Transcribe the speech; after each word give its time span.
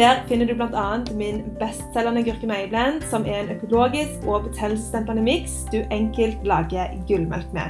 Der 0.00 0.24
finner 0.28 0.46
du 0.46 0.54
bl.a. 0.54 0.98
min 1.14 1.56
bestselgende 1.58 2.24
gurkemeieblend, 2.24 3.02
som 3.10 3.24
er 3.26 3.40
en 3.40 3.50
økologisk 3.50 4.22
og 4.26 4.46
betennelsesdempende 4.46 5.22
miks 5.22 5.52
du 5.72 5.76
enkelt 5.92 6.38
lager 6.44 6.94
gullmelk 7.08 7.52
med. 7.52 7.68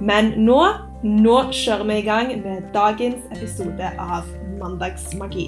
Men 0.00 0.28
nå, 0.44 0.58
nå 1.02 1.36
kjører 1.56 1.86
vi 1.88 1.96
i 1.98 2.04
gang 2.04 2.34
med 2.42 2.68
dagens 2.74 3.24
episode 3.32 3.88
av 3.98 4.28
Mandagsmagi. 4.60 5.46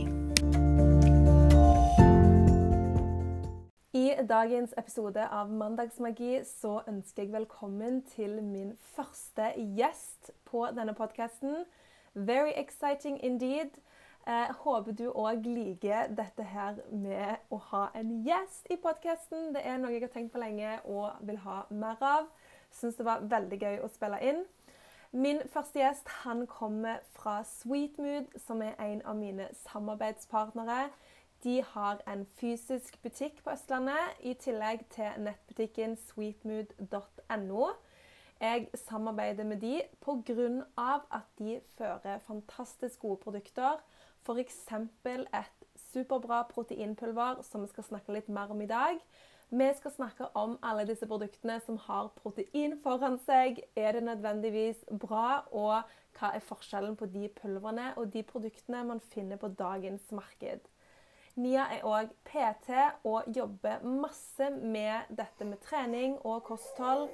I 3.93 4.07
dagens 4.29 4.73
episode 4.79 5.29
av 5.29 5.53
Mandagsmagi 5.53 6.39
så 6.49 6.79
ønsker 6.89 7.27
jeg 7.27 7.35
velkommen 7.37 8.01
til 8.17 8.41
min 8.41 8.73
første 8.97 9.53
gjest 9.77 10.33
på 10.49 10.65
denne 10.73 10.97
podkasten. 10.97 11.67
Very 12.15 12.57
exciting 12.57 13.21
indeed. 13.21 13.77
Jeg 14.27 14.55
håper 14.59 14.93
du 14.93 15.05
òg 15.15 15.45
liker 15.47 16.09
dette 16.19 16.43
her 16.51 16.81
med 16.91 17.45
å 17.55 17.61
ha 17.69 17.85
en 17.95 18.09
gjest 18.27 18.67
i 18.75 18.77
podkasten. 18.83 19.53
Det 19.55 19.61
er 19.63 19.77
noe 19.79 19.93
jeg 19.95 20.03
har 20.03 20.11
tenkt 20.11 20.33
på 20.35 20.41
lenge 20.43 20.73
og 20.83 21.21
vil 21.29 21.39
ha 21.45 21.61
mer 21.71 22.03
av. 22.03 22.27
Syns 22.75 22.99
det 22.99 23.07
var 23.07 23.23
veldig 23.23 23.59
gøy 23.63 23.77
å 23.87 23.91
spille 23.95 24.19
inn. 24.27 24.41
Min 25.15 25.39
første 25.53 25.79
gjest 25.79 26.11
han 26.25 26.43
kommer 26.51 26.99
fra 27.15 27.37
Sweetmood, 27.47 28.35
som 28.49 28.65
er 28.67 28.75
en 28.83 29.05
av 29.07 29.15
mine 29.17 29.47
samarbeidspartnere. 29.63 30.89
De 31.47 31.61
har 31.63 32.03
en 32.11 32.27
fysisk 32.41 32.99
butikk 33.07 33.39
på 33.45 33.55
Østlandet, 33.55 34.19
i 34.27 34.35
tillegg 34.35 34.83
til 34.91 35.23
nettbutikken 35.23 35.95
sweetmood.no. 36.09 37.69
Jeg 38.41 38.67
samarbeider 38.75 39.47
med 39.47 39.63
de 39.63 39.83
pga. 40.03 40.65
at 41.15 41.31
de 41.39 41.61
fører 41.79 42.19
fantastisk 42.27 42.99
gode 42.99 43.23
produkter 43.23 43.79
F.eks. 44.27 44.57
et 45.07 45.67
superbra 45.93 46.43
proteinpulver, 46.51 47.43
som 47.47 47.63
vi 47.63 47.71
skal 47.71 47.87
snakke 47.87 48.15
litt 48.17 48.29
mer 48.29 48.51
om 48.51 48.61
i 48.61 48.67
dag. 48.67 48.99
Vi 49.51 49.67
skal 49.79 49.93
snakke 49.95 50.27
om 50.35 50.57
alle 50.67 50.83
disse 50.89 51.07
produktene 51.07 51.61
som 51.63 51.77
har 51.85 52.09
protein 52.19 52.75
foran 52.83 53.21
seg. 53.23 53.61
Er 53.79 53.95
det 53.95 54.03
nødvendigvis 54.09 54.83
bra? 54.91 55.45
Og 55.55 55.87
hva 56.19 56.33
er 56.35 56.43
forskjellen 56.43 56.97
på 56.99 57.07
de 57.13 57.29
pulverne 57.31 57.93
og 57.95 58.11
de 58.11 58.25
produktene 58.27 58.83
man 58.89 59.01
finner 59.15 59.39
på 59.39 59.53
dagens 59.55 60.11
marked? 60.11 60.67
Nia 61.37 61.69
er 61.71 61.87
òg 61.87 62.11
PT 62.27 62.75
og 63.07 63.31
jobber 63.37 63.85
masse 63.87 64.51
med 64.51 65.15
dette 65.15 65.47
med 65.47 65.63
trening 65.63 66.19
og 66.25 66.43
kosthold. 66.49 67.07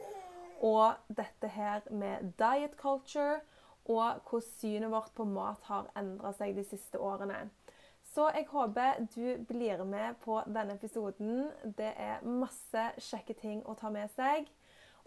Og 0.64 0.94
dette 1.12 1.50
her 1.50 1.82
med 1.90 2.32
diet 2.38 2.78
culture 2.80 3.42
og 3.84 4.22
hvordan 4.28 4.48
synet 4.58 4.92
vårt 4.92 5.14
på 5.16 5.24
mat 5.26 5.62
har 5.68 5.90
endra 5.98 6.32
seg 6.36 6.56
de 6.56 6.64
siste 6.64 7.00
årene. 7.00 7.48
Så 8.14 8.28
jeg 8.34 8.46
håper 8.50 9.06
du 9.14 9.44
blir 9.48 9.84
med 9.84 10.18
på 10.20 10.42
denne 10.46 10.74
episoden. 10.76 11.46
Det 11.64 11.92
er 11.96 12.24
masse 12.26 12.90
kjekke 12.98 13.34
ting 13.40 13.62
å 13.64 13.74
ta 13.78 13.88
med 13.90 14.10
seg. 14.12 14.50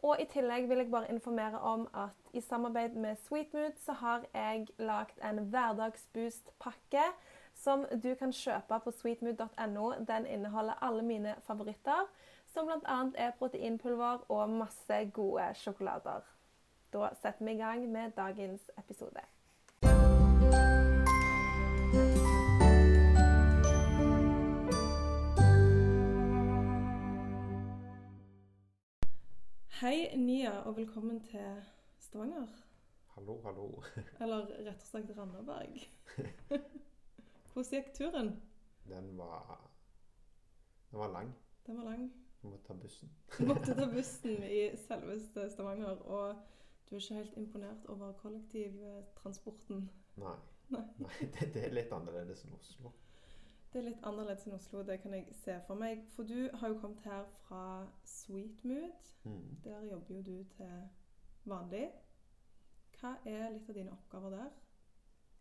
Og 0.05 0.19
i 0.21 0.25
tillegg 0.29 0.67
vil 0.69 0.81
jeg 0.81 0.91
bare 0.91 1.09
informere 1.13 1.59
om 1.65 1.85
at 1.93 2.33
i 2.33 2.41
samarbeid 2.41 2.97
med 2.99 3.17
Sweetmood 3.27 3.77
så 3.85 3.95
har 4.01 4.25
jeg 4.33 4.67
lagd 4.77 5.21
en 5.23 5.45
hverdagsboost-pakke 5.53 7.05
som 7.55 7.85
du 8.03 8.11
kan 8.19 8.33
kjøpe 8.35 8.79
på 8.83 8.93
sweetmood.no. 8.99 9.91
Den 10.07 10.25
inneholder 10.25 10.81
alle 10.81 11.05
mine 11.05 11.35
favoritter, 11.47 12.09
som 12.53 12.67
bl.a. 12.69 12.99
er 13.15 13.37
proteinpulver 13.39 14.25
og 14.29 14.49
masse 14.49 15.01
gode 15.13 15.51
sjokolader. 15.61 16.34
Da 16.93 17.15
setter 17.21 17.45
vi 17.45 17.51
i 17.51 17.57
gang 17.57 17.91
med 17.91 18.11
dagens 18.11 18.71
episode. 18.77 19.21
Hei, 29.69 30.15
Nia, 30.15 30.51
og 30.51 30.77
velkommen 30.77 31.19
til 31.19 31.63
Stavanger. 31.99 32.47
Hallo, 33.15 33.41
hallo. 33.43 33.83
Eller 34.21 34.45
rett 34.47 34.81
og 34.81 34.87
slett 34.87 35.11
Randaberg. 35.17 35.81
Hvordan 37.53 37.71
gikk 37.71 37.93
turen? 37.93 38.35
Den 38.89 39.17
var 39.17 39.59
Den 40.91 40.99
var 40.99 41.11
lang. 41.11 41.35
Den 41.67 41.77
var 41.77 41.83
lang. 41.83 42.13
Du 42.41 42.47
måtte 42.47 42.67
ta 42.67 42.73
bussen. 42.73 43.11
Du 43.37 43.45
måtte 43.45 43.75
ta 43.75 43.85
bussen 43.95 44.43
i 44.43 44.67
selveste 44.87 45.49
Stavanger. 45.49 46.01
Og 46.05 46.35
du 46.89 46.95
er 46.95 46.99
ikke 46.99 47.13
helt 47.13 47.37
imponert 47.37 47.85
over 47.85 48.11
kollektivtransporten? 48.11 49.89
Nei. 50.15 50.35
Nei. 50.75 50.85
Nei 50.97 51.17
det, 51.21 51.53
det, 51.53 51.65
er 51.65 51.73
litt 51.73 51.91
annerledes 51.93 52.45
enn 52.45 52.55
Oslo. 52.57 52.91
Det 53.71 53.81
er 53.81 53.87
litt 53.89 54.05
annerledes 54.07 54.45
enn 54.47 54.55
Oslo, 54.57 54.83
det 54.87 54.99
kan 55.03 55.13
jeg 55.13 55.27
se 55.35 55.57
for 55.67 55.77
meg. 55.77 56.05
For 56.15 56.27
du 56.29 56.49
har 56.61 56.71
jo 56.71 56.79
kommet 56.81 57.03
her 57.05 57.25
fra 57.45 57.63
Sweetmood. 58.07 59.11
Mm. 59.23 59.57
Der 59.65 59.83
jobber 59.89 60.15
jo 60.15 60.21
du 60.21 60.37
til 60.55 60.87
vanlig. 61.45 61.89
Hva 62.99 63.17
er 63.29 63.49
litt 63.53 63.69
av 63.69 63.77
dine 63.77 63.93
oppgaver 63.93 64.37
der? 64.37 64.53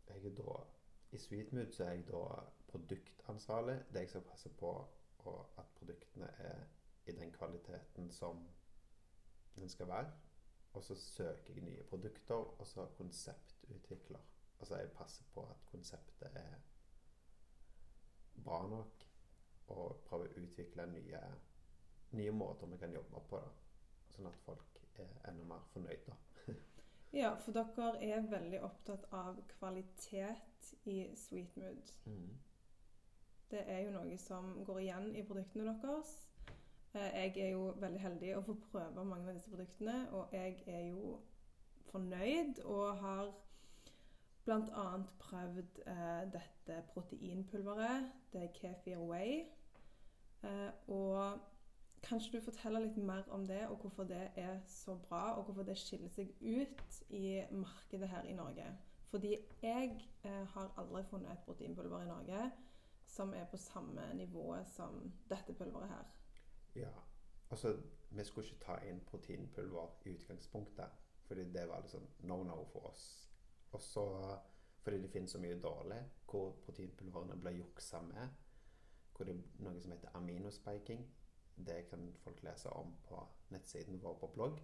Jeg 0.09 0.27
er 0.29 0.37
da, 0.37 0.59
I 1.13 1.19
Sweetmood 1.19 1.73
så 1.73 1.87
er 1.87 1.97
jeg 1.99 2.09
da 2.11 2.25
produktansvarlig. 2.73 3.79
Det 3.93 4.05
jeg 4.05 4.13
skal 4.13 4.27
passe 4.29 4.53
på 4.61 4.75
at 5.59 5.71
produktene 5.79 6.29
er 6.39 6.67
i 7.07 7.13
den 7.13 7.33
kvaliteten 7.33 8.11
som 8.13 8.43
den 9.57 9.69
skal 9.69 9.89
være. 9.89 10.11
Og 10.75 10.83
så 10.83 10.95
søker 10.99 11.55
jeg 11.55 11.65
nye 11.65 11.83
produkter, 11.91 12.35
og 12.35 12.67
så 12.67 12.87
konseptutvikler. 12.97 14.21
Altså 14.61 14.77
jeg 14.77 14.91
passer 14.91 15.25
på 15.35 15.43
at 15.51 15.67
konseptet 15.71 16.31
er 16.35 16.55
bra 18.45 18.67
nok, 18.69 19.07
og 19.67 20.01
prøver 20.09 20.29
å 20.29 20.45
utvikle 20.45 20.87
nye, 20.91 21.21
nye 22.19 22.33
måter 22.35 22.67
vi 22.67 22.79
kan 22.81 22.93
jobbe 22.93 23.23
på. 23.31 23.41
da. 23.41 23.53
Sånn 24.15 24.31
at 24.31 24.41
folk 24.45 24.81
er 25.03 25.15
enda 25.31 25.47
mer 25.49 25.63
fornøyde. 25.73 26.17
ja, 27.21 27.35
for 27.45 27.57
dere 27.57 27.95
er 28.03 28.29
veldig 28.31 28.61
opptatt 28.67 29.07
av 29.15 29.41
kvalitet 29.57 30.75
i 30.91 30.99
Sweetmood. 31.19 31.95
Mm. 32.07 32.35
Det 33.51 33.65
er 33.71 33.85
jo 33.87 33.95
noe 33.95 34.19
som 34.19 34.55
går 34.67 34.81
igjen 34.83 35.11
i 35.15 35.25
produktene 35.27 35.75
deres. 35.83 36.15
Eh, 36.95 37.01
jeg 37.15 37.37
er 37.37 37.49
jo 37.49 37.73
veldig 37.83 38.01
heldig 38.01 38.35
å 38.39 38.43
få 38.47 38.55
prøve 38.71 39.05
mange 39.05 39.29
av 39.29 39.39
disse 39.39 39.51
produktene, 39.51 39.97
og 40.15 40.35
jeg 40.35 40.61
er 40.67 40.85
jo 40.93 41.17
fornøyd 41.91 42.61
og 42.65 43.01
har 43.01 43.33
bl.a. 44.45 44.85
prøvd 45.19 45.81
eh, 45.87 46.23
dette 46.37 46.79
proteinpulveret. 46.93 48.13
Det 48.33 48.43
er 48.45 48.55
Kefir 48.55 49.03
Way. 49.09 49.45
Eh, 50.45 50.71
og 50.93 51.41
kanskje 52.05 52.39
du 52.39 52.45
forteller 52.45 52.85
litt 52.85 52.97
mer 52.97 53.27
om 53.33 53.47
det, 53.49 53.63
og 53.69 53.79
hvorfor 53.83 54.05
det 54.05 54.29
er 54.37 54.59
så 54.69 54.95
bra, 55.09 55.33
og 55.35 55.45
hvorfor 55.45 55.67
det 55.67 55.79
skiller 55.81 56.13
seg 56.13 56.35
ut 56.41 57.01
i 57.09 57.41
markedet 57.51 58.09
her 58.13 58.29
i 58.29 58.37
Norge. 58.37 58.67
Fordi 59.11 59.37
jeg 59.63 59.97
eh, 60.25 60.45
har 60.55 60.75
aldri 60.79 61.03
funnet 61.11 61.33
et 61.33 61.47
proteinpulver 61.47 62.05
i 62.05 62.11
Norge 62.11 62.51
som 63.07 63.35
er 63.35 63.45
på 63.51 63.57
samme 63.57 64.07
nivå 64.15 64.57
som 64.77 65.01
dette 65.31 65.55
pulveret 65.55 65.89
her. 65.89 66.07
Ja. 66.75 66.91
Altså, 67.51 67.77
vi 68.11 68.25
skulle 68.25 68.47
ikke 68.47 68.65
ta 68.65 68.77
inn 68.89 69.01
proteinpulver 69.07 69.89
i 70.05 70.15
utgangspunktet. 70.15 71.01
Fordi 71.25 71.45
det 71.53 71.69
var 71.69 71.81
liksom 71.81 72.09
no-no 72.19 72.65
for 72.73 72.91
oss. 72.91 73.31
Og 73.73 73.81
så 73.81 74.39
fordi 74.85 75.03
det 75.03 75.11
finnes 75.11 75.31
så 75.31 75.39
mye 75.39 75.61
dårlig 75.61 76.03
hvor 76.31 76.51
proteinpulverene 76.65 77.41
blir 77.41 77.51
juksa 77.51 78.01
med. 78.01 78.29
Hvor 79.17 79.25
det 79.25 79.35
er 79.35 79.63
noe 79.65 79.81
som 79.81 79.95
heter 79.95 80.13
aminospiking. 80.15 81.07
Det 81.57 81.87
kan 81.89 82.13
folk 82.21 82.43
lese 82.43 82.71
om 82.71 82.93
på 83.07 83.23
nettsiden 83.55 84.03
vår 84.03 84.19
på 84.21 84.27
blogg. 84.35 84.61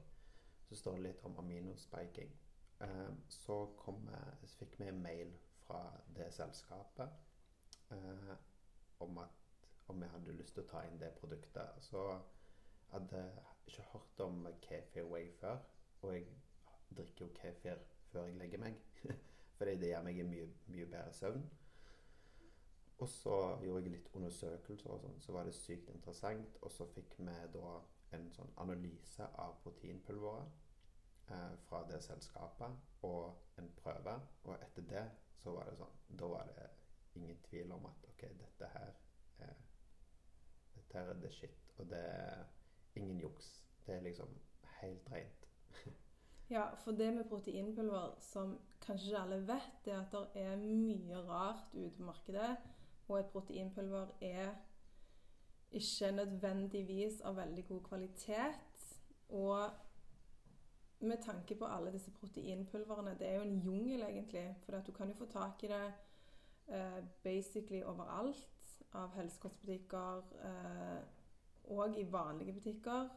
Så 0.69 0.77
står 0.77 0.99
det 0.99 1.03
litt 1.03 1.25
om 1.25 1.39
aminospiking. 1.39 2.37
Uh, 2.81 3.17
så, 3.29 3.67
kom, 3.77 4.09
så 4.45 4.57
fikk 4.59 4.77
vi 4.81 4.89
en 4.89 5.03
mail 5.03 5.33
fra 5.65 5.81
det 6.17 6.29
selskapet 6.35 7.09
uh, 7.93 8.35
om 9.01 9.19
at 9.19 9.40
om 9.91 10.03
jeg 10.03 10.11
hadde 10.15 10.37
lyst 10.39 10.55
til 10.57 10.65
å 10.65 10.71
ta 10.71 10.83
inn 10.87 10.99
det 11.01 11.13
produktet. 11.21 11.81
Så 11.85 12.05
hadde 12.93 13.23
jeg 13.25 13.57
ikke 13.67 13.89
hørt 13.93 14.25
om 14.27 14.47
Kefir 14.65 15.09
Way 15.11 15.31
før. 15.41 15.59
Og 16.03 16.15
jeg 16.15 16.27
drikker 16.97 17.27
jo 17.27 17.33
kefir 17.37 17.83
før 18.11 18.27
jeg 18.29 18.39
legger 18.41 18.63
meg. 18.63 18.79
Fordi 19.59 19.77
det 19.81 19.91
gir 19.93 20.05
meg 20.07 20.21
en 20.21 20.31
mye, 20.33 20.47
mye 20.73 20.87
bedre 20.91 21.13
søvn. 21.15 21.45
Og 23.01 23.09
så 23.09 23.37
gjorde 23.65 23.83
jeg 23.83 23.93
litt 23.95 24.09
undersøkelser, 24.15 24.91
og 24.93 25.01
sånn, 25.01 25.21
så 25.25 25.33
var 25.33 25.47
det 25.49 25.55
sykt 25.57 25.89
interessant. 25.93 26.59
Og 26.61 26.73
så 26.75 26.87
fikk 26.95 27.17
vi 27.21 27.37
da 27.55 27.77
en 28.17 28.27
sånn 28.35 28.53
analyse 28.65 29.29
av 29.45 29.61
proteinpulveret. 29.65 30.59
eh, 31.31 31.57
fra 31.69 31.85
det 31.87 32.01
selskapet 32.03 32.73
og 33.07 33.37
en 33.59 33.69
prøve. 33.77 34.21
Og 34.45 34.55
etter 34.55 34.83
det 34.83 35.05
så 35.43 35.53
var 35.55 35.69
det 35.69 35.77
sånn 35.79 36.17
Da 36.19 36.27
var 36.27 36.49
det 36.49 36.67
ingen 37.15 37.39
tvil 37.47 37.73
om 37.73 37.87
at 37.87 38.09
OK, 38.09 38.25
dette 38.41 38.71
her 38.75 38.91
er 40.95 41.05
her 41.05 41.15
er 41.15 41.21
det 41.21 41.33
shit. 41.33 41.59
Og 41.79 41.89
det 41.91 41.99
er 41.99 42.45
ingen 42.95 43.21
juks. 43.21 43.65
Det 43.87 43.95
er 43.95 44.01
liksom 44.01 44.29
helt 44.81 45.13
rent. 45.13 45.49
Ja, 46.51 46.75
for 46.75 46.91
det 46.91 47.13
med 47.15 47.25
proteinpulver 47.25 48.17
som 48.21 48.57
kanskje 48.83 49.07
ikke 49.07 49.19
alle 49.19 49.37
vet, 49.47 49.75
det 49.85 49.93
er 49.93 50.01
at 50.01 50.13
det 50.35 50.43
er 50.43 50.57
mye 50.57 51.21
rart 51.29 51.75
ute 51.75 51.91
på 51.97 52.03
markedet. 52.03 52.57
Og 53.09 53.21
et 53.21 53.27
proteinpulver 53.27 54.09
er 54.21 54.49
ikke 55.71 56.11
nødvendigvis 56.13 57.21
av 57.21 57.37
veldig 57.37 57.67
god 57.69 57.81
kvalitet. 57.81 58.99
Og 59.29 59.71
med 61.01 61.23
tanke 61.23 61.55
på 61.55 61.65
alle 61.65 61.93
disse 61.93 62.11
proteinpulverne 62.11 63.19
det 63.19 63.29
er 63.29 63.35
jo 63.35 63.43
en 63.43 63.59
jungel, 63.59 64.03
egentlig. 64.03 64.57
For 64.65 64.81
du 64.87 64.93
kan 64.93 65.09
jo 65.09 65.15
få 65.15 65.27
tak 65.27 65.65
i 65.65 65.67
det 65.67 65.93
eh, 66.69 67.05
basically 67.23 67.83
overalt. 67.83 68.60
Av 68.99 69.13
helsekostbutikker 69.15 70.23
eh, 70.45 71.03
og 71.71 71.99
i 71.99 72.05
vanlige 72.13 72.53
butikker. 72.53 73.09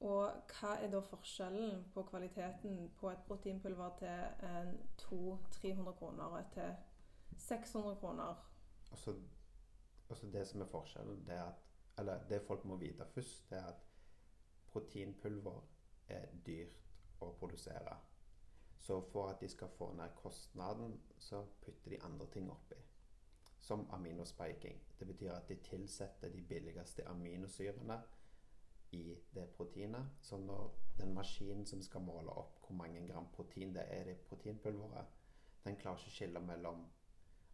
Og 0.00 0.52
hva 0.52 0.74
er 0.78 0.90
da 0.92 1.00
forskjellen 1.02 1.80
på 1.94 2.04
kvaliteten 2.06 2.90
på 3.00 3.10
et 3.10 3.24
proteinpulver 3.26 3.96
til 3.98 4.46
en 4.46 4.76
200-300 5.00 5.94
kroner 5.98 6.36
og 6.38 6.52
til 6.54 6.76
600 7.36 7.96
kroner? 7.96 8.44
Altså, 8.90 9.14
altså 10.10 10.26
det 10.26 10.46
som 10.46 10.60
er 10.60 10.70
forskjellen, 10.70 11.24
det 11.26 11.34
er 11.34 11.42
at 11.44 11.64
Eller 11.98 12.28
det 12.28 12.42
folk 12.42 12.64
må 12.64 12.76
vite 12.76 13.06
først, 13.10 13.50
det 13.50 13.58
er 13.58 13.64
at 13.66 13.80
proteinpulver 14.70 15.64
er 16.08 16.26
dyrt 16.46 16.76
å 17.20 17.32
produsere. 17.40 17.96
Så 18.78 19.00
for 19.12 19.28
at 19.32 19.40
de 19.40 19.48
skal 19.48 19.68
få 19.68 19.92
ned 19.92 20.14
kostnaden, 20.14 21.00
så 21.18 21.42
putter 21.60 21.90
de 21.90 21.98
andre 22.06 22.26
ting 22.30 22.50
oppi. 22.50 22.78
Som 23.68 23.90
aminospiking. 23.92 24.78
Det 24.98 25.06
betyr 25.06 25.34
at 25.34 25.48
de 25.48 25.56
tilsetter 25.60 26.30
de 26.32 26.40
billigste 26.42 27.04
aminosyrene 27.08 27.98
i 28.96 29.18
det 29.34 29.44
proteinet. 29.56 30.06
Så 30.20 30.38
når 30.40 30.70
den 30.98 31.12
maskinen 31.14 31.66
som 31.66 31.82
skal 31.84 32.00
måle 32.00 32.32
opp 32.32 32.62
hvor 32.62 32.76
mange 32.78 33.02
gram 33.10 33.26
protein 33.34 33.74
det 33.76 33.84
er 33.92 34.08
i 34.08 34.14
proteinpulveret, 34.28 35.10
den 35.66 35.76
klarer 35.76 36.00
ikke 36.00 36.12
å 36.12 36.14
skille 36.14 36.40
mellom 36.40 36.80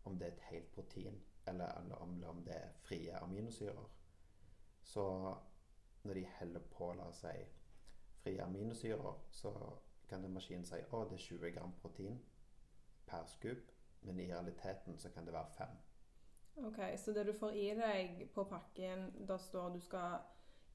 om 0.05 0.19
det 0.19 0.29
er 0.29 0.37
et 0.37 0.47
helt 0.51 0.71
protein, 0.77 1.17
eller, 1.51 1.99
om 2.29 2.45
det 2.47 2.55
er 2.55 2.77
frie 2.85 3.17
aminosyrer. 3.19 3.89
Så 4.83 5.07
når 6.05 6.15
de 6.15 6.25
heller 6.37 6.61
på, 6.77 6.93
la 6.95 7.09
oss 7.09 7.25
si, 7.25 7.33
frie 8.23 8.43
aminosyrer, 8.45 9.19
så 9.31 9.51
kan 10.09 10.23
den 10.23 10.37
maskinen 10.37 10.67
si 10.69 10.79
å, 10.93 11.03
det 11.11 11.19
er 11.19 11.27
20 11.27 11.57
gram 11.57 11.75
protein 11.83 12.21
per 13.11 13.27
scoop, 13.35 13.75
men 14.07 14.21
i 14.21 14.29
realiteten 14.31 14.99
så 14.99 15.11
kan 15.11 15.27
det 15.27 15.35
være 15.35 15.59
5. 15.59 15.75
Ok, 16.57 16.79
Så 16.99 17.13
det 17.13 17.27
du 17.27 17.33
får 17.33 17.53
i 17.53 17.71
deg 17.75 18.29
på 18.35 18.45
pakken, 18.45 19.11
da 19.27 19.39
står 19.39 19.75
du 19.75 19.81
skal 19.81 20.21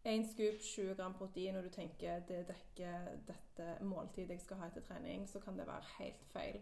én 0.05 0.25
scoop 0.27 0.61
20 0.61 0.95
gram 0.95 1.13
protein, 1.13 1.55
og 1.55 1.63
du 1.63 1.69
tenker 1.69 2.19
det 2.27 2.47
dekker 2.47 3.15
dette 3.27 3.69
måltidet 3.83 4.29
jeg 4.29 4.41
skal 4.41 4.57
ha 4.57 4.67
etter 4.67 4.81
trening, 4.81 5.27
så 5.27 5.39
kan 5.39 5.57
det 5.57 5.67
være 5.67 5.93
helt 5.99 6.25
feil. 6.33 6.61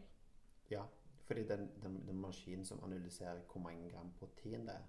Ja, 0.70 0.84
fordi 1.26 1.48
den, 1.48 1.70
den, 1.82 2.08
den 2.08 2.22
maskinen 2.22 2.66
som 2.66 2.84
analyserer 2.84 3.42
hvor 3.52 3.62
mange 3.62 3.90
gram 3.92 4.14
protein 4.20 4.68
det 4.68 4.76
er, 4.76 4.88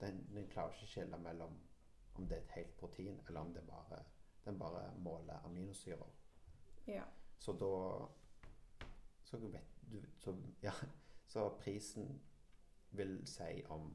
den, 0.00 0.26
den 0.34 0.48
klarer 0.48 0.74
ikke 0.74 0.86
å 0.88 0.94
skille 0.94 1.18
mellom 1.18 1.60
om 2.14 2.26
det 2.28 2.36
er 2.36 2.42
et 2.42 2.56
helt 2.56 2.76
protein, 2.76 3.20
eller 3.28 3.40
om 3.40 3.54
det 3.54 3.62
bare, 3.66 4.02
den 4.44 4.58
bare 4.58 4.82
måler 4.98 5.44
aminosyrer. 5.44 6.10
Ja. 6.86 7.04
Så 7.38 7.52
da 7.52 8.08
så 9.24 9.38
vet 9.38 9.78
du 9.90 10.02
så, 10.18 10.34
ja, 10.62 10.72
så 11.26 11.48
prisen 11.60 12.20
vil 12.92 13.20
si 13.26 13.62
om 13.68 13.92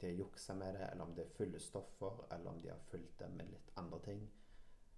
de 0.00 0.06
har 0.10 0.18
juksa 0.18 0.54
med 0.54 0.74
det, 0.74 0.88
eller 0.92 1.04
om 1.04 1.14
det 1.16 1.24
er 1.24 1.34
fulle 1.36 1.58
stoffer, 1.60 2.26
eller 2.34 2.50
om 2.50 2.60
de 2.62 2.68
har 2.68 2.78
fulgt 2.90 3.18
det 3.18 3.28
med 3.32 3.48
litt 3.50 3.70
andre 3.80 4.00
ting. 4.04 4.26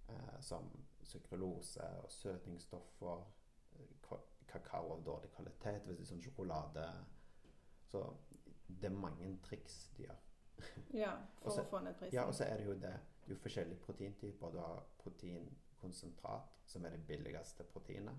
Eh, 0.09 0.39
som 0.41 0.69
sukralose 1.03 1.85
og 2.03 2.11
søtningsstoffer, 2.11 3.23
kakao 4.49 4.91
av 4.93 5.03
dårlig 5.05 5.29
kvalitet, 5.35 5.85
hvis 5.85 5.97
det 5.99 6.03
er 6.05 6.09
sånn 6.09 6.23
sjokolade. 6.25 6.85
Så 7.91 8.01
det 8.67 8.89
er 8.89 8.95
mange 8.97 9.29
triks 9.45 9.89
de 9.97 10.03
gjør. 10.07 10.19
Ja, 10.93 11.13
for 11.41 11.51
Også- 11.51 11.61
å 11.63 11.69
få 11.69 11.79
ned 11.85 11.95
prisen. 11.99 12.15
Ja, 12.17 12.25
og 12.27 12.33
så 12.35 12.43
er 12.49 12.57
det 12.57 12.65
jo 12.65 12.73
det 12.73 12.97
Det 13.29 13.35
er 13.35 13.37
jo 13.37 13.41
forskjellige 13.43 13.79
proteintyper. 13.85 14.51
Du 14.51 14.57
har 14.57 14.79
proteinkonsentrat, 15.03 16.55
som 16.65 16.85
er 16.85 16.89
det 16.89 17.07
billigste 17.07 17.63
proteinet. 17.63 18.15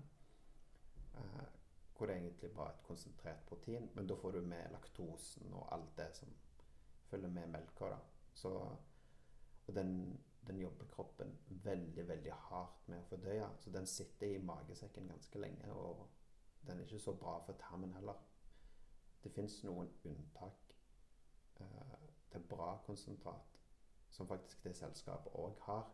Eh, 1.15 1.47
hvor 2.01 2.07
det 2.07 2.15
egentlig 2.15 2.49
bare 2.51 2.67
er 2.67 2.73
et 2.73 2.83
konsentrert 2.83 3.41
protein, 3.45 3.91
men 3.93 4.07
da 4.07 4.15
får 4.17 4.31
du 4.31 4.41
med 4.41 4.71
laktosen 4.73 5.53
og 5.53 5.67
alt 5.75 5.97
det 5.97 6.07
som 6.17 6.31
følger 7.11 7.29
med 7.29 7.47
melka. 7.47 7.89
da. 7.89 7.97
Så, 8.33 8.49
og 9.67 9.75
den, 9.75 10.19
den 10.47 10.59
jobber 10.59 10.85
kroppen 10.85 11.37
veldig, 11.47 12.07
veldig 12.07 12.31
hardt 12.33 12.87
med 12.89 13.03
å 13.03 13.05
fordøye. 13.11 13.51
Så 13.59 13.69
den 13.69 13.85
sitter 13.85 14.33
i 14.33 14.41
magesekken 14.41 15.13
ganske 15.13 15.43
lenge, 15.43 15.69
og 15.73 16.07
den 16.65 16.79
er 16.79 16.89
ikke 16.89 17.03
så 17.05 17.13
bra 17.13 17.37
for 17.45 17.61
tarmen 17.61 17.93
heller. 17.93 18.17
Det 19.23 19.29
fins 19.35 19.59
noen 19.63 19.93
unntak 20.09 20.73
eh, 21.61 22.09
til 22.33 22.49
bra 22.49 22.71
konsentrat, 22.85 23.61
som 24.09 24.27
faktisk 24.27 24.63
det 24.63 24.73
selskapet 24.79 25.37
òg 25.37 25.61
har. 25.67 25.85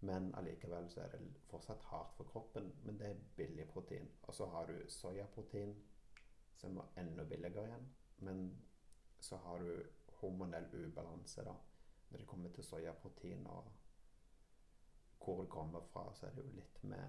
Men 0.00 0.34
allikevel 0.34 0.88
så 0.90 1.00
er 1.04 1.08
det 1.12 1.20
fortsatt 1.50 1.84
hardt 1.90 2.14
for 2.16 2.24
kroppen. 2.24 2.72
Men 2.84 2.98
det 2.98 3.06
er 3.06 3.24
billig 3.36 3.68
protein. 3.68 4.08
Og 4.22 4.34
så 4.34 4.46
har 4.46 4.66
du 4.66 4.78
soyaprotein, 4.88 5.74
som 6.56 6.76
er 6.76 7.02
enda 7.02 7.24
billigere 7.24 7.66
igjen. 7.66 7.88
Men 8.18 8.62
så 9.20 9.36
har 9.36 9.58
du 9.58 9.82
hormonell 10.20 10.68
ubalanse, 10.86 11.44
da. 11.44 11.54
Når 12.10 12.18
det 12.18 12.26
kommer 12.26 12.50
til 12.50 12.64
soyaprotein 12.64 13.46
og 13.46 13.72
hvor 15.24 15.42
det 15.42 15.50
kommer 15.50 15.80
fra, 15.80 16.14
så 16.14 16.26
er 16.26 16.30
det 16.30 16.44
jo 16.44 16.56
litt 16.56 16.84
med 16.84 17.08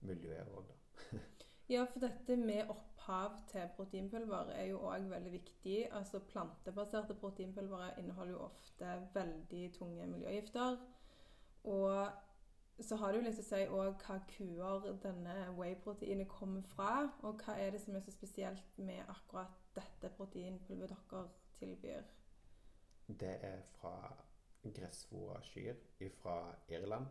miljøet 0.00 0.52
òg, 0.52 0.68
da. 0.68 1.18
Ja, 1.68 1.82
for 1.90 1.98
dette 1.98 2.36
med 2.38 2.68
opphav 2.70 3.40
til 3.50 3.64
proteinpulver 3.74 4.52
er 4.54 4.68
jo 4.70 4.84
òg 4.86 5.08
veldig 5.10 5.32
viktig. 5.32 5.88
Altså 5.90 6.20
Plantebaserte 6.28 7.14
proteinpulvere 7.18 7.88
inneholder 7.98 8.32
jo 8.32 8.44
ofte 8.44 8.92
veldig 9.14 9.72
tunge 9.74 10.06
miljøgifter. 10.06 10.76
Og 11.64 12.06
så 12.84 12.96
har 13.00 13.12
det 13.12 13.20
jo 13.20 13.24
litt 13.24 13.40
å 13.40 13.44
si 13.46 13.62
òg 13.72 14.02
hva 14.04 14.18
kuer 14.28 14.88
denne 15.02 15.34
whey-proteinet 15.56 16.28
kommer 16.28 16.64
fra. 16.74 17.08
Og 17.24 17.40
hva 17.40 17.56
er 17.60 17.72
det 17.72 17.80
som 17.80 17.96
er 17.96 18.04
så 18.04 18.12
spesielt 18.12 18.78
med 18.78 19.00
akkurat 19.08 19.54
dette 19.76 20.10
proteinpulveret 20.18 21.06
dere 21.10 21.28
tilbyr? 21.56 22.10
Det 23.06 23.36
er 23.48 23.62
fra 23.78 23.96
gressvoa 24.66 25.40
kyr 25.46 25.78
fra 26.20 26.36
Irland. 26.68 27.06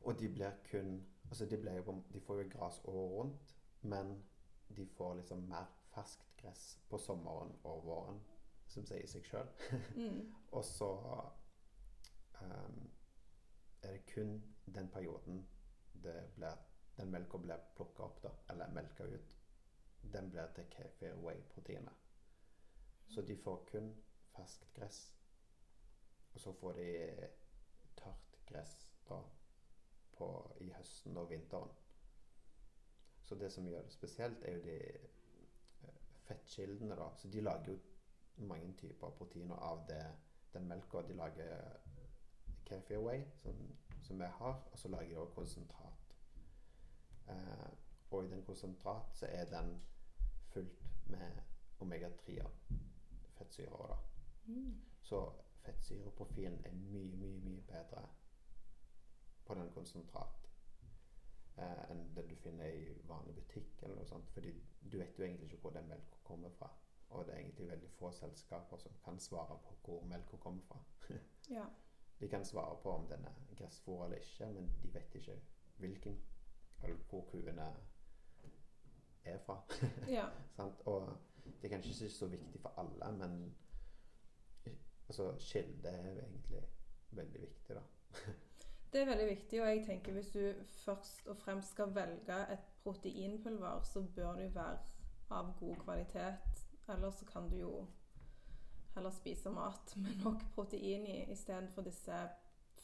Og 0.00 0.18
de 0.20 0.28
blir 0.28 0.56
kun 0.70 1.04
Altså, 1.30 1.46
de, 1.46 1.56
blir 1.58 2.02
de 2.12 2.20
får 2.20 2.42
jo 2.42 2.48
gress 2.48 2.80
året 2.84 3.12
rundt, 3.12 3.54
men 3.80 4.24
de 4.76 4.86
får 4.86 5.14
liksom 5.14 5.38
mer 5.38 5.66
ferskt 5.94 6.36
gress 6.36 6.78
på 6.88 6.98
sommeren 6.98 7.50
og 7.64 7.84
våren, 7.84 8.20
som 8.66 8.86
sier 8.86 9.08
seg 9.10 9.26
sjøl. 9.26 9.48
Mm. 9.96 10.20
Og 10.56 10.64
så 10.64 10.90
ehm, 12.42 12.78
er 13.86 13.92
det 13.92 14.06
kun 14.14 14.36
den 14.74 14.88
perioden 14.92 15.44
det 16.02 16.16
ble, 16.36 16.50
den 16.96 17.10
melka 17.10 17.38
blir 17.38 17.62
plukka 17.76 18.02
opp, 18.02 18.22
da, 18.22 18.32
eller 18.52 18.72
melka 18.74 19.04
ut. 19.04 19.36
Den 20.12 20.30
blir 20.30 20.52
til 20.54 20.68
kefir 20.70 21.16
whey-proteinet. 21.22 22.04
Så 23.06 23.22
de 23.22 23.36
får 23.36 23.64
kun 23.70 23.90
ferskt 24.34 24.74
gress. 24.74 25.00
Og 26.34 26.40
så 26.40 26.52
får 26.52 26.72
de 26.72 26.88
tørt 27.96 28.38
gress 28.46 28.76
da, 29.08 29.20
på, 30.12 30.28
i 30.60 30.70
høsten 30.72 31.16
og 31.16 31.30
vinteren. 31.30 31.72
Så 33.22 33.34
det 33.34 33.50
som 33.52 33.66
gjør 33.66 33.82
det 33.82 33.92
spesielt, 33.92 34.44
er 34.44 34.56
jo 34.58 34.62
de 34.62 34.76
eh, 35.88 36.02
fettkildene, 36.28 36.96
da. 36.96 37.08
Så 37.16 37.28
de 37.28 37.40
lager 37.40 37.72
jo 37.72 37.78
mange 38.46 38.74
typer 38.78 39.16
proteiner 39.18 39.56
av 39.56 39.86
det, 39.88 40.04
den 40.52 40.68
melka. 40.68 41.02
De 41.02 41.16
lager 41.16 41.80
kefir 42.66 43.24
som, 43.42 43.76
som 44.02 44.18
vi 44.18 44.24
har, 44.38 44.62
og 44.72 44.78
så 44.78 44.88
lager 44.88 45.08
jeg 45.08 45.18
også 45.18 45.34
konsentrat. 45.34 46.16
Eh, 47.28 47.70
og 48.10 48.24
i 48.24 48.30
den 48.30 48.44
konsentrat 48.44 49.16
så 49.16 49.26
er 49.30 49.44
den 49.44 49.82
fullt 50.52 50.84
med 51.06 51.42
omega-3 51.80 52.48
fettsyrer. 53.38 53.86
da. 53.86 53.96
Mm. 54.52 54.80
Så 55.00 55.32
fettsyreprofilen 55.64 56.64
er 56.64 56.72
mye, 56.72 57.16
mye, 57.16 57.40
mye 57.40 57.62
bedre 57.62 58.08
på 59.44 59.54
den 59.54 59.70
konsentrat 59.74 60.48
eh, 61.58 61.90
enn 61.90 62.02
det 62.16 62.26
du 62.30 62.34
finner 62.42 62.66
i 62.66 62.94
vanlig 63.08 63.34
butikk 63.34 63.82
eller 63.82 64.00
noe 64.00 64.08
sånt. 64.08 64.30
Fordi 64.34 64.52
du 64.92 64.98
vet 64.98 65.18
jo 65.18 65.24
egentlig 65.24 65.50
ikke 65.50 65.62
hvor 65.62 65.76
den 65.76 65.88
melka 65.88 66.22
kommer 66.24 66.50
fra. 66.58 66.70
Og 67.08 67.26
det 67.26 67.34
er 67.34 67.38
egentlig 67.38 67.68
veldig 67.68 67.90
få 67.98 68.10
selskaper 68.10 68.76
som 68.82 68.96
kan 69.04 69.18
svare 69.20 69.58
på 69.64 69.76
hvor 69.84 70.06
melka 70.10 70.36
kommer 70.36 70.62
fra. 70.70 70.82
Ja. 71.50 71.64
De 72.20 72.28
kan 72.28 72.44
svare 72.44 72.78
på 72.82 72.90
om 72.90 73.06
den 73.06 73.24
er 73.24 73.56
gressfôr 73.58 74.04
eller 74.04 74.16
ikke, 74.16 74.46
men 74.52 74.70
de 74.82 74.94
vet 74.94 75.14
ikke 75.14 75.40
hvilken 75.76 76.18
eller 76.82 76.96
hvor 77.10 77.24
kuene 77.30 77.66
er 79.24 79.38
fra. 79.38 79.60
Ja. 80.16 80.26
sant? 80.56 80.80
Og 80.86 81.08
det 81.44 81.64
er 81.64 81.68
kanskje 81.68 81.90
ikke 81.90 82.14
så 82.14 82.26
viktig 82.26 82.60
for 82.60 82.74
alle, 82.78 83.12
men 83.18 83.56
altså, 85.08 85.34
kilde 85.38 85.88
er 85.88 86.10
egentlig 86.10 86.62
veldig 87.10 87.40
viktig, 87.40 87.76
da. 87.76 87.80
Det 88.92 89.00
er 89.00 89.06
veldig 89.06 89.26
viktig, 89.26 89.62
og 89.62 89.68
jeg 89.68 89.84
tenker 89.86 90.12
hvis 90.12 90.28
du 90.28 90.52
først 90.68 91.26
og 91.26 91.36
fremst 91.36 91.70
skal 91.70 91.94
velge 91.94 92.36
et 92.52 92.58
proteinpulver, 92.82 93.82
så 93.82 94.02
bør 94.14 94.32
det 94.32 94.44
jo 94.44 94.48
være 94.54 94.78
av 95.30 95.50
god 95.58 95.76
kvalitet. 95.76 96.62
Ellers 96.88 97.14
så 97.14 97.24
kan 97.26 97.50
du 97.50 97.56
jo 97.56 97.86
heller 98.96 99.12
spise 99.12 99.50
mat 99.52 99.96
med 99.96 100.20
nok 100.24 100.42
protein 100.54 101.06
i 101.06 101.16
istedenfor 101.32 101.84
disse 101.84 102.20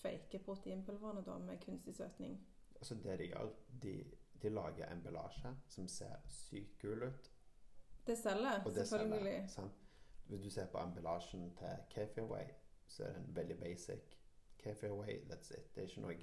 fake 0.03 0.39
proteinpulverne 0.45 1.23
da, 1.25 1.39
med 1.39 1.61
kunstig 1.65 1.95
søtning. 1.97 2.37
Altså 2.77 2.95
det 2.95 3.19
de 3.19 3.29
gjør, 3.31 3.53
de, 3.83 3.95
de 4.43 4.51
lager 4.51 4.93
emballasje 4.93 5.55
som 5.69 5.89
ser 5.89 6.17
sykt 6.29 6.81
kul 6.81 7.07
ut. 7.07 7.31
Det 8.07 8.19
selger, 8.19 8.65
det 8.65 8.75
selvfølgelig. 8.89 9.45
selger. 9.49 9.71
Hvis 10.27 10.41
du 10.41 10.51
ser 10.51 10.67
på 10.67 10.79
emballasjen 10.79 11.55
til 11.57 11.77
Kefirway, 11.91 12.45
så 12.87 13.05
er 13.05 13.13
den 13.13 13.37
veldig 13.37 13.59
basic. 13.59 14.19
Kefirway, 14.59 15.17
that's 15.31 15.51
it. 15.51 15.75
Det 15.75 15.83
er 15.83 15.89
ikke 15.89 16.01
noe 16.01 16.15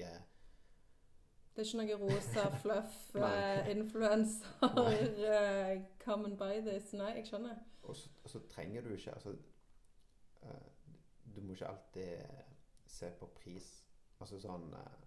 Det 1.55 1.61
er 1.61 1.65
ikke 1.65 1.77
noe 1.77 1.95
rosa 2.03 2.49
fluff, 2.61 3.15
uh, 3.15 3.69
influenser, 3.71 4.45
eh, 4.63 5.81
come 5.99 6.25
and 6.25 6.37
buy 6.37 6.61
this. 6.71 6.93
Nei, 6.93 7.13
jeg 7.15 7.27
skjønner. 7.27 7.55
Og 7.81 7.95
så, 7.95 8.09
og 8.23 8.29
så 8.29 8.39
trenger 8.49 8.81
du 8.81 8.89
ikke 8.93 9.11
Altså 9.11 9.29
eh, 9.29 9.48
Du 11.35 11.41
må 11.41 11.53
ikke 11.53 11.67
alltid 11.67 12.25
se 12.89 13.11
på 13.19 13.29
pris. 13.35 13.69
Altså 14.19 14.39
sånn 14.41 14.73
eh, 14.75 15.05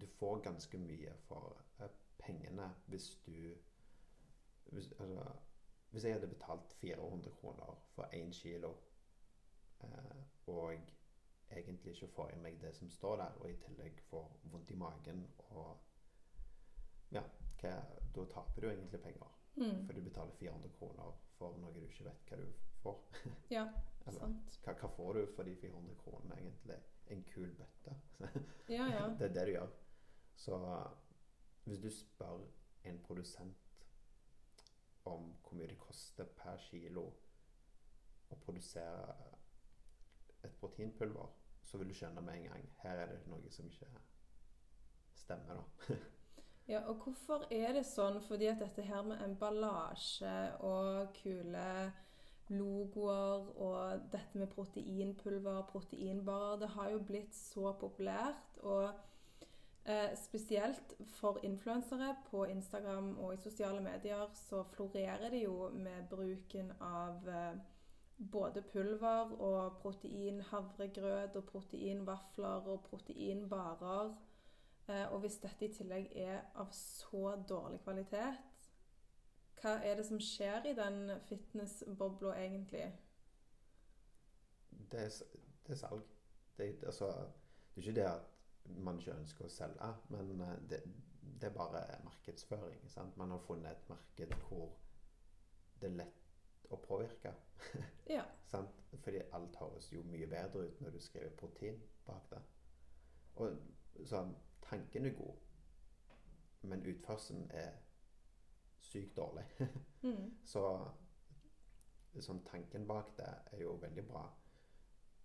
Du 0.00 0.06
får 0.18 0.44
ganske 0.44 0.78
mye 0.78 1.14
for 1.26 1.56
eh, 1.80 1.94
pengene 2.20 2.68
hvis 2.92 3.10
du 3.24 3.34
hvis, 4.70 4.92
altså, 5.02 5.24
hvis 5.90 6.04
jeg 6.04 6.14
hadde 6.14 6.28
betalt 6.30 6.74
400 6.78 7.32
kroner 7.40 7.78
for 7.94 8.14
én 8.14 8.30
kilo, 8.32 8.70
eh, 9.82 10.20
og 10.46 10.76
egentlig 11.50 11.96
ikke 11.96 12.12
får 12.14 12.34
i 12.36 12.38
meg 12.44 12.60
det 12.62 12.70
som 12.76 12.90
står 12.90 13.16
der, 13.16 13.40
og 13.40 13.50
i 13.50 13.58
tillegg 13.64 13.98
får 14.10 14.28
vondt 14.52 14.70
i 14.70 14.78
magen 14.78 15.26
og 15.48 15.76
Ja, 17.10 17.24
hva, 17.58 17.72
da 18.14 18.24
taper 18.30 18.62
du 18.62 18.68
egentlig 18.68 19.00
penger. 19.02 19.30
Mm. 19.56 19.86
For 19.86 19.92
du 19.92 20.04
betaler 20.06 20.36
400 20.38 20.70
kroner 20.78 21.16
for 21.38 21.56
noe 21.58 21.74
du 21.74 21.80
ikke 21.82 22.04
vet 22.06 22.30
hva 22.30 22.38
du 22.38 22.69
får. 22.82 22.98
Ja, 23.50 23.66
Eller 24.06 24.18
sant. 24.18 24.58
hva, 24.64 24.74
hva 24.80 24.90
får 24.96 25.18
du 25.18 25.22
for 25.36 25.48
de 25.48 25.56
400 25.60 25.96
kronene, 26.04 26.38
egentlig? 26.40 26.78
En 27.10 27.24
kul 27.32 27.50
bøtte. 27.58 27.96
Ja, 28.70 28.86
ja. 28.86 29.06
det 29.18 29.26
er 29.30 29.34
det 29.34 29.46
du 29.48 29.52
gjør. 29.56 29.72
Så 30.38 30.56
hvis 31.64 31.80
du 31.82 31.90
spør 31.90 32.44
en 32.84 33.00
produsent 33.02 33.56
om 35.04 35.32
hvor 35.42 35.56
mye 35.58 35.68
det 35.68 35.78
koster 35.80 36.28
per 36.38 36.60
kilo 36.70 37.08
å 38.30 38.38
produsere 38.44 39.16
et 40.44 40.54
proteinpulver, 40.60 41.28
så 41.66 41.78
vil 41.78 41.90
du 41.90 41.96
skjønne 41.98 42.22
med 42.24 42.38
en 42.38 42.46
gang 42.52 42.70
her 42.84 43.02
er 43.02 43.10
det 43.12 43.18
noe 43.28 43.50
som 43.52 43.68
ikke 43.68 43.90
stemmer, 45.18 45.60
da. 45.60 45.96
Ja, 46.70 46.84
og 46.86 47.00
hvorfor 47.02 47.48
er 47.50 47.72
det 47.74 47.82
sånn? 47.88 48.20
Fordi 48.22 48.46
at 48.46 48.60
dette 48.62 48.84
her 48.86 49.02
med 49.02 49.18
emballasje 49.24 50.34
og 50.62 51.08
kule 51.16 51.64
logoer 52.50 53.46
og 53.62 54.06
dette 54.12 54.38
med 54.38 54.50
proteinpulver, 54.50 55.62
proteinbarer, 55.70 56.58
det 56.60 56.68
har 56.74 56.90
jo 56.90 57.02
blitt 57.06 57.34
så 57.34 57.72
populært. 57.80 58.58
Og 58.62 58.90
eh, 59.84 60.16
spesielt 60.18 60.94
for 61.06 61.38
influensere 61.42 62.14
på 62.30 62.44
Instagram 62.44 63.18
og 63.18 63.34
i 63.34 63.42
sosiale 63.42 63.80
medier 63.80 64.26
så 64.34 64.62
florerer 64.74 65.30
det 65.30 65.44
jo 65.44 65.70
med 65.74 66.08
bruken 66.10 66.72
av 66.80 67.28
eh, 67.28 67.60
både 68.32 68.62
pulver 68.72 69.32
og 69.40 69.78
proteinhavregrøt 69.80 71.36
og 71.36 71.44
proteinvafler 71.44 72.68
og 72.68 72.82
proteinbarer. 72.90 74.12
Eh, 74.88 75.12
og 75.12 75.20
hvis 75.20 75.38
dette 75.42 75.64
i 75.64 75.72
tillegg 75.72 76.12
er 76.14 76.42
av 76.58 76.72
så 76.76 77.36
dårlig 77.48 77.80
kvalitet, 77.84 78.49
hva 79.60 79.76
er 79.84 79.96
det 79.96 80.06
som 80.08 80.20
skjer 80.20 80.70
i 80.70 80.74
den 80.76 81.10
fitnessbobla 81.28 82.34
egentlig? 82.40 82.86
Det 84.90 85.00
er, 85.00 85.12
det 85.66 85.74
er 85.74 85.80
salg. 85.80 86.02
Det, 86.56 86.74
altså, 86.86 87.06
det 87.74 87.76
er 87.76 87.88
ikke 87.88 87.96
det 88.00 88.06
at 88.08 88.76
man 88.84 88.98
ikke 88.98 89.16
ønsker 89.16 89.46
å 89.46 89.52
selge, 89.52 89.90
men 90.12 90.40
eh, 90.44 90.56
det, 90.70 90.80
det 91.40 91.48
er 91.48 91.54
bare 91.56 91.82
markedsføring. 92.04 92.88
Sant? 92.90 93.16
Man 93.16 93.30
har 93.30 93.42
funnet 93.46 93.70
et 93.72 93.88
marked 93.88 94.34
hvor 94.46 94.72
det 95.80 95.88
er 95.90 95.96
lett 96.02 96.70
å 96.70 96.78
påvirke. 96.80 97.34
Ja. 98.10 98.24
Sant? 98.52 98.82
Fordi 99.04 99.22
alt 99.36 99.56
høres 99.60 99.92
jo 99.92 100.02
mye 100.06 100.26
bedre 100.30 100.66
ut 100.66 100.80
når 100.82 100.96
du 100.96 101.00
skriver 101.00 101.36
protein 101.38 101.78
bak 102.06 102.26
det. 102.32 102.40
Og 103.40 104.06
sånn, 104.08 104.34
tanken 104.64 105.06
er 105.06 105.14
god, 105.16 105.38
men 106.68 106.84
utførselen 106.86 107.46
er 107.56 107.78
sykt 108.80 109.16
dårlig. 109.16 109.46
Mm. 110.00 110.30
Så 110.48 110.62
sånn, 112.24 112.38
tanken 112.48 112.86
bak 112.88 113.10
det 113.18 113.26
er 113.52 113.60
jo 113.66 113.74
veldig 113.82 114.04
bra. 114.08 114.22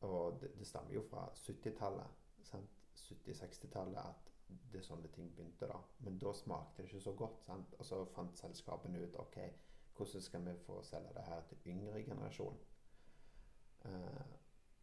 Og 0.03 0.41
det, 0.41 0.49
det 0.59 0.67
stammer 0.67 0.91
jo 0.97 1.03
fra 1.07 1.29
70-tallet. 1.31 2.17
70-60-tallet 2.43 4.01
at 4.01 4.33
det 4.71 4.79
er 4.79 4.85
sånne 4.85 5.09
ting 5.15 5.29
begynte 5.31 5.69
da. 5.69 5.77
Men 6.05 6.19
da 6.21 6.33
smakte 6.35 6.83
det 6.83 6.89
ikke 6.89 7.05
så 7.07 7.13
godt. 7.17 7.43
sant? 7.47 7.75
Og 7.79 7.87
så 7.87 8.01
fant 8.13 8.37
selskapene 8.37 9.01
ut 9.05 9.15
ok, 9.23 9.39
hvordan 9.95 10.25
skal 10.27 10.45
vi 10.49 10.55
få 10.65 10.81
selge 10.83 11.13
det 11.15 11.23
her 11.29 11.47
til 11.49 11.71
yngre 11.71 12.03
generasjon? 12.03 12.59
Uh, 13.85 14.35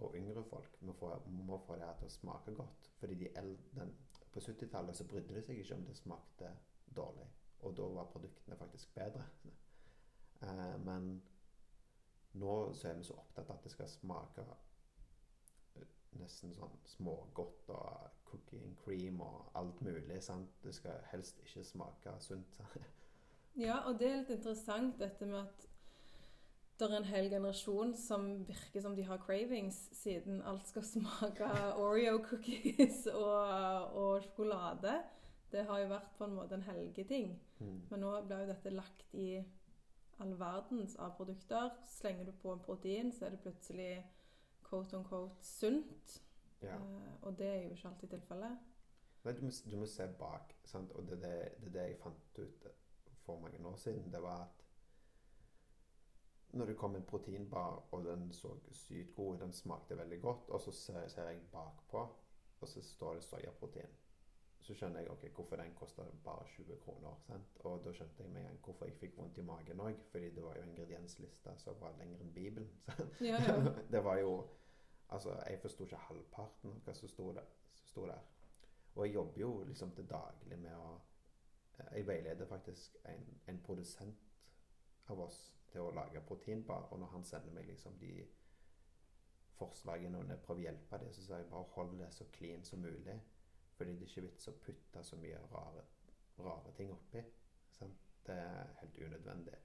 og 0.02 0.16
yngre 0.16 0.44
folk 0.44 0.80
må 0.80 0.92
få, 0.92 1.12
må 1.26 1.58
få 1.66 1.76
det 1.76 1.86
her 1.86 1.98
til 2.00 2.08
å 2.08 2.16
smake 2.16 2.54
godt. 2.56 2.90
Fordi 2.98 3.18
de 3.20 3.30
eldre, 3.36 3.68
den, 3.76 3.94
på 4.32 4.40
70-tallet 4.40 4.96
så 4.96 5.06
brydde 5.06 5.36
de 5.36 5.44
seg 5.44 5.60
ikke 5.60 5.76
om 5.76 5.86
det 5.86 5.96
smakte 5.98 6.50
dårlig. 6.96 7.28
Og 7.62 7.76
da 7.76 7.83
var 7.95 8.11
produktene 8.11 8.57
faktisk 8.57 8.95
bedre. 8.95 9.25
Eh, 10.42 10.78
men 10.85 11.23
nå 12.33 12.57
så 12.75 12.88
er 12.88 12.99
vi 12.99 13.04
så 13.07 13.19
opptatt 13.21 13.50
av 13.50 13.59
at 13.59 13.66
det 13.66 13.73
skal 13.75 13.90
smake 13.90 14.45
eh, 15.76 15.90
nesten 16.21 16.54
sånn 16.57 16.78
smågodt 16.97 17.71
og 17.76 18.23
cookie 18.28 18.64
and 18.64 18.76
cream 18.85 19.21
og 19.21 19.52
alt 19.59 19.81
mulig. 19.85 20.23
sant? 20.23 20.50
Det 20.64 20.75
skal 20.75 21.04
helst 21.12 21.40
ikke 21.45 21.64
smake 21.64 22.16
sunt. 22.21 22.61
Ja, 23.52 23.83
og 23.85 23.99
det 24.00 24.07
er 24.09 24.14
litt 24.23 24.31
interessant 24.33 24.95
dette 24.97 25.26
med 25.28 25.42
at 25.42 25.66
det 26.81 26.87
er 26.88 26.95
en 26.97 27.04
hel 27.04 27.26
generasjon 27.31 27.90
som 28.00 28.23
virker 28.49 28.81
som 28.81 28.95
de 28.97 29.04
har 29.04 29.21
cravings, 29.21 29.76
siden 29.92 30.40
alt 30.49 30.64
skal 30.66 30.87
smake 30.88 31.50
Oreo-cookies 31.76 33.04
og, 33.12 33.92
og 33.92 34.23
sjokolade. 34.25 34.97
Det 35.52 35.66
har 35.69 35.83
jo 35.83 35.90
vært 35.92 36.14
på 36.16 36.25
en 36.25 36.35
måte 36.38 36.57
en 36.57 36.64
helgeting. 36.64 37.35
Mm. 37.62 37.78
Men 37.90 38.02
nå 38.04 38.12
blir 38.26 38.42
jo 38.45 38.50
dette 38.50 38.75
lagt 38.75 39.14
i 39.14 39.28
all 40.23 40.35
verdens 40.38 40.97
av 40.97 41.14
produkter. 41.16 41.71
Slenger 41.88 42.28
du 42.28 42.33
på 42.42 42.52
en 42.52 42.64
protein, 42.64 43.12
så 43.12 43.26
er 43.26 43.37
det 43.37 43.42
plutselig 43.45 43.92
quote 44.69 44.99
on 44.99 45.07
quote 45.09 45.47
sunt. 45.47 46.19
Ja. 46.62 46.76
Eh, 46.76 47.14
og 47.23 47.38
det 47.38 47.47
er 47.47 47.62
jo 47.62 47.76
ikke 47.76 47.88
alltid 47.88 48.14
tilfellet. 48.16 48.69
Nei, 49.23 49.35
du, 49.38 49.45
må, 49.47 49.50
du 49.71 49.76
må 49.78 49.87
se 49.87 50.07
bak. 50.19 50.54
sant? 50.64 50.92
Og 50.99 51.07
det 51.07 51.19
er 51.19 51.23
det, 51.26 51.54
det, 51.64 51.73
det 51.75 51.87
jeg 51.87 52.00
fant 52.02 52.42
ut 52.42 52.69
for 53.23 53.40
mange 53.40 53.66
år 53.66 53.76
siden. 53.78 54.12
Det 54.12 54.23
var 54.23 54.45
at 54.47 54.62
når 56.52 56.66
det 56.66 56.76
kom 56.76 56.97
en 56.97 57.07
proteinbar, 57.09 57.88
og 57.92 58.04
den 58.04 58.33
så 58.33 58.50
sykt 58.73 59.14
god 59.16 59.35
ut, 59.35 59.40
den 59.40 59.52
smakte 59.52 59.99
veldig 59.99 60.21
godt, 60.21 60.50
og 60.50 60.61
så 60.61 60.73
ser, 60.73 61.09
ser 61.09 61.28
jeg 61.28 61.40
bakpå, 61.52 62.02
og 62.61 62.69
så 62.69 62.83
står 62.83 63.14
det 63.14 63.25
soyaprotein. 63.25 63.95
Så 64.62 64.75
skjønner 64.78 65.02
jeg 65.02 65.11
ok, 65.11 65.25
hvorfor 65.35 65.59
den 65.59 65.75
koster 65.75 66.11
bare 66.25 66.45
20 66.47 66.76
kroner. 66.85 67.14
sant? 67.26 67.57
Og 67.66 67.81
da 67.85 67.92
skjønte 67.92 68.23
jeg 68.23 68.31
med 68.31 68.45
en 68.47 68.59
hvorfor 68.62 68.87
jeg 68.87 68.95
fikk 69.00 69.16
vondt 69.19 69.38
i 69.38 69.47
magen 69.47 69.81
òg. 69.83 70.02
Fordi 70.11 70.31
det 70.35 70.45
var 70.45 70.57
jo 70.57 70.66
ingredienslista 70.69 71.57
som 71.59 71.81
var 71.81 71.97
lengre 71.99 72.23
enn 72.23 72.35
Bibelen. 72.35 72.71
Ja, 73.31 73.40
ja. 73.49 73.57
det 73.90 74.04
var 74.04 74.19
jo 74.19 74.42
Altså, 75.12 75.35
jeg 75.49 75.59
forsto 75.61 75.85
ikke 75.85 75.97
halvparten 75.97 76.71
av 76.71 76.78
hva 76.87 76.92
som 76.97 77.09
sto 77.09 77.33
der. 77.37 77.49
Der. 77.95 78.21
Og 78.95 79.07
jeg 79.07 79.14
jobber 79.14 79.40
jo 79.40 79.64
liksom 79.69 79.90
til 79.92 80.07
daglig 80.09 80.59
med 80.59 80.76
å 80.76 81.00
Jeg 81.92 82.07
veileder 82.07 82.47
faktisk 82.47 82.97
en, 83.04 83.26
en 83.47 83.59
produsent 83.66 84.33
av 85.11 85.21
oss 85.21 85.38
til 85.73 85.81
å 85.81 85.90
lage 85.90 86.21
proteinbar, 86.21 86.88
og 86.92 87.00
når 87.00 87.07
han 87.07 87.25
sender 87.25 87.52
meg 87.52 87.66
liksom 87.66 87.97
de 87.99 88.12
forslagene 89.57 90.19
og 90.19 90.28
jeg 90.31 90.42
prøver 90.45 90.61
å 90.61 90.66
hjelpe 90.66 91.00
dem, 91.02 91.12
så 91.12 91.25
sier 91.25 91.42
jeg 91.42 91.50
bare 91.50 91.71
hold 91.75 91.97
det 91.99 92.11
så 92.14 92.26
clean 92.37 92.64
som 92.64 92.85
mulig. 92.85 93.16
Fordi 93.82 93.94
det 93.94 94.02
er 94.02 94.10
ikke 94.10 94.22
vits 94.22 94.46
å 94.46 94.52
putte 94.62 95.00
så 95.02 95.16
mye 95.18 95.38
rare, 95.50 95.80
rare 96.38 96.70
ting 96.76 96.92
oppi. 96.94 97.18
Sant? 97.74 98.04
Det 98.22 98.36
er 98.38 98.68
helt 98.78 98.98
unødvendig. 99.02 99.56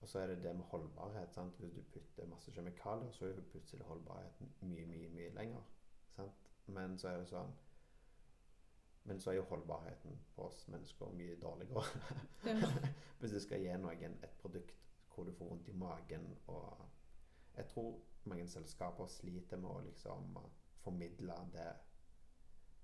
Og 0.00 0.08
så 0.08 0.18
er 0.18 0.26
det 0.26 0.40
det 0.42 0.56
med 0.56 0.66
holdbarhet. 0.72 1.30
Sant? 1.34 1.60
Hvis 1.62 1.76
du 1.76 1.84
putter 1.92 2.26
masse 2.26 2.50
kjemikalier, 2.50 3.12
så 3.14 3.28
er 3.28 3.38
plutselig 3.52 3.86
holdbarheten 3.86 4.50
mye, 4.60 4.86
mye, 4.90 5.12
mye 5.14 5.30
lenger. 5.38 5.70
Sant? 6.16 6.50
Men 6.66 6.98
så 6.98 7.12
er 7.12 7.22
det 7.22 7.30
sånn 7.30 7.54
Men 9.06 9.22
så 9.22 9.30
er 9.30 9.38
jo 9.38 9.46
holdbarheten 9.52 10.18
på 10.34 10.50
oss 10.50 10.66
mennesker 10.68 11.14
mye 11.14 11.38
dårligere. 11.38 11.84
Hvis 13.20 13.38
du 13.38 13.40
skal 13.40 13.62
gi 13.62 13.76
noen 13.78 14.18
et 14.18 14.38
produkt 14.42 14.74
hvor 15.14 15.30
du 15.30 15.36
får 15.38 15.52
vondt 15.52 15.68
i 15.70 15.78
magen 15.78 16.26
og 16.46 16.88
Jeg 17.54 17.70
tror 17.70 18.00
mange 18.24 18.48
selskaper 18.50 19.06
sliter 19.06 19.62
med 19.62 19.70
å 19.70 19.84
liksom 19.86 20.34
formidle 20.82 21.38
det 21.54 21.70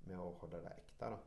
med 0.09 0.21
å 0.21 0.33
holde 0.41 0.61
det 0.65 0.75
ekte, 0.75 1.15
da. 1.15 1.23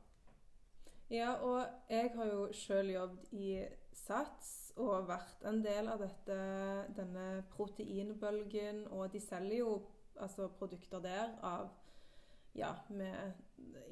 Ja, 1.09 1.33
og 1.39 1.61
jeg 1.89 2.11
har 2.17 2.27
jo 2.27 2.47
sjøl 2.51 2.89
jobbet 2.91 3.29
i 3.31 3.51
Sats 3.95 4.73
og 4.77 5.07
vært 5.07 5.45
en 5.47 5.61
del 5.63 5.87
av 5.87 6.01
dette, 6.03 6.37
denne 6.97 7.43
proteinbølgen. 7.53 8.83
Og 8.91 9.13
de 9.13 9.21
selger 9.23 9.61
jo 9.61 9.71
altså, 10.19 10.49
produkter 10.59 10.99
der 11.03 11.31
av 11.47 11.69
ja, 12.57 12.73
med 12.89 13.39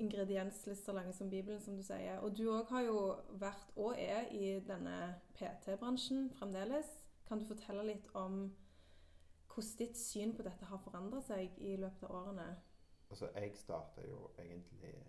ingredienslister 0.02 0.94
lange 0.94 1.14
som 1.14 1.30
Bibelen, 1.30 1.62
som 1.62 1.78
du 1.78 1.84
sier. 1.84 2.20
Og 2.20 2.36
du 2.38 2.50
òg 2.50 2.70
har 2.74 2.86
jo 2.88 3.00
vært 3.40 3.74
og 3.78 3.96
er 3.96 4.28
i 4.36 4.60
denne 4.68 5.16
PT-bransjen 5.38 6.30
fremdeles. 6.36 6.90
Kan 7.30 7.40
du 7.40 7.48
fortelle 7.48 7.86
litt 7.94 8.12
om 8.14 8.50
hvordan 9.56 9.78
ditt 9.80 9.96
syn 9.96 10.34
på 10.36 10.44
dette 10.44 10.68
har 10.68 10.82
forandra 10.84 11.22
seg 11.24 11.54
i 11.64 11.78
løpet 11.80 12.10
av 12.10 12.16
årene? 12.26 12.50
Altså, 13.16 13.30
jeg 13.36 13.52
starta 13.56 14.02
jo 14.08 14.32
egentlig 14.40 15.06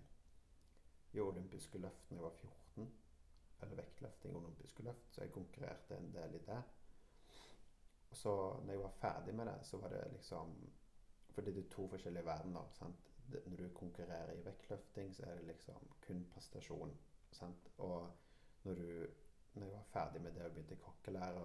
i 1.12 1.20
olympiske 1.20 1.78
løft 1.78 2.10
da 2.10 2.14
jeg 2.14 2.22
var 2.22 2.30
14. 2.30 2.92
Eller 3.62 3.80
vektløfting 3.80 4.36
olympiske 4.36 4.82
løft, 4.82 5.08
så 5.10 5.24
jeg 5.24 5.32
konkurrerte 5.32 5.96
en 5.96 6.12
del 6.14 6.34
i 6.34 6.42
det. 6.46 6.58
Og 8.10 8.16
så 8.16 8.34
når 8.64 8.72
jeg 8.72 8.82
var 8.82 8.92
ferdig 9.00 9.34
med 9.34 9.46
det, 9.46 9.56
så 9.62 9.76
var 9.76 9.88
det 9.88 10.12
liksom 10.12 10.54
Fordi 11.28 11.52
det 11.52 11.64
er 11.64 11.70
to 11.70 11.88
forskjellige 11.88 12.24
verdener. 12.24 12.68
sant? 12.70 13.10
Det, 13.32 13.42
når 13.46 13.56
du 13.56 13.74
konkurrerer 13.74 14.32
i 14.32 14.44
vektløfting, 14.44 15.14
så 15.14 15.22
er 15.22 15.34
det 15.34 15.44
liksom 15.46 15.90
kun 16.06 16.26
prestasjon. 16.34 16.96
sant? 17.32 17.70
Og 17.78 18.10
når 18.62 18.74
du 18.74 19.06
når 19.54 19.66
jeg 19.66 19.74
var 19.74 19.82
ferdig 19.82 20.22
med 20.22 20.32
det 20.32 20.42
og 20.42 20.52
begynte 20.52 20.76
kokkelære, 20.76 21.42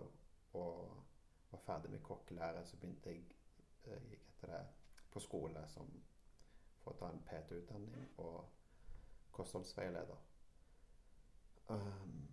og 0.53 1.03
var 1.51 1.60
ferdig 1.60 1.91
med 1.91 2.00
kokkelære, 2.00 2.65
så 2.65 2.77
begynte 2.77 3.10
jeg 3.10 3.25
jeg 3.86 4.01
gikk 4.10 4.30
etter 4.30 4.48
det 4.48 4.65
på 5.12 5.20
skole 5.20 5.68
som 5.68 6.03
for 6.81 6.93
å 6.93 7.00
ta 7.00 7.09
en 7.11 7.23
PT-utdanning 7.27 8.09
og 8.23 8.43
kostholdsveileder. 9.35 10.27
Um, 11.71 12.27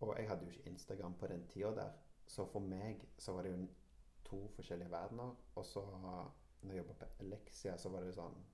og 0.00 0.16
jeg 0.18 0.28
hadde 0.28 0.46
jo 0.46 0.50
ikke 0.50 0.70
Instagram 0.70 1.14
på 1.20 1.30
den 1.30 1.46
tida 1.48 1.70
der, 1.76 1.92
så 2.26 2.46
for 2.50 2.64
meg 2.64 3.04
så 3.18 3.32
var 3.36 3.46
det 3.46 3.52
jo 3.52 3.66
to 4.24 4.40
forskjellige 4.56 4.90
verdener. 4.90 5.36
Og 5.54 5.66
så 5.66 5.84
når 6.62 6.74
jeg 6.74 6.76
jobba 6.76 6.92
på 6.92 7.06
Elixia, 7.20 7.76
så 7.76 7.88
var 7.88 8.00
det 8.00 8.12
jo 8.12 8.20
sånn 8.22 8.44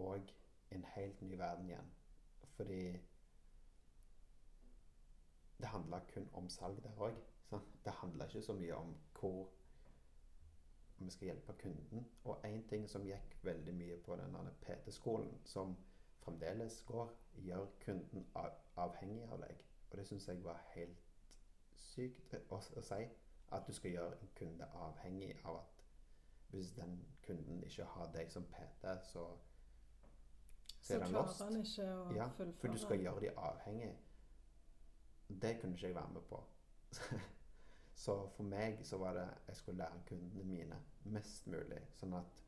Og 0.00 0.30
en 0.72 0.84
helt 0.94 1.20
ny 1.20 1.36
verden 1.36 1.68
igjen. 1.68 1.88
Fordi 2.56 2.84
det 5.60 5.68
handla 5.68 6.00
kun 6.08 6.30
om 6.32 6.48
salg 6.48 6.80
der 6.82 6.96
òg. 6.96 7.18
Det 7.84 7.92
handla 8.00 8.24
ikke 8.24 8.42
så 8.42 8.56
mye 8.56 8.74
om 8.74 8.94
hvor 9.18 9.50
vi 11.04 11.10
skal 11.10 11.26
hjelpe 11.26 11.52
kunden. 11.62 12.06
Og 12.24 12.44
én 12.46 12.66
ting 12.68 12.88
som 12.90 13.04
gikk 13.06 13.36
veldig 13.42 13.74
mye 13.74 13.96
på 14.06 14.16
denne 14.16 14.54
PT-skolen, 14.62 15.40
som 15.44 15.76
fremdeles 16.22 16.82
går, 16.86 17.10
gjør 17.34 17.66
kunden 17.84 18.26
av, 18.34 18.50
avhengig 18.76 19.24
av 19.30 19.40
deg. 19.42 19.64
Og 19.90 19.98
det 19.98 20.06
syns 20.06 20.28
jeg 20.28 20.44
var 20.44 20.60
helt 20.74 20.98
sykt 21.76 22.34
å, 22.48 22.56
å, 22.56 22.82
si. 22.82 23.02
At 23.52 23.66
du 23.68 23.72
skal 23.76 23.92
gjøre 23.92 24.20
en 24.20 24.30
kunde 24.36 24.68
avhengig 24.80 25.34
av 25.44 25.58
at 25.60 25.82
hvis 26.52 26.72
den 26.76 26.98
kunden 27.26 27.62
ikke 27.64 27.84
har 27.84 28.12
deg 28.14 28.30
som 28.32 28.44
PT, 28.52 28.94
så 29.12 29.26
så 30.82 30.94
er 30.94 31.04
den 31.04 31.12
lost. 31.12 31.36
Så 31.36 31.44
klarer 31.44 31.52
han 31.52 31.60
ikke 31.62 31.84
å 31.94 32.16
ja, 32.16 32.26
fullføre. 32.36 32.58
For 32.60 32.74
du 32.74 32.80
skal 32.82 33.04
gjøre 33.04 33.20
de 33.20 33.30
avhengig. 33.36 33.92
Det 35.42 35.52
kunne 35.60 35.76
ikke 35.76 35.86
jeg 35.86 35.94
være 35.94 36.12
med 36.16 36.26
på. 36.30 36.42
så 38.02 38.16
for 38.34 38.48
meg 38.50 38.80
så 38.86 38.98
var 38.98 39.14
det 39.14 39.28
jeg 39.46 39.56
skulle 39.56 39.84
lære 39.84 40.02
kundene 40.08 40.44
mine 40.44 40.78
mest 41.14 41.46
mulig, 41.46 41.78
sånn 41.94 42.16
at 42.18 42.40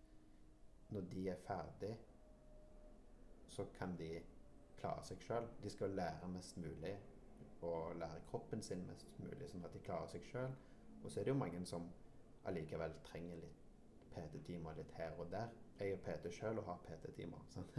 når 0.95 1.05
de 1.12 1.29
er 1.31 1.43
ferdig, 1.47 1.93
så 3.55 3.67
kan 3.77 3.95
de 3.99 4.09
klare 4.81 5.05
seg 5.07 5.23
sjøl. 5.23 5.47
De 5.62 5.71
skal 5.71 5.95
lære 5.95 6.31
mest 6.33 6.59
mulig 6.59 6.95
og 7.62 7.95
lære 8.01 8.25
kroppen 8.31 8.62
sin 8.62 8.83
mest 8.88 9.14
mulig, 9.23 9.47
sånn 9.53 9.62
at 9.69 9.77
de 9.77 9.83
klarer 9.87 10.11
seg 10.11 10.27
sjøl. 10.33 10.57
Og 11.05 11.07
så 11.11 11.21
er 11.21 11.29
det 11.29 11.35
jo 11.35 11.38
mange 11.38 11.62
som 11.71 11.87
allikevel 12.51 12.99
trenger 13.07 13.38
litt 13.45 13.62
PT-timer 14.14 14.75
litt 14.79 14.90
her 14.99 15.14
og 15.23 15.31
der. 15.31 15.55
Jeg 15.79 15.95
er 15.95 16.03
PT 16.03 16.35
sjøl 16.35 16.59
og 16.59 16.69
har 16.73 16.83
PT-timer. 16.88 17.47
Sånn. 17.55 17.71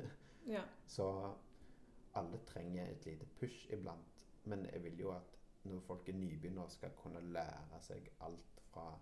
Ja. 0.48 0.64
Så 0.88 1.10
alle 2.16 2.40
trenger 2.48 2.88
et 2.88 3.06
lite 3.08 3.28
push 3.40 3.68
iblant. 3.74 4.28
Men 4.46 4.66
jeg 4.72 4.84
vil 4.84 5.00
jo 5.08 5.12
at 5.16 5.35
når 5.65 5.80
folk 5.80 6.10
er 6.10 6.13
nybegynnere, 6.13 6.69
skal 6.69 6.91
kunne 6.97 7.21
lære 7.34 7.82
seg 7.82 8.10
alt 8.21 8.62
fra 8.69 8.99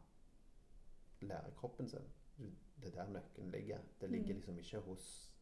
lære 1.21 1.51
kroppen 1.55 1.89
sin. 1.89 2.09
Det 2.81 2.87
er 2.87 2.91
der 3.03 3.09
nøkkelen 3.09 3.51
ligger. 3.51 3.79
Det 4.01 4.09
ligger 4.09 4.27
Mm. 4.33 4.35
liksom 4.35 4.57
ikke 4.59 4.79
hos 4.79 5.33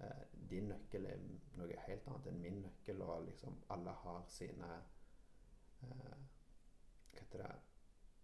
eh, 0.00 0.50
Din 0.50 0.64
nøkkel 0.68 1.06
er 1.06 1.18
noe 1.58 1.76
helt 1.86 2.06
annet 2.06 2.26
enn 2.26 2.40
min 2.40 2.60
nøkkel, 2.62 3.02
og 3.02 3.24
liksom 3.24 3.62
alle 3.70 3.90
har 3.90 4.24
sine 4.28 4.70
eh, 5.82 6.16
Hva 7.12 7.20
heter 7.20 7.38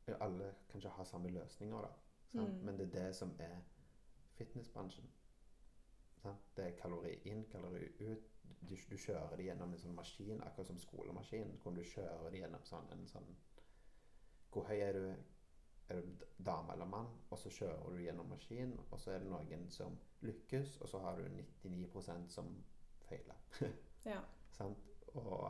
det 0.06 0.16
Alle 0.20 0.54
kan 0.68 0.78
ikke 0.78 0.88
ha 0.88 1.04
samme 1.04 1.28
løsninger, 1.30 1.80
da. 1.80 1.88
Mm. 2.32 2.54
Men 2.64 2.78
det 2.78 2.86
er 2.86 3.04
det 3.06 3.16
som 3.16 3.36
er 3.40 3.60
fitnessbransjen. 4.34 5.10
Sant? 6.22 6.56
Det 6.56 6.64
er 6.66 6.76
kalori 6.80 7.14
inn, 7.24 7.44
kalori 7.50 7.88
ut. 8.00 8.35
Du, 8.66 8.74
du 8.90 8.96
kjører 8.98 9.36
det 9.36 9.46
gjennom 9.46 9.72
en 9.72 9.80
sånn 9.80 9.94
maskin, 9.94 10.42
akkurat 10.42 10.70
som 10.70 10.78
skolemaskin. 10.82 11.56
Hvor 11.62 11.74
du 11.76 11.82
kjører 11.84 12.30
det 12.30 12.42
gjennom 12.42 12.64
sånn, 12.66 12.88
en 12.92 13.08
sånn 13.10 13.28
Hvor 14.52 14.66
høy 14.70 14.78
er 14.80 14.98
du? 14.98 15.08
Er 15.88 16.00
du 16.02 16.24
dame 16.42 16.74
eller 16.74 16.88
mann? 16.90 17.12
Og 17.30 17.38
så 17.38 17.50
kjører 17.54 17.94
du 17.94 18.02
gjennom 18.02 18.30
maskin, 18.32 18.72
og 18.90 18.98
så 18.98 19.12
er 19.14 19.22
det 19.22 19.30
noen 19.30 19.68
som 19.70 19.94
lykkes, 20.26 20.80
og 20.82 20.90
så 20.90 20.98
har 21.04 21.20
du 21.20 21.28
99% 21.30 22.32
som 22.38 22.50
feiler. 23.08 23.42
Ja. 24.06 24.20
Sant? 24.54 25.06
Og, 25.18 25.48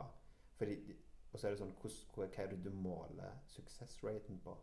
fordi, 0.57 0.95
og 1.31 1.39
så 1.39 1.47
er 1.47 1.53
det 1.53 1.59
sånn 1.59 1.73
hos, 1.83 1.97
hva, 2.15 2.25
er 2.25 2.47
det 2.49 2.63
du 2.65 2.71
måler 2.73 3.35
suksessraten 3.45 4.39
på? 4.41 4.55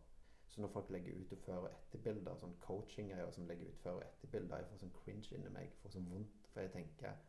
Så 0.51 0.61
når 0.61 0.71
folk 0.73 0.89
legger 0.89 1.15
ut 1.15 1.31
før- 1.45 1.61
og 1.61 1.69
etterbilder, 1.69 2.35
sånn 2.39 2.57
coaching-greier 2.63 3.31
som 3.31 3.47
legger 3.47 3.71
ut 3.71 3.79
før- 3.83 4.01
og 4.01 4.03
etterbilder, 4.03 4.57
jeg 4.57 4.67
får 4.71 4.81
sånn 4.83 4.93
cringe 4.99 5.31
inni 5.35 5.51
meg. 5.51 5.69
Jeg 5.69 5.79
får 5.83 5.95
sånn 5.95 6.09
vondt. 6.11 6.49
For 6.51 6.63
jeg 6.63 6.71
tenker 6.71 7.23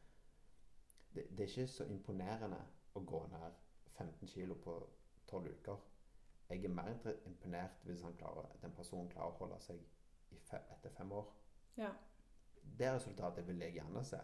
det, 1.16 1.26
det 1.30 1.44
er 1.44 1.52
ikke 1.52 1.66
så 1.72 1.86
imponerende 1.90 2.62
å 2.96 3.02
gå 3.08 3.22
ned 3.32 3.60
15 3.96 4.28
kilo 4.28 4.56
på 4.62 4.78
12 5.26 5.52
uker. 5.58 5.84
Jeg 6.48 6.64
er 6.64 6.74
mer 6.74 6.92
imponert 7.26 7.80
hvis 7.88 8.02
han 8.06 8.14
klarer, 8.18 8.52
den 8.62 8.74
personen 8.76 9.08
klarer 9.10 9.34
å 9.34 9.38
holde 9.40 9.58
seg 9.64 9.80
i 10.30 10.38
fe, 10.38 10.60
etter 10.76 10.94
fem 10.98 11.12
år. 11.12 11.32
ja. 11.76 11.94
Det 12.78 12.88
resultatet 12.92 13.46
vil 13.46 13.60
jeg 13.62 13.76
gjerne 13.76 14.00
se. 14.04 14.18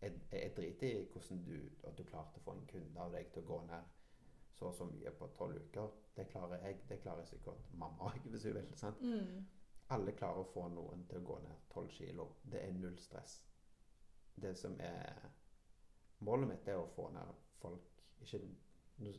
Jeg, 0.00 0.20
jeg 0.32 0.52
driter 0.56 0.86
i 0.86 1.06
hvordan 1.12 1.40
du, 1.44 1.56
at 1.88 1.98
du 1.98 2.04
klarte 2.06 2.38
å 2.38 2.44
få 2.44 2.52
en 2.54 2.66
kunde 2.70 3.00
av 3.02 3.10
deg 3.12 3.32
til 3.34 3.42
å 3.42 3.48
gå 3.48 3.56
ned 3.66 3.88
så 4.56 4.68
og 4.70 4.74
så 4.74 4.86
mye 4.88 5.10
på 5.18 5.26
tolv 5.36 5.56
uker. 5.56 5.88
Det 6.16 6.28
klarer 6.30 6.62
jeg. 6.64 6.78
Det 6.88 7.00
klarer 7.02 7.26
sikkert 7.28 7.72
mamma 7.74 8.08
òg, 8.10 8.28
hvis 8.30 8.46
hun 8.46 8.54
vil. 8.54 8.70
sant? 8.78 9.02
Mm. 9.02 9.42
Alle 9.96 10.14
klarer 10.16 10.44
å 10.44 10.50
få 10.52 10.68
noen 10.72 11.04
til 11.10 11.20
å 11.20 11.26
gå 11.26 11.40
ned 11.42 11.66
12 11.74 11.90
kilo. 11.98 12.28
Det 12.52 12.62
er 12.62 12.72
null 12.78 12.96
stress. 12.98 13.40
Det 14.42 14.54
som 14.58 14.78
er 14.80 15.28
Målet 16.24 16.48
mitt 16.48 16.68
er 16.68 16.76
å 16.80 16.86
få 16.94 17.10
ned 17.12 17.28
folk 17.60 17.82
Ikke, 18.22 18.38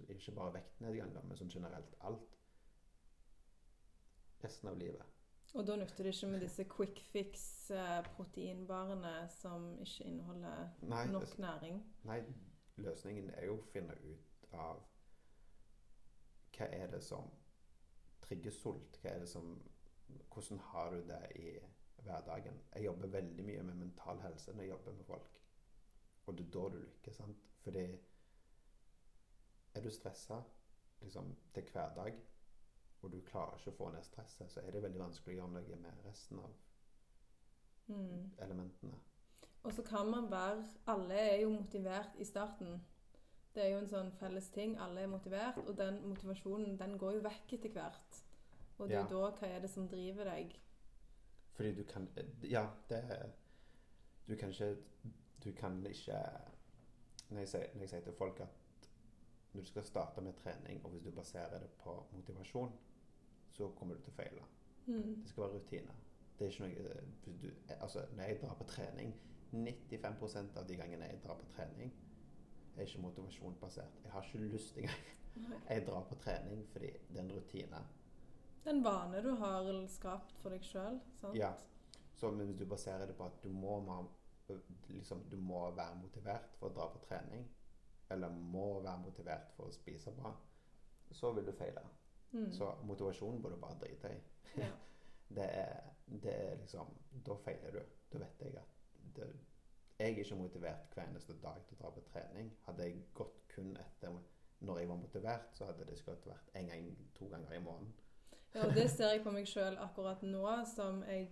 ikke 0.10 0.32
bare 0.34 0.54
vektnedgang, 0.56 1.12
men 1.24 1.38
sånn 1.38 1.52
generelt 1.54 1.94
alt. 2.02 2.38
Resten 4.42 4.70
av 4.72 4.78
livet. 4.80 5.06
Og 5.54 5.68
da 5.68 5.76
nytter 5.78 6.04
det 6.04 6.14
ikke 6.16 6.28
med 6.32 6.42
disse 6.44 6.64
quick 6.70 7.00
fix-proteinbarene 7.12 9.30
som 9.32 9.80
ikke 9.82 10.04
inneholder 10.10 10.70
Nei, 10.82 11.06
nok 11.08 11.22
altså- 11.22 11.42
næring. 11.42 11.84
Nei, 12.04 12.24
løsningen 12.78 13.30
er 13.34 13.46
jo 13.46 13.58
å 13.58 13.62
finne 13.72 13.94
ut 13.94 14.46
av 14.54 14.84
hva 16.58 16.66
er 16.74 16.88
det 16.92 17.04
som 17.04 17.32
trigger 18.22 18.52
sult? 18.52 18.98
Hva 19.02 19.10
er 19.12 19.20
det 19.20 19.30
som 19.30 19.62
Hvordan 20.34 20.60
har 20.60 20.90
du 20.92 21.08
det 21.08 21.32
i 21.36 21.60
hverdagen? 22.04 22.54
Jeg 22.74 22.84
jobber 22.84 23.08
veldig 23.08 23.46
mye 23.46 23.64
med 23.64 23.76
mental 23.76 24.20
helse 24.20 24.54
når 24.54 24.62
jeg 24.62 24.70
jobber 24.70 24.94
med 24.94 25.06
folk. 25.06 25.37
Det 26.38 26.46
er 26.46 26.52
da 26.54 26.70
du 26.70 26.78
lykkes, 26.84 27.16
sant? 27.18 27.44
Fordi 27.64 27.86
er 29.76 29.82
du 29.82 29.90
stressa 29.94 30.42
liksom, 31.02 31.36
til 31.54 31.64
hverdag, 31.74 32.14
og 33.02 33.12
du 33.14 33.20
klarer 33.26 33.58
ikke 33.60 33.72
å 33.74 33.78
få 33.78 33.90
ned 33.94 34.06
stresset, 34.06 34.50
så 34.52 34.62
er 34.64 34.72
det 34.74 34.82
veldig 34.84 35.00
vanskelig 35.04 35.36
å 35.36 35.38
gjøre 35.42 35.54
noe 35.58 35.82
med 35.84 36.06
resten 36.06 36.40
av 36.40 36.56
Mm. 37.88 38.32
elementene. 38.44 38.98
Og 39.64 39.72
så 39.74 39.84
kan 39.84 40.10
man 40.12 40.32
være 40.32 40.66
Alle 40.88 41.14
er 41.14 41.42
jo 41.42 41.50
motivert 41.50 42.16
i 42.20 42.24
starten. 42.24 42.82
Det 43.56 43.64
er 43.64 43.70
jo 43.70 43.78
en 43.78 43.88
sånn 43.88 44.12
felles 44.12 44.50
ting. 44.50 44.78
Alle 44.78 45.02
er 45.02 45.08
motivert, 45.08 45.58
og 45.58 45.78
den 45.78 46.02
motivasjonen 46.08 46.78
den 46.80 46.98
går 46.98 47.14
jo 47.14 47.22
vekk 47.22 47.54
etter 47.54 47.70
hvert. 47.70 48.20
Og 48.78 48.90
det 48.90 48.98
er 48.98 49.08
jo 49.10 49.22
da 49.22 49.32
hva 49.32 49.48
er 49.48 49.60
det 49.62 49.70
som 49.70 49.88
driver 49.88 50.24
deg? 50.26 50.60
Fordi 51.54 51.72
du 51.76 51.84
kan 51.84 52.08
Ja, 52.44 52.68
det 52.90 53.34
Du 54.28 54.36
kan 54.36 54.50
ikke 54.50 54.78
Du 55.44 55.52
kan 55.56 55.78
ikke 55.86 56.22
når 57.30 57.40
jeg, 57.40 57.50
sier, 57.52 57.68
når 57.74 57.84
jeg 57.84 57.90
sier 57.90 58.04
til 58.06 58.16
folk 58.16 58.40
at 58.40 58.90
når 59.54 59.62
du 59.62 59.68
skal 59.68 59.84
starte 59.84 60.22
med 60.22 60.34
trening, 60.34 60.84
og 60.86 60.92
hvis 60.92 61.04
du 61.04 61.12
baserer 61.12 61.60
det 61.60 61.70
på 61.82 61.94
motivasjon, 62.12 62.74
så 63.52 63.70
kommer 63.76 63.96
du 63.96 64.04
til 64.06 64.14
å 64.14 64.18
feile. 64.18 64.44
Mm. 64.86 65.16
Det 65.24 65.30
skal 65.30 65.44
være 65.44 65.60
rutine. 65.60 65.96
Det 66.38 66.46
er 66.46 66.52
ikke 66.52 66.68
noe 66.68 66.84
eh, 66.84 67.40
du, 67.42 67.48
altså, 67.80 68.04
Når 68.16 68.24
jeg 68.24 68.40
drar 68.42 68.58
på 68.60 68.68
trening 68.70 69.14
95% 69.52 70.60
av 70.60 70.68
de 70.68 70.76
gangene 70.78 71.10
jeg 71.10 71.22
drar 71.24 71.40
på 71.40 71.48
trening, 71.56 71.94
er 72.76 72.86
ikke 72.86 73.02
motivasjonsbasert. 73.02 74.04
Jeg 74.04 74.12
har 74.14 74.28
ikke 74.28 74.50
lyst 74.52 74.78
engang. 74.78 75.06
Jeg 75.70 75.86
drar 75.88 76.06
på 76.10 76.16
trening 76.22 76.64
fordi 76.72 76.92
det 77.10 77.20
er 77.20 77.24
en 77.24 77.32
rutine. 77.32 77.82
Det 78.64 78.72
er 78.72 78.76
en 78.76 78.84
vane 78.84 79.24
du 79.24 79.32
har 79.42 79.68
skapt 79.90 80.38
for 80.42 80.54
deg 80.54 80.64
sjøl. 80.66 81.00
Ja. 81.38 81.52
Så 82.18 82.32
men 82.34 82.50
hvis 82.50 82.58
du 82.58 82.66
baserer 82.66 83.06
det 83.06 83.16
på 83.18 83.26
at 83.26 83.38
du 83.44 83.50
må, 83.54 83.80
liksom, 84.88 85.24
du 85.32 85.38
må 85.38 85.72
være 85.76 85.96
motivert 86.02 86.56
for 86.60 86.70
å 86.70 86.76
dra 86.76 86.88
på 86.94 87.02
trening, 87.06 87.48
eller 88.10 88.30
må 88.30 88.80
være 88.80 89.04
motivert 89.04 89.52
for 89.56 89.68
å 89.68 89.76
spise 89.76 90.14
bra, 90.16 90.32
så 91.12 91.32
vil 91.36 91.48
du 91.48 91.54
feile. 91.56 91.84
Mm. 92.32 92.52
Så 92.52 92.70
motivasjonen 92.84 93.42
bør 93.42 93.56
du 93.56 93.62
bare 93.62 93.80
drite 93.84 94.14
i. 94.16 94.20
Ja. 94.64 94.72
Det 95.28 95.44
er, 95.44 95.82
det 96.08 96.34
er 96.34 96.54
liksom 96.56 96.88
Da 97.26 97.36
feiler 97.44 97.72
du. 97.72 97.80
Da 98.14 98.20
vet 98.22 98.42
jeg 98.46 98.54
at 98.56 98.76
det, 99.16 99.26
Jeg 100.00 100.14
er 100.14 100.20
ikke 100.22 100.36
motivert 100.40 100.94
hver 100.96 101.04
eneste 101.04 101.36
dag 101.42 101.58
til 101.68 101.76
å 101.76 101.82
dra 101.82 101.90
på 101.92 102.04
trening. 102.14 102.54
Hadde 102.64 102.86
jeg 102.86 103.02
gått 103.14 103.42
kun 103.52 103.74
etter 103.82 104.16
når 104.60 104.80
jeg 104.80 104.90
var 104.90 104.96
motivert, 105.02 105.50
så 105.54 105.66
hadde 105.66 105.86
det 105.90 105.98
skulle 106.00 106.18
vært 106.26 106.56
en 106.56 106.70
gang, 106.72 106.88
to 107.16 107.28
ganger 107.28 107.52
i 107.58 107.60
måneden. 107.60 107.92
Ja, 108.56 108.64
og 108.66 108.74
det 108.76 108.88
ser 108.96 109.12
jeg 109.14 109.24
på 109.26 109.34
meg 109.36 109.50
sjøl 109.50 109.78
akkurat 109.84 110.24
nå, 110.24 110.46
som 110.76 111.04
jeg 111.04 111.28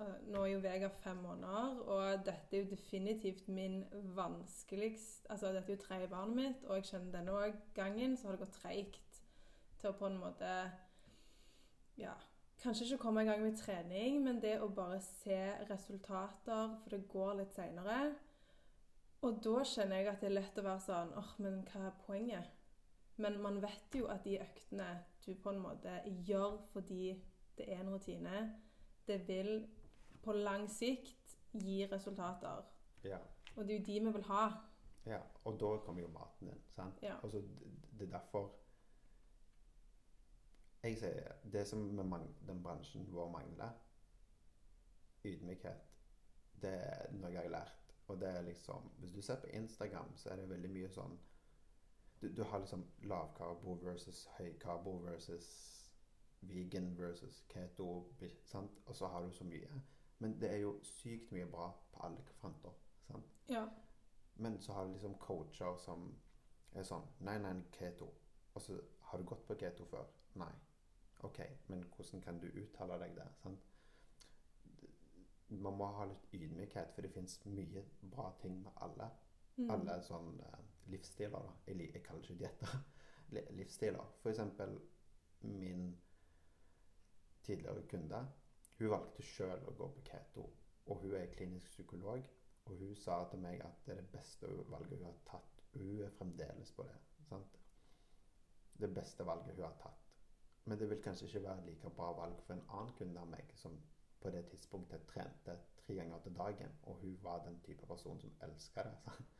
Nå 0.00 0.44
er 0.44 0.52
jo 0.54 0.60
Vega 0.64 0.88
fem 1.02 1.18
måneder, 1.20 1.80
og 1.92 2.24
dette 2.24 2.56
er 2.56 2.62
jo 2.62 2.70
definitivt 2.70 3.48
min 3.48 3.82
vanskeligst 4.16 5.26
Altså, 5.30 5.52
dette 5.52 5.72
er 5.72 5.76
jo 5.76 5.82
tredje 5.82 6.08
barnet 6.08 6.36
mitt, 6.36 6.64
og 6.64 6.78
jeg 6.78 6.84
kjenner 6.84 7.18
denne 7.18 7.50
gangen 7.76 8.16
så 8.16 8.28
har 8.28 8.36
det 8.36 8.44
gått 8.46 8.56
treigt 8.62 9.20
til 9.80 9.90
å 9.90 9.96
på 9.98 10.08
en 10.08 10.16
måte 10.22 10.54
Ja, 12.00 12.14
kanskje 12.62 12.86
ikke 12.86 13.02
komme 13.02 13.24
i 13.24 13.28
gang 13.28 13.42
med 13.44 13.58
trening, 13.60 14.22
men 14.24 14.40
det 14.40 14.54
å 14.60 14.70
bare 14.72 15.00
se 15.04 15.40
resultater, 15.68 16.76
for 16.80 16.94
det 16.94 17.08
går 17.12 17.34
litt 17.42 17.52
seinere. 17.52 18.14
Og 19.20 19.42
da 19.44 19.64
kjenner 19.68 20.00
jeg 20.00 20.08
at 20.08 20.22
det 20.22 20.30
er 20.30 20.36
lett 20.38 20.60
å 20.60 20.64
være 20.64 20.84
sånn 20.86 21.12
åh, 21.20 21.34
men 21.44 21.60
hva 21.68 21.90
er 21.90 22.00
poenget? 22.06 22.56
Men 23.20 23.36
man 23.44 23.60
vet 23.60 23.98
jo 23.98 24.08
at 24.08 24.24
de 24.24 24.38
øktene 24.40 24.88
du 25.26 25.34
på 25.36 25.52
en 25.52 25.60
måte 25.60 25.98
gjør 26.24 26.56
fordi 26.72 27.12
det 27.58 27.66
er 27.68 27.82
en 27.82 27.92
rutine, 27.92 28.46
det 29.04 29.18
vil 29.28 29.66
på 30.22 30.32
lang 30.32 30.68
sikt 30.70 31.36
gir 31.52 31.92
resultater. 31.92 32.62
Ja. 33.04 33.18
Og 33.56 33.64
det 33.68 33.74
er 33.74 33.78
jo 33.78 33.84
de 33.84 34.00
vi 34.00 34.12
vil 34.12 34.24
ha. 34.24 34.48
ja. 35.06 35.20
Og 35.44 35.60
da 35.60 35.76
kommer 35.84 36.02
jo 36.02 36.08
maten 36.08 36.48
inn. 36.48 36.62
sant? 36.68 37.02
Ja. 37.02 37.16
så, 37.28 37.42
det, 37.98 38.06
er 38.06 38.18
derfor 38.18 38.52
Jeg 40.82 40.98
sier 40.98 41.32
Det 41.52 41.66
som 41.68 41.78
med 41.78 42.28
den 42.46 42.62
bransjen 42.62 43.06
vår 43.12 43.30
mangler, 43.30 43.70
ydmykhet, 45.24 45.82
det 46.62 46.70
er 46.70 47.12
noe 47.12 47.32
jeg 47.32 47.42
har 47.42 47.50
lært. 47.50 47.94
Og 48.06 48.20
det 48.20 48.28
er 48.28 48.42
liksom 48.42 48.92
Hvis 48.98 49.12
du 49.12 49.22
ser 49.22 49.40
på 49.40 49.46
Instagram, 49.46 50.16
så 50.16 50.30
er 50.30 50.36
det 50.36 50.48
veldig 50.50 50.70
mye 50.70 50.88
sånn 50.90 51.18
Du, 52.20 52.28
du 52.36 52.42
har 52.44 52.58
liksom 52.58 52.84
lavkarbo 53.02 53.78
versus 53.82 54.28
høykarbo 54.38 54.98
versus 55.04 55.50
vegan 56.40 56.98
versus 56.98 57.44
keto, 57.48 58.12
sant? 58.44 58.80
og 58.86 58.96
så 58.96 59.06
har 59.06 59.22
du 59.22 59.32
så 59.32 59.44
mye. 59.44 59.82
Men 60.20 60.34
det 60.40 60.50
er 60.52 60.58
jo 60.62 60.74
sykt 60.84 61.30
mye 61.32 61.46
bra 61.48 61.70
på 61.92 62.02
alle 62.06 62.22
fronter. 62.40 62.72
sant? 63.06 63.30
Ja. 63.48 63.64
Men 64.36 64.58
så 64.60 64.72
har 64.76 64.86
du 64.86 64.92
liksom 64.92 65.14
coacher 65.20 65.76
som 65.80 66.10
er 66.72 66.84
sånn 66.86 67.06
Nei, 67.26 67.38
nei, 67.42 67.54
keto. 67.72 68.10
Og 68.54 68.62
så 68.62 68.76
har 69.10 69.18
du 69.18 69.24
gått 69.24 69.46
på 69.48 69.56
keto 69.58 69.84
før? 69.90 70.06
Nei. 70.40 70.52
OK, 71.26 71.40
men 71.68 71.82
hvordan 71.96 72.22
kan 72.24 72.38
du 72.40 72.46
uttale 72.48 72.96
deg 73.02 73.16
det? 73.16 73.26
sant? 73.42 73.66
Man 75.50 75.74
må 75.76 75.88
ha 75.96 76.04
litt 76.06 76.28
ydmykhet, 76.36 76.92
for 76.94 77.02
det 77.02 77.10
fins 77.12 77.40
mye 77.44 77.82
bra 78.12 78.28
ting 78.40 78.60
med 78.62 78.72
alle. 78.86 79.08
Mm. 79.56 79.70
Alle 79.74 79.96
sånn 80.06 80.36
eh, 80.46 80.60
livsstiler, 80.92 81.42
da. 81.42 81.56
Jeg, 81.66 81.90
jeg 81.94 82.02
kaller 82.06 82.22
det 82.22 82.30
ikke 82.30 82.44
dietter. 82.44 82.76
Li- 83.34 83.46
livsstiler. 83.58 84.12
For 84.22 84.30
eksempel 84.30 84.76
min 85.42 85.88
tidligere 87.42 87.82
kunde. 87.90 88.22
Hun 88.80 88.88
valgte 88.88 89.22
sjøl 89.22 89.66
å 89.68 89.74
gå 89.76 89.86
på 89.92 90.02
keto, 90.08 90.46
og 90.88 91.02
hun 91.02 91.14
er 91.18 91.32
klinisk 91.34 91.68
psykolog. 91.68 92.24
Og 92.64 92.76
hun 92.80 92.94
sa 92.96 93.18
til 93.28 93.42
meg 93.42 93.60
at 93.64 93.82
det 93.84 93.92
er 93.92 94.00
det 94.00 94.12
beste 94.12 94.48
valget 94.72 94.98
hun 94.98 95.08
har 95.08 95.18
tatt. 95.28 95.62
Hun 95.74 96.00
er 96.04 96.14
fremdeles 96.16 96.72
på 96.72 96.86
det. 96.88 96.96
sant? 97.28 97.58
Det 98.80 98.88
beste 98.94 99.26
valget 99.26 99.54
hun 99.54 99.64
har 99.64 99.76
tatt. 99.82 100.08
Men 100.64 100.78
det 100.78 100.90
vil 100.90 101.02
kanskje 101.02 101.26
ikke 101.26 101.42
være 101.42 101.66
like 101.66 101.90
bra 101.90 102.12
valg 102.12 102.42
for 102.46 102.54
en 102.54 102.64
annen 102.68 102.94
kunde 102.96 103.20
av 103.20 103.28
meg 103.28 103.52
som 103.56 103.76
på 104.20 104.30
det 104.30 104.44
tidspunktet 104.48 105.06
trente 105.08 105.56
tre 105.76 105.94
ganger 105.94 106.18
til 106.24 106.36
dagen, 106.36 106.72
og 106.82 106.94
hun 106.94 107.18
var 107.22 107.44
den 107.44 107.60
type 107.60 107.86
person 107.86 108.20
som 108.20 108.32
elska 108.42 108.82
det. 108.82 108.96
sant? 109.04 109.36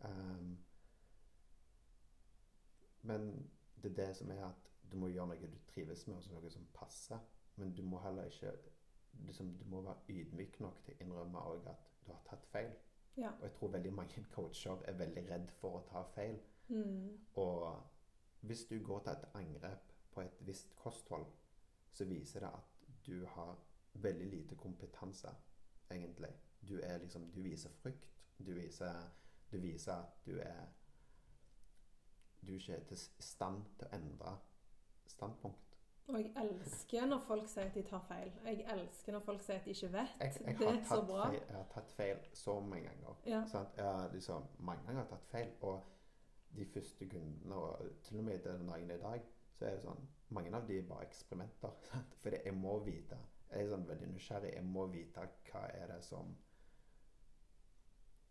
Um, 0.00 0.58
men 3.02 3.50
det 3.82 3.90
er 3.90 4.06
det 4.06 4.16
som 4.16 4.30
er 4.30 4.44
at 4.44 4.72
du 4.92 4.96
må 4.96 5.08
gjøre 5.08 5.26
noe 5.26 5.50
du 5.52 5.58
trives 5.68 6.06
med, 6.06 6.16
og 6.16 6.40
noe 6.42 6.50
som 6.50 6.66
passer. 6.74 7.18
Men 7.60 7.74
du 7.76 7.82
må 7.84 8.00
heller 8.00 8.28
ikke 8.30 8.52
liksom, 9.26 9.52
Du 9.58 9.64
må 9.68 9.82
være 9.84 9.96
ydmyk 10.08 10.60
nok 10.64 10.82
til 10.84 10.94
å 10.94 11.04
innrømme 11.04 11.44
at 11.72 11.90
du 12.06 12.12
har 12.12 12.22
tatt 12.28 12.46
feil. 12.52 12.72
Ja. 13.16 13.30
Og 13.36 13.42
jeg 13.42 13.52
tror 13.58 13.72
veldig 13.74 13.92
mange 13.92 14.24
coacher 14.32 14.82
er 14.88 14.98
veldig 14.98 15.24
redd 15.30 15.50
for 15.60 15.80
å 15.80 15.86
ta 15.88 16.02
feil. 16.14 16.38
Mm. 16.68 17.18
Og 17.42 17.82
hvis 18.40 18.64
du 18.70 18.78
går 18.84 19.02
til 19.04 19.12
et 19.12 19.26
angrep 19.34 19.92
på 20.14 20.24
et 20.24 20.42
visst 20.46 20.76
kosthold, 20.76 21.26
så 21.92 22.06
viser 22.08 22.46
det 22.46 22.52
at 22.54 22.86
du 23.06 23.26
har 23.26 23.58
veldig 23.92 24.26
lite 24.30 24.56
kompetanse, 24.56 25.28
egentlig. 25.90 26.32
Du 26.68 26.80
liksom 27.02 27.30
Du 27.34 27.42
viser 27.42 27.70
frykt. 27.70 28.06
Du 28.38 28.52
viser, 28.52 29.10
du 29.52 29.58
viser 29.58 29.92
at 29.92 30.26
du 30.26 30.38
er 30.38 30.66
Du 32.46 32.52
ikke 32.52 32.72
er 32.72 32.84
til 32.84 32.98
stand 33.18 33.64
til 33.78 33.86
å 33.86 33.96
endre 33.96 34.38
standpunkt. 35.06 35.69
Og 36.08 36.18
jeg 36.18 36.32
elsker 36.36 37.06
når 37.06 37.20
folk 37.26 37.48
sier 37.48 37.68
at 37.68 37.74
de 37.74 37.82
tar 37.86 38.02
feil. 38.08 38.32
Jeg 38.44 38.64
elsker 38.74 39.12
når 39.12 39.20
folk 39.26 39.42
sier 39.42 39.60
at 39.60 39.64
de 39.64 39.70
ikke 39.70 39.92
vet. 39.92 40.14
Jeg, 40.20 40.32
jeg, 40.46 40.56
det 40.58 40.68
er 40.68 40.84
så 40.88 41.00
bra. 41.06 41.26
feil, 41.28 41.40
jeg 41.48 41.56
har 41.56 41.66
tatt 41.74 41.92
feil 41.96 42.22
så 42.34 42.60
mange 42.60 42.88
ganger. 42.88 43.20
Ja. 43.26 43.42
Sant? 43.46 43.76
Jeg 43.76 43.84
har 43.84 44.12
liksom 44.12 44.48
mange 44.58 44.86
ganger 44.86 45.06
tatt 45.12 45.28
feil. 45.30 45.52
Og 45.60 45.80
de 46.56 46.66
første 46.66 47.08
kundene, 47.08 47.54
og 47.54 47.92
til 48.02 48.18
og 48.18 48.24
med 48.24 48.38
den 48.38 48.68
dagen 48.68 48.90
i 48.90 48.98
dag, 49.02 49.28
så 49.58 49.66
er 49.66 49.76
det 49.76 49.84
sånn 49.84 50.08
Mange 50.30 50.54
av 50.54 50.66
de 50.66 50.76
er 50.78 50.86
bare 50.86 51.06
eksperimenter. 51.08 51.72
Sant? 51.90 52.16
For 52.22 52.34
jeg 52.34 52.54
må 52.54 52.78
vite 52.86 53.18
Jeg 53.50 53.64
er 53.64 53.72
sånn 53.72 53.86
veldig 53.88 54.12
nysgjerrig. 54.12 54.52
Jeg 54.54 54.66
må 54.66 54.86
vite 54.92 55.26
hva 55.50 55.64
er 55.74 55.90
det 55.90 56.02
som 56.06 56.34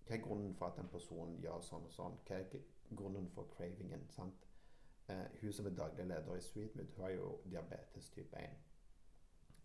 Hva 0.06 0.16
er 0.16 0.24
grunnen 0.24 0.56
for 0.56 0.72
at 0.72 0.80
en 0.80 0.92
person 0.92 1.36
gjør 1.44 1.64
sånn 1.64 1.88
og 1.88 1.96
sånn? 1.96 2.16
Hva 2.28 2.40
er 2.40 2.64
grunnen 2.96 3.28
for 3.36 3.52
cravingen? 3.56 4.08
sant? 4.16 4.49
Eh, 5.10 5.42
hun 5.42 5.54
som 5.54 5.66
er 5.66 5.76
daglig 5.76 6.06
leder 6.06 6.36
i 6.36 6.42
Sweetmood, 6.42 6.86
hun 6.96 7.04
har 7.04 7.10
jo 7.10 7.42
diabetes 7.46 8.10
type 8.10 8.38
1. 8.38 8.50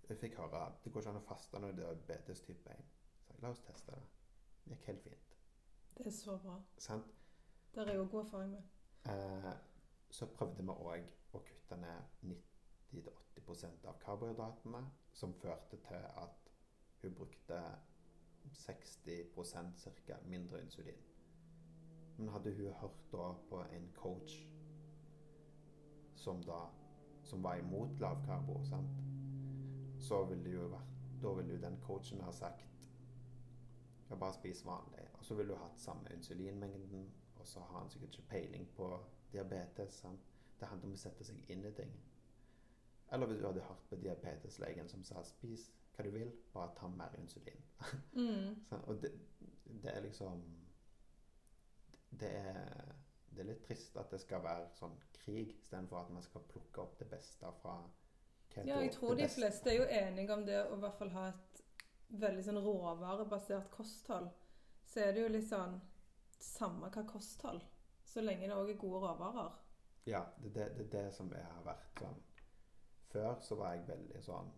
Jeg 0.09 0.17
fikk 0.17 0.37
høre 0.37 0.67
at 0.67 0.85
det 0.85 0.93
går 0.93 1.01
ikke 1.01 1.11
an 1.11 1.21
å 1.21 1.25
faste 1.29 1.61
når 1.61 1.73
det 1.77 1.85
er 1.85 1.99
diabetes 2.01 2.41
type 2.41 2.71
1. 2.71 2.87
Så 3.25 3.33
jeg, 3.33 3.43
la 3.43 3.51
oss 3.53 3.61
teste 3.67 3.93
det. 3.93 4.07
Det 4.65 4.73
gikk 4.73 4.87
helt 4.87 5.03
fint. 5.03 5.37
Det 5.99 6.07
er 6.07 6.17
så 6.17 6.39
bra. 6.43 6.57
Sant? 6.79 7.13
Det 7.75 7.83
har 7.83 7.93
jeg 7.93 8.01
jo 8.01 8.07
god 8.11 8.25
erfaring 8.25 8.55
med. 8.55 8.63
Eh, 9.13 9.51
så 10.11 10.31
prøvde 10.33 10.63
vi 10.65 10.77
òg 10.77 11.13
å 11.37 11.43
kutte 11.51 11.77
ned 11.83 12.33
90-80% 12.33 13.89
av 13.91 14.01
karbohydratene, 14.07 14.85
som 15.13 15.37
førte 15.43 15.81
til 15.89 16.09
at 16.25 16.51
hun 17.03 17.15
brukte 17.15 17.61
60% 18.65 19.85
ca. 20.07 20.19
mindre 20.25 20.63
insulin. 20.63 21.05
Men 22.17 22.29
hadde 22.29 22.55
hun 22.55 22.73
hørt 22.81 23.07
da 23.13 23.33
på 23.51 23.63
en 23.77 23.93
coach 23.97 24.41
som 26.25 26.43
da 26.45 26.61
som 27.25 27.43
var 27.43 27.61
imot 27.61 28.01
lavkarbo, 28.01 28.59
sant? 28.69 29.01
så 30.05 30.25
ville 30.29 30.51
jo 30.57 30.69
vært 30.73 30.91
Da 31.23 31.31
ville 31.33 31.55
jo 31.55 31.61
den 31.63 31.77
coachen 31.81 32.21
ha 32.21 32.33
sagt 32.37 32.75
ja, 34.11 34.17
bare 34.17 34.35
spis 34.35 34.65
vanlig. 34.67 35.07
Og 35.19 35.25
så 35.25 35.35
ville 35.35 35.55
du 35.55 35.59
hatt 35.59 35.81
samme 35.81 36.11
insulinmengden, 36.13 37.07
og 37.41 37.47
så 37.47 37.61
har 37.61 37.79
han 37.79 37.91
sikkert 37.91 38.19
ikke 38.19 38.29
peiling 38.29 38.67
på 38.77 38.89
diabetes. 39.33 39.95
Sant? 40.03 40.21
Det 40.61 40.69
handler 40.69 40.91
om 40.91 40.99
å 40.99 41.01
sette 41.01 41.25
seg 41.25 41.49
inn 41.49 41.65
i 41.65 41.73
ting. 41.73 41.95
Eller 43.13 43.31
hvis 43.31 43.41
du 43.41 43.47
hadde 43.47 43.65
hørt 43.65 43.89
på 43.89 43.97
diabeteslegen 43.97 44.89
som 44.89 45.05
sa 45.05 45.23
'spis 45.23 45.71
hva 45.97 46.05
du 46.05 46.11
vil, 46.11 46.33
bare 46.53 46.75
ta 46.77 46.89
mer 46.89 47.17
insulin'. 47.19 47.65
Mm. 48.13 48.55
Så, 48.69 48.77
og 48.77 49.03
det, 49.03 49.13
det 49.83 49.97
er 49.97 50.01
liksom 50.01 50.43
det 52.21 52.31
er, 52.37 52.95
det 53.35 53.43
er 53.43 53.51
litt 53.51 53.65
trist 53.67 53.97
at 53.99 54.11
det 54.15 54.21
skal 54.23 54.43
være 54.45 54.69
sånn 54.79 54.95
krig, 55.17 55.55
istedenfor 55.59 56.05
at 56.05 56.13
man 56.15 56.23
skal 56.23 56.45
plukke 56.51 56.83
opp 56.83 56.99
det 57.01 57.09
beste 57.11 57.51
fra. 57.63 57.77
Ja, 58.55 58.79
jeg 58.79 58.93
tror 58.95 59.17
de 59.19 59.27
fleste 59.29 59.73
er 59.73 59.81
jo 59.81 59.87
enige 59.91 60.35
om 60.35 60.45
det 60.47 60.61
å 60.63 60.77
i 60.77 60.83
hvert 60.85 60.99
fall 60.99 61.11
ha 61.17 61.27
et 61.33 61.63
veldig 62.23 62.45
sånn 62.47 62.61
råvarebasert 62.63 63.71
kosthold. 63.75 64.31
Så 64.87 65.03
er 65.03 65.15
det 65.15 65.25
jo 65.25 65.33
litt 65.33 65.49
sånn 65.49 65.81
samme 66.39 66.91
hva 66.95 67.03
kosthold, 67.09 67.65
så 68.07 68.23
lenge 68.23 68.47
det 68.47 68.57
òg 68.57 68.71
er 68.71 68.79
gode 68.79 69.01
råvarer. 69.07 69.57
Ja, 70.07 70.23
det 70.39 70.51
er 70.51 70.55
det, 70.55 70.67
det, 70.79 70.91
det 70.93 71.07
som 71.17 71.33
jeg 71.33 71.45
har 71.49 71.63
vært 71.65 72.03
sånn 72.03 72.19
Før 73.09 73.39
så 73.41 73.57
var 73.57 73.73
jeg 73.73 73.87
veldig 73.89 74.21
sånn 74.21 74.51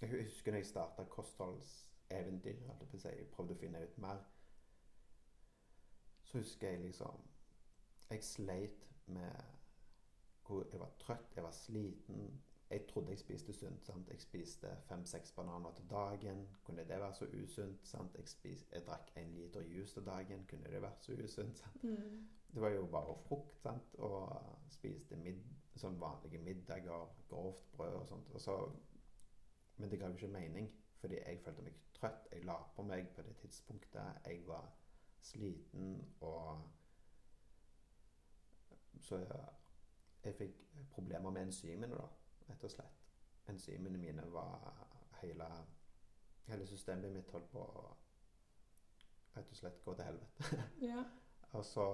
Jeg 0.00 0.08
husker 0.14 0.54
når 0.54 0.62
jeg 0.62 0.68
starta 0.70 1.04
kostholdseventyr, 1.12 2.62
jeg 2.64 2.88
på 2.88 3.00
si, 3.00 3.12
jeg 3.12 3.28
prøvde 3.34 3.56
å 3.56 3.60
finne 3.60 3.82
ut 3.84 3.98
mer. 4.00 4.24
Så 6.26 6.38
husker 6.38 6.70
jeg 6.70 6.80
liksom 6.80 7.20
Jeg 8.10 8.24
sleit 8.24 8.88
med 9.06 9.30
hvor 10.46 10.66
jeg 10.72 10.80
var 10.80 10.90
trøtt, 10.98 11.36
jeg 11.36 11.44
var 11.44 11.50
sliten. 11.50 12.42
Jeg 12.70 12.86
trodde 12.86 13.08
jeg 13.10 13.18
spiste 13.18 13.52
sunt. 13.52 13.86
sant? 13.86 14.08
Jeg 14.10 14.20
spiste 14.20 14.76
fem-seks 14.88 15.32
bananer 15.32 15.72
til 15.74 15.84
dagen. 15.90 16.48
Kunne 16.64 16.78
det 16.78 16.88
være 16.88 17.14
så 17.14 17.26
usunt? 17.42 17.88
sant? 17.88 18.14
Jeg, 18.14 18.28
spis, 18.28 18.68
jeg 18.72 18.86
drakk 18.86 19.12
en 19.16 19.34
liter 19.34 19.60
juice 19.60 19.94
til 19.94 20.06
dagen. 20.06 20.46
Kunne 20.50 20.70
det 20.70 20.82
vært 20.82 21.04
så 21.04 21.12
usunt? 21.24 21.58
sant? 21.58 21.82
Mm. 21.82 22.28
Det 22.54 22.62
var 22.62 22.68
jo 22.68 22.86
bare 22.86 23.16
frukt. 23.26 23.58
sant? 23.62 23.94
Og 23.94 24.58
spiste 24.70 25.16
mid, 25.16 25.42
sånn 25.76 26.00
vanlige 26.00 26.38
middager, 26.38 27.10
grovt 27.28 27.66
brød 27.76 27.94
og 28.00 28.06
sånt. 28.06 28.30
Og 28.34 28.40
så, 28.40 28.56
men 29.76 29.90
det 29.90 29.98
ga 30.00 30.10
jo 30.10 30.18
ikke 30.18 30.32
mening, 30.38 30.70
fordi 31.00 31.18
jeg 31.26 31.40
følte 31.44 31.62
meg 31.62 31.78
trøtt. 31.94 32.28
Jeg 32.32 32.44
la 32.44 32.58
på 32.76 32.82
meg 32.82 33.08
på 33.14 33.22
det 33.22 33.36
tidspunktet. 33.42 34.26
Jeg 34.26 34.46
var 34.46 34.70
sliten 35.26 36.00
og 36.20 36.72
Så 39.06 39.18
jeg, 39.22 40.34
fikk 40.34 40.56
problemer 40.90 41.30
med 41.30 41.46
enzymene, 41.46 41.94
da, 41.94 42.06
rett 42.48 42.64
og 42.66 42.70
slett. 42.72 43.04
Enzymene 43.48 43.98
mine 43.98 44.24
var 44.32 44.82
Hele, 45.20 45.46
hele 46.44 46.66
systemet 46.66 47.14
mitt 47.14 47.30
holdt 47.32 47.46
på 47.52 47.62
å 47.62 47.84
rett 49.36 49.52
og 49.52 49.56
slett 49.56 49.78
gå 49.84 49.94
til 49.94 50.04
helvete. 50.04 50.66
Ja. 50.90 51.04
Og 51.56 51.64
så 51.64 51.86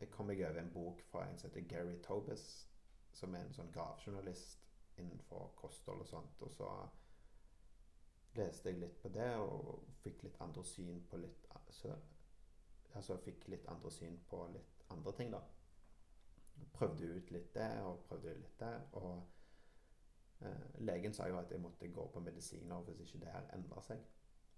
jeg 0.00 0.10
kom 0.10 0.30
jeg 0.30 0.44
over 0.48 0.60
en 0.60 0.72
bok 0.72 1.02
fra 1.10 1.24
en 1.24 1.38
som 1.38 1.50
heter 1.50 1.68
Gary 1.68 1.96
Tobis, 2.02 2.68
som 3.12 3.34
er 3.34 3.46
en 3.46 3.54
sånn 3.56 3.72
gravjournalist 3.72 4.66
innenfor 5.00 5.54
kosthold 5.56 6.02
og 6.04 6.10
sånt. 6.10 6.42
Og 6.44 6.52
så 6.52 6.68
leste 8.38 8.70
jeg 8.70 8.80
litt 8.80 8.98
på 9.02 9.10
det 9.14 9.28
og 9.42 9.84
fikk 10.02 10.22
litt 10.26 10.40
andre 10.44 10.64
syn 10.64 11.02
på 11.10 11.20
litt 11.22 11.46
så, 11.70 11.94
Altså 12.96 13.18
fikk 13.20 13.48
litt 13.52 13.66
andre 13.68 13.90
syn 13.92 14.16
på 14.30 14.38
litt 14.54 14.84
andre 14.94 15.12
ting, 15.18 15.32
da. 15.34 15.42
Prøvde 16.72 17.10
ut 17.18 17.30
litt 17.34 17.50
det 17.54 17.68
og 17.84 18.04
prøvde 18.08 18.32
ut 18.32 18.40
litt 18.40 18.62
det. 18.62 18.72
Og 18.96 20.46
eh, 20.46 20.80
legen 20.88 21.12
sa 21.12 21.26
jo 21.28 21.36
at 21.36 21.52
jeg 21.52 21.60
måtte 21.60 21.90
gå 21.92 22.06
på 22.12 22.22
medisiner 22.24 22.86
hvis 22.86 23.02
ikke 23.04 23.24
det 23.26 23.34
her 23.34 23.50
endra 23.58 23.82
seg. 23.84 24.00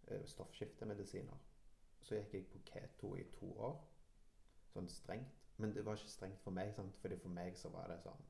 Eh, 0.06 0.22
Stoffskiftemedisiner. 0.30 1.42
Så 2.00 2.14
gikk 2.14 2.34
jeg 2.34 2.46
på 2.52 2.62
keto 2.70 3.14
i 3.18 3.26
to 3.34 3.50
år. 3.58 3.76
Sånn 4.70 4.86
strengt. 4.92 5.34
Men 5.58 5.74
det 5.74 5.82
var 5.84 5.98
ikke 5.98 6.12
strengt 6.12 6.42
for 6.44 6.54
meg, 6.54 6.70
sant? 6.76 6.94
fordi 7.02 7.18
for 7.18 7.34
meg 7.34 7.58
så 7.58 7.72
var 7.74 7.90
det 7.90 7.98
sånn 8.04 8.27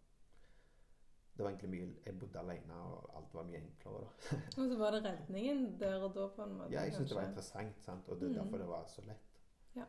Det 1.39 1.45
var 1.45 1.51
egentlig 1.51 1.71
mye 1.71 1.89
Jeg 2.07 2.19
bodde 2.19 2.39
alene, 2.39 2.75
og 2.75 3.17
alt 3.17 3.35
var 3.35 3.45
mye 3.47 3.59
enklere 3.61 3.99
da. 4.03 4.39
Og 4.63 4.69
så 4.69 4.79
var 4.79 4.91
det 4.91 5.05
redningen 5.05 5.81
der 5.81 6.03
og 6.03 6.15
da, 6.15 6.25
på 6.35 6.43
en 6.43 6.55
måte? 6.59 6.73
Ja, 6.73 6.81
jeg 6.81 6.95
syntes 6.97 7.13
det 7.13 7.17
var 7.17 7.29
interessant, 7.29 7.85
sant? 7.85 8.09
og 8.09 8.17
det 8.21 8.27
er 8.27 8.33
mm. 8.33 8.39
derfor 8.39 8.59
det 8.59 8.69
var 8.69 8.87
så 8.87 9.05
lett. 9.07 9.39
Ja. 9.77 9.85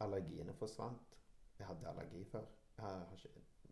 Allergiene 0.00 0.54
forsvant. 0.54 1.18
Jeg 1.58 1.66
hadde 1.66 1.88
allergi 1.88 2.24
før. 2.24 2.46
Jeg 2.78 2.84
har, 2.84 3.12
ikke, 3.12 3.28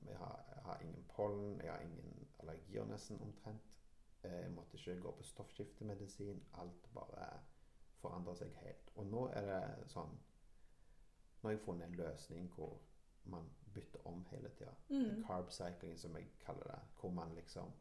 jeg, 0.06 0.16
har, 0.16 0.44
jeg 0.54 0.62
har 0.64 0.80
ingen 0.80 1.04
pollen, 1.16 1.60
jeg 1.62 1.72
har 1.72 1.80
ingen 1.80 2.28
allergier 2.38 2.84
nesten 2.84 3.20
omtrent. 3.20 3.72
Eh, 4.22 4.40
Jeg 4.42 4.50
måtte 4.50 4.76
ikke 4.76 5.00
gå 5.00 5.16
på 5.16 5.22
stoffskiftemedisin. 5.22 6.44
Alt 6.52 6.90
bare 6.94 7.28
forandrer 8.00 8.34
seg 8.34 8.52
helt. 8.60 8.92
Og 8.96 9.06
nå 9.06 9.28
er 9.28 9.48
det 9.48 9.88
sånn 9.88 10.12
Nå 11.40 11.48
har 11.48 11.56
jeg 11.56 11.64
funnet 11.64 11.88
en 11.88 11.96
løsning 12.00 12.52
hvor 12.52 12.80
man 13.24 13.48
bytter 13.76 14.06
om 14.08 14.24
hele 14.30 14.50
tida. 14.58 14.72
Mm. 14.88 15.22
Carb 15.26 15.52
cycling, 15.52 15.98
som 16.00 16.16
jeg 16.16 16.32
kaller 16.42 16.72
det. 16.72 16.80
Hvor 17.00 17.12
man 17.16 17.34
liksom 17.34 17.74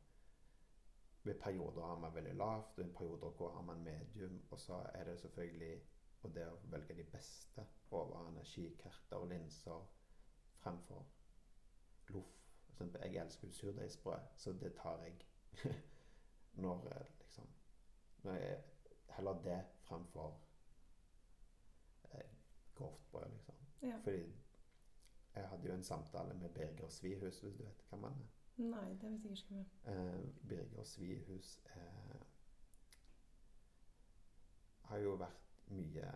Ved 1.25 1.39
perioder 1.41 1.81
har 1.81 1.99
man 1.99 2.13
veldig 2.13 2.35
lavt, 2.37 2.77
og 2.77 2.85
i 2.85 2.91
perioder 2.93 3.29
hvor 3.37 3.51
har 3.51 3.61
man 3.65 3.83
medium. 3.83 4.41
Og 4.51 4.59
så 4.59 4.83
er 4.93 5.03
det 5.03 5.19
selvfølgelig 5.19 5.81
og 6.25 6.33
det 6.35 6.45
å 6.49 6.59
velge 6.73 6.95
de 6.97 7.03
beste 7.09 7.65
over 7.93 8.29
energikerter 8.29 9.17
og 9.17 9.29
linser 9.29 9.83
fremfor 10.63 11.05
loff. 12.13 12.31
Jeg 12.79 13.15
elsker 13.21 13.47
jo 13.47 13.53
surdeigsbrød, 13.53 14.31
så 14.37 14.53
det 14.59 14.73
tar 14.75 15.03
jeg 15.05 15.21
når 16.63 16.87
eh, 16.95 17.11
liksom 17.19 17.51
når 18.25 18.41
jeg 18.41 18.63
Heller 19.15 19.37
det 19.43 19.61
fremfor 19.87 20.41
eh, 22.11 22.31
grovt 22.75 23.11
brød, 23.11 23.29
liksom. 23.31 23.55
Ja. 23.81 23.97
Fordi 24.03 24.33
jeg 25.35 25.47
hadde 25.49 25.67
jo 25.67 25.73
en 25.73 25.83
samtale 25.83 26.33
med 26.33 26.49
Birger 26.49 26.89
Svihus, 26.89 27.39
hvis 27.41 27.55
du 27.57 27.63
vet 27.63 27.83
hvem 27.89 28.03
han 28.03 28.13
er. 28.21 28.31
Nei, 28.57 28.89
det 29.01 29.11
vet 29.11 29.23
jeg 29.25 29.31
ikke 29.31 29.47
hvem 29.49 29.65
er. 29.85 29.93
Eh, 29.93 30.47
Birger 30.49 30.83
Svihus 30.83 31.59
eh, 31.75 32.21
har 34.89 34.97
jo 35.01 35.15
vært 35.19 35.41
mye 35.73 36.11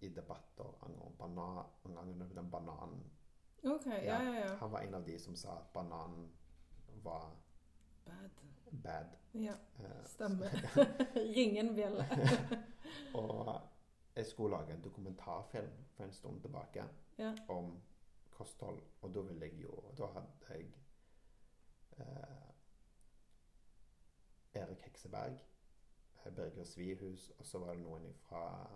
i 0.00 0.08
debatter 0.14 0.74
angående 0.86 1.16
banan, 1.18 1.64
angående 1.84 2.28
den 2.36 2.50
bananen. 2.50 3.00
OK, 3.64 3.86
ja, 3.86 4.18
ja, 4.22 4.34
ja. 4.44 4.50
Han 4.60 4.70
var 4.70 4.80
en 4.86 4.94
av 4.94 5.06
de 5.06 5.16
som 5.18 5.36
sa 5.36 5.56
at 5.58 5.72
bananen 5.74 6.28
var 7.02 7.32
Bad. 8.06 8.30
bad. 8.84 9.16
Ja, 9.32 9.54
Eh, 9.78 10.04
stemmer. 10.06 10.48
Ring 11.34 11.58
en 11.58 11.74
bjelle. 11.76 12.04
og 13.14 13.60
jeg 14.16 14.26
skulle 14.26 14.56
lage 14.56 14.72
en 14.74 14.82
dokumentarfilm 14.82 15.70
for 15.96 16.04
en 16.04 16.12
stund 16.12 16.40
tilbake 16.42 16.84
Ja. 17.18 17.32
om 17.48 17.72
kosthold, 18.30 18.82
og 19.02 19.14
da 19.14 19.20
ville 19.26 19.46
jeg 19.46 19.62
jo 19.62 19.84
Da 19.98 20.06
hadde 20.06 20.28
jeg 20.48 20.68
eh, 21.98 22.50
Erik 24.54 24.80
Hekseberg, 24.80 25.40
eh, 26.24 26.34
Birger 26.34 26.64
Svihus, 26.64 27.30
og 27.38 27.46
så 27.46 27.58
var 27.58 27.74
det 27.74 27.82
noen 27.82 28.14
fra 28.14 28.70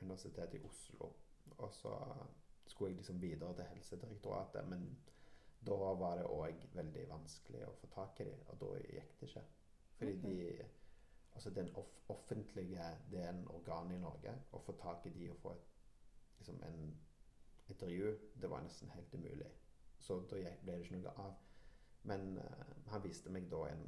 Universitetet 0.00 0.54
i 0.54 0.64
Oslo. 0.64 1.12
Og 1.58 1.74
så 1.74 1.96
skulle 2.66 2.90
jeg 2.90 2.96
liksom 2.96 3.20
videre 3.22 3.54
til 3.54 3.64
Helsedirektoratet, 3.64 4.68
men 4.68 4.86
da 5.66 5.76
var 5.76 6.16
det 6.18 6.26
òg 6.26 6.66
veldig 6.74 7.08
vanskelig 7.10 7.66
å 7.68 7.74
få 7.80 7.90
tak 7.94 8.20
i 8.20 8.30
dem, 8.30 8.40
og 8.48 8.60
da 8.60 8.70
gikk 8.80 9.20
det 9.20 9.28
ikke. 9.28 9.44
Fordi 9.98 10.16
okay. 10.18 10.30
de 10.30 10.70
Altså 11.34 11.50
den 11.50 11.76
off 11.76 11.92
offentlige 12.08 12.98
delen 13.10 13.46
organet 13.48 13.96
i 13.96 14.00
Norge, 14.00 14.34
å 14.52 14.58
få 14.60 14.74
tak 14.76 15.06
i 15.06 15.12
de 15.14 15.30
og 15.30 15.38
få 15.40 15.52
et, 15.54 15.70
liksom 16.38 16.58
en 16.66 16.82
intervju, 17.72 18.12
det 18.42 18.50
var 18.50 18.62
nesten 18.64 18.90
helt 18.94 19.14
umulig. 19.14 19.50
Så 19.98 20.20
da 20.30 20.38
ble 20.38 20.76
det 20.76 20.84
ikke 20.84 20.98
noe 20.98 21.14
av. 21.26 21.34
Men 22.10 22.38
uh, 22.38 22.72
han 22.90 23.04
viste 23.04 23.30
meg 23.30 23.50
da 23.50 23.66
en 23.70 23.84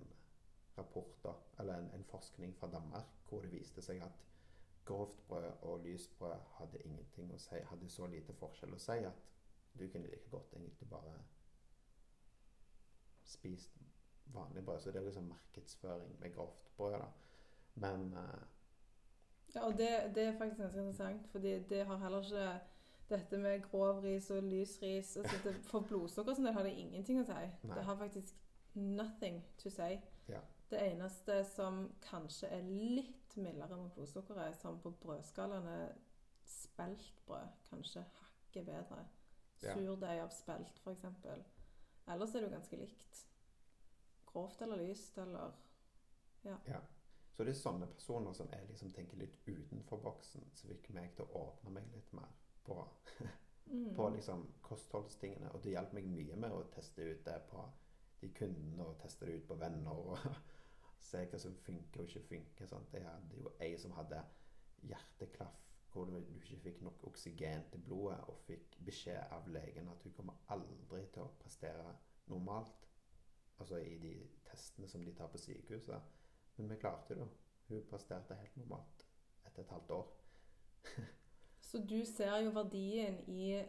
rapport, 0.76 1.16
da, 1.22 1.34
eller 1.58 1.78
en, 1.78 1.90
en 1.94 2.04
forskning 2.04 2.54
fra 2.58 2.70
Danmark, 2.70 3.10
hvor 3.28 3.42
det 3.42 3.52
viste 3.52 3.82
seg 3.82 4.02
at 4.02 4.22
grovt 4.84 5.28
brød 5.28 5.52
og 5.62 5.80
lyst 5.86 6.18
brød 6.18 6.40
hadde 6.58 6.82
ingenting 6.84 7.32
å 7.32 7.38
si, 7.40 7.60
hadde 7.70 7.88
så 7.88 8.06
lite 8.10 8.34
forskjell 8.36 8.74
å 8.74 8.80
si 8.82 8.98
at 9.06 9.22
du 9.78 9.86
kunne 9.88 10.10
like 10.10 10.30
godt 10.30 10.52
egentlig 10.54 10.88
bare 10.90 11.14
spist 13.24 13.78
vanlig 14.34 14.64
brød. 14.64 14.80
Så 14.80 14.90
det 14.90 15.00
er 15.00 15.08
liksom 15.08 15.30
markedsføring 15.30 16.18
med 16.20 16.34
grovt 16.34 16.76
brød, 16.76 16.98
da. 16.98 17.08
Men 17.74 18.12
uh, 18.14 18.42
Ja, 19.54 19.66
og 19.66 19.78
det, 19.78 19.88
det 20.14 20.22
er 20.22 20.38
faktisk 20.38 20.60
ganske 20.60 20.80
interessant, 20.80 21.28
fordi 21.30 21.58
det 21.68 21.86
har 21.86 21.96
heller 21.96 22.22
ikke 22.22 22.60
dette 23.08 23.38
med 23.38 23.62
grov 23.70 24.00
ris 24.04 24.30
og 24.32 24.42
lys 24.42 24.78
ris 24.82 25.16
altså 25.20 25.40
det, 25.44 25.54
For 25.68 25.84
blodsukker 25.84 26.36
sånn, 26.36 26.48
det 26.48 26.54
har 26.56 26.66
det 26.66 26.74
ingenting 26.80 27.20
å 27.20 27.26
si. 27.28 27.36
Nei. 27.36 27.76
Det 27.76 27.84
har 27.88 27.98
faktisk 28.00 28.34
nothing 28.74 29.42
to 29.60 29.70
say. 29.70 29.98
Ja. 30.28 30.40
Det 30.70 30.80
eneste 30.80 31.42
som 31.46 31.84
kanskje 32.06 32.48
er 32.56 32.64
litt 32.64 33.36
mildere 33.36 33.76
med 33.76 33.92
blodsukkeret, 33.94 34.56
som 34.58 34.80
på 34.82 34.94
brødskalaen 35.02 35.68
er 35.68 35.92
speltbrød, 36.48 37.52
kanskje 37.68 38.04
hakket 38.20 38.66
bedre. 38.66 39.04
Ja. 39.62 39.74
Surdeig 39.76 40.22
av 40.24 40.32
spelt, 40.34 40.80
f.eks. 40.82 41.04
Ellers 42.10 42.34
er 42.34 42.42
det 42.42 42.48
jo 42.48 42.54
ganske 42.56 42.80
likt. 42.80 43.20
Grovt 44.28 44.64
eller 44.64 44.82
lyst 44.82 45.18
eller 45.18 45.54
Så 47.34 47.44
det 47.44 47.54
er 47.54 47.58
sånne 47.58 47.86
personer 47.90 48.34
som 48.36 48.50
jeg 48.52 48.66
liksom 48.68 48.92
tenker 48.94 49.18
litt 49.18 49.40
utenfor 49.46 50.02
boksen, 50.04 50.44
som 50.54 50.70
fikk 50.70 50.90
meg 50.94 51.14
til 51.16 51.26
å 51.26 51.46
åpne 51.48 51.72
meg 51.74 51.88
litt 51.94 52.12
mer 52.14 52.30
på, 52.66 52.78
mm. 53.66 53.94
på 53.96 54.08
liksom 54.16 54.46
kostholdstingene. 54.62 55.52
Og 55.52 55.64
det 55.64 55.74
hjalp 55.74 55.94
meg 55.96 56.08
mye 56.10 56.38
med 56.40 56.54
å 56.54 56.64
teste 56.74 57.06
ut 57.10 57.24
det 57.26 57.38
på 57.50 57.64
de 58.22 58.30
kundene, 58.38 58.86
og 58.86 58.98
teste 59.02 59.28
det 59.28 59.40
ut 59.40 59.48
på 59.48 59.58
venner. 59.60 59.92
og 59.92 60.18
Se 61.04 61.20
hva 61.28 61.38
som 61.38 61.56
funker 61.66 62.00
og 62.00 62.08
ikke 62.08 62.28
funker. 62.30 62.68
Sant? 62.70 62.94
Jeg 62.96 63.04
hadde 63.04 63.36
jo 63.42 63.52
ei 63.62 63.74
som 63.78 63.92
hadde 63.98 64.22
hjerteklaff 64.88 65.60
hvor 65.94 66.08
du 66.10 66.16
ikke 66.18 66.56
fikk 66.58 66.80
nok 66.82 67.04
oksygen 67.06 67.62
til 67.70 67.82
blodet, 67.86 68.18
og 68.26 68.40
fikk 68.48 68.78
beskjed 68.82 69.30
av 69.36 69.46
legen 69.54 69.86
at 69.92 70.02
hun 70.02 70.14
kommer 70.16 70.40
aldri 70.50 71.04
til 71.14 71.22
å 71.22 71.34
prestere 71.38 71.92
normalt. 72.26 72.88
Altså 73.62 73.78
i 73.78 73.94
de 74.02 74.14
testene 74.48 74.88
som 74.90 75.04
de 75.06 75.14
tar 75.14 75.30
på 75.30 75.38
sykehuset. 75.38 76.10
Men 76.56 76.72
vi 76.72 76.80
klarte 76.82 77.14
det. 77.14 77.28
Hun 77.68 77.86
presterte 77.90 78.34
helt 78.40 78.56
normalt 78.58 79.06
etter 79.46 79.62
et 79.62 79.76
halvt 79.76 79.94
år. 80.00 80.10
Så 81.74 81.80
du 81.90 82.04
ser 82.06 82.36
jo 82.44 82.50
verdien 82.54 83.16
i 83.26 83.62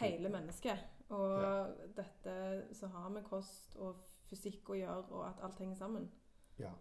hele 0.00 0.28
mennesket. 0.28 0.82
Og 1.08 1.70
dette 1.96 2.34
som 2.76 2.90
har 2.90 3.08
med 3.08 3.24
kost 3.24 3.78
og 3.80 4.02
fysikk 4.28 4.74
å 4.74 4.76
gjøre, 4.76 5.06
og 5.16 5.22
at 5.24 5.40
alt 5.46 5.62
henger 5.62 5.78
sammen. 5.78 6.10
Ja. 6.60 6.74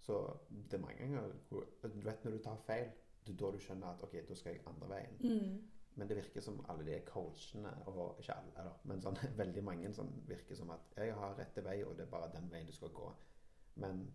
Så 0.00 0.16
det 0.48 0.78
er 0.78 0.80
mange 0.80 0.96
ganger 1.02 1.34
Du 1.50 2.06
vet 2.06 2.24
når 2.24 2.38
du 2.38 2.38
tar 2.42 2.56
feil, 2.64 2.88
det 3.26 3.34
er 3.34 3.38
da 3.42 3.50
du 3.52 3.60
skjønner 3.60 3.90
at 3.90 4.04
OK, 4.06 4.16
da 4.28 4.38
skal 4.38 4.54
jeg 4.54 4.64
andre 4.70 4.88
veien. 4.94 5.20
Mm. 5.20 5.58
Men 6.00 6.08
det 6.08 6.16
virker 6.16 6.40
som 6.40 6.64
alle 6.72 6.86
de 6.86 6.96
coachene, 7.04 7.74
og 7.92 8.22
ikke 8.22 8.38
alle, 8.40 8.64
da, 8.64 8.72
men 8.88 9.04
sånn, 9.04 9.20
veldig 9.42 9.64
mange 9.66 9.92
sånn, 9.92 10.14
virker 10.30 10.56
som 10.56 10.72
at 10.72 10.96
jeg 10.96 11.12
har 11.20 11.36
rette 11.36 11.64
vei, 11.66 11.82
og 11.84 11.98
det 11.98 12.06
er 12.06 12.14
bare 12.16 12.32
den 12.32 12.48
veien 12.48 12.70
du 12.70 12.72
skal 12.72 12.94
gå. 12.96 13.12
Men 13.84 14.06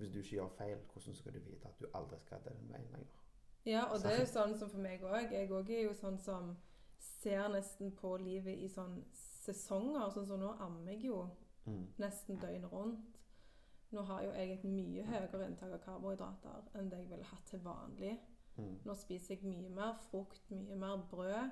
hvis 0.00 0.10
du 0.10 0.18
ikke 0.18 0.40
gjør 0.40 0.56
feil, 0.58 0.82
hvordan 0.90 1.20
skal 1.20 1.38
du 1.38 1.44
vite 1.46 1.70
at 1.70 1.78
du 1.78 1.86
aldri 1.94 2.18
skal 2.24 2.42
til 2.42 2.58
den 2.58 2.74
veien 2.74 2.90
lenger? 2.96 3.20
Ja, 3.66 3.84
og 3.92 4.02
det 4.02 4.12
er 4.12 4.18
jo 4.20 4.26
sånn 4.26 4.58
som 4.58 4.68
for 4.70 4.78
meg 4.78 5.00
òg. 5.02 5.30
Jeg 5.32 5.50
òg 5.50 5.70
er 5.70 5.82
jo 5.86 5.94
sånn 5.94 6.18
som 6.20 6.56
ser 6.98 7.48
nesten 7.48 7.92
på 7.96 8.16
livet 8.20 8.58
i 8.58 8.68
sånn 8.68 8.98
sesonger. 9.44 10.10
Sånn 10.12 10.26
som 10.28 10.40
nå 10.40 10.54
ammer 10.60 10.92
jeg 10.92 11.04
jo 11.10 11.28
Mm. 11.66 11.86
nesten 11.98 12.36
døgnet 12.38 12.72
rundt. 12.72 13.00
Nå 13.92 14.02
har 14.04 14.22
jo 14.22 14.32
jeg 14.32 14.50
et 14.50 14.64
mye 14.64 15.02
høyere 15.04 15.46
inntak 15.46 15.72
av 15.72 15.78
karbohydrater 15.80 16.62
enn 16.74 16.90
det 16.90 16.98
jeg 16.98 17.08
ville 17.08 17.24
hatt 17.24 17.46
til 17.46 17.58
vanlig. 17.60 18.18
Mm. 18.58 18.80
Nå 18.84 18.94
spiser 18.94 19.34
jeg 19.36 19.44
mye 19.44 19.70
mer 19.70 19.94
frukt, 20.10 20.50
mye 20.50 20.76
mer 20.76 20.96
brød. 21.10 21.50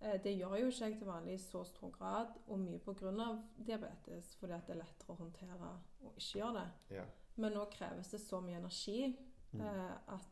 Eh, 0.00 0.18
Det 0.22 0.36
gjør 0.38 0.60
jo 0.60 0.66
ikke 0.68 0.84
jeg 0.90 0.98
til 0.98 1.06
vanlig 1.06 1.34
i 1.34 1.38
så 1.38 1.64
stor 1.64 1.90
grad, 1.90 2.28
og 2.46 2.58
mye 2.58 2.78
pga. 2.78 3.42
diabetes, 3.66 4.34
fordi 4.36 4.52
at 4.52 4.66
det 4.66 4.76
er 4.76 4.80
lettere 4.84 5.08
å 5.08 5.16
håndtere 5.16 5.78
å 6.04 6.12
ikke 6.16 6.38
gjøre 6.38 6.54
det. 6.54 6.96
Ja. 6.96 7.04
Men 7.36 7.52
nå 7.52 7.64
kreves 7.70 8.10
det 8.10 8.20
så 8.20 8.40
mye 8.40 8.56
energi 8.58 9.16
Mm. 9.52 9.60
eh, 9.60 9.96
at 10.14 10.26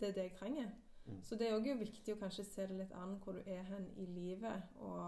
det 0.00 0.08
er 0.08 0.16
det 0.16 0.26
jeg 0.28 0.36
trenger. 0.38 0.70
Mm. 1.06 1.22
Så 1.22 1.36
det 1.36 1.48
er 1.48 1.56
òg 1.56 1.68
viktig 1.78 2.14
å 2.14 2.20
kanskje 2.20 2.44
se 2.46 2.66
det 2.70 2.76
litt 2.78 2.92
an 2.96 3.16
hvor 3.24 3.38
du 3.38 3.42
er 3.46 3.64
hen 3.68 3.88
i 3.98 4.06
livet, 4.06 4.68
og 4.76 5.00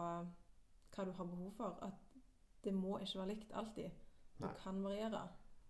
hva 0.93 1.05
du 1.07 1.13
har 1.17 1.29
behov 1.29 1.53
for. 1.57 1.79
At 1.85 2.65
det 2.65 2.75
må 2.75 2.99
ikke 2.99 3.23
være 3.23 3.35
likt 3.35 3.55
alltid. 3.59 3.91
Du 4.39 4.47
Nei. 4.47 4.55
kan 4.63 4.83
variere. 4.85 5.23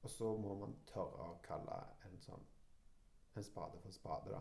Og 0.03 0.11
så 0.11 0.33
må 0.39 0.55
man 0.59 0.75
tørre 0.87 1.31
å 1.31 1.39
kalle 1.45 1.79
en 2.07 2.19
sånn 2.21 2.43
en 3.35 3.45
spade 3.45 3.79
for 3.81 3.91
spade, 3.91 4.33
da. 4.33 4.41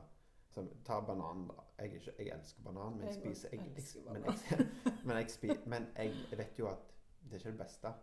Så 0.52 0.66
ta 0.84 1.02
bananen, 1.08 1.48
da. 1.48 1.64
Jeg, 1.80 1.94
ikke, 1.96 2.14
jeg 2.20 2.34
elsker 2.36 2.64
banan, 2.64 2.98
men 2.98 3.08
jeg 3.08 3.16
Jeg 3.16 3.22
spiser 3.22 3.50
jeg, 3.56 3.74
elsker 3.76 4.02
jeg, 4.02 4.14
men, 4.14 4.24
jeg, 4.50 4.96
men, 5.06 5.18
jeg 5.18 5.32
spi, 5.32 5.52
men 5.66 5.88
jeg 5.96 6.38
vet 6.38 6.60
jo 6.60 6.68
at 6.68 6.90
det 7.22 7.34
er 7.34 7.40
ikke 7.40 7.52
det 7.52 7.62
beste. 7.62 7.94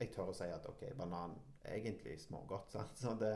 Jeg 0.00 0.12
tør 0.14 0.30
å 0.32 0.36
si 0.36 0.48
at 0.48 0.68
OK, 0.70 0.86
banan 0.96 1.36
er 1.60 1.74
egentlig 1.76 2.16
smågodt. 2.22 2.72
Sant? 2.76 2.96
Så 2.98 3.12
det, 3.20 3.34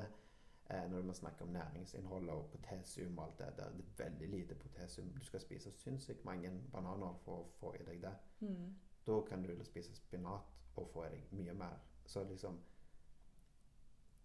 når 0.70 1.02
man 1.02 1.14
snakker 1.14 1.44
om 1.44 1.52
næringsinnhold 1.52 2.28
og 2.28 2.46
potesium 2.50 3.18
og 3.18 3.24
alt 3.24 3.38
det 3.38 3.46
der, 3.58 3.70
det 3.70 3.84
er 3.84 4.04
veldig 4.04 4.28
lite 4.28 4.54
potesium. 4.54 5.10
Du 5.12 5.24
skal 5.24 5.40
spise 5.40 5.72
sinnssykt 5.72 6.24
mange 6.24 6.50
bananer 6.72 7.18
for 7.24 7.42
å 7.42 7.50
få 7.58 7.74
i 7.80 7.84
deg 7.84 8.00
det. 8.02 8.14
Mm. 8.40 8.70
Da 9.06 9.20
kan 9.28 9.42
du 9.42 9.64
spise 9.64 9.96
spinat 9.96 10.54
og 10.76 10.88
få 10.92 11.04
i 11.04 11.10
deg 11.16 11.34
mye 11.36 11.54
mer. 11.54 11.82
Så 12.06 12.24
liksom 12.24 12.60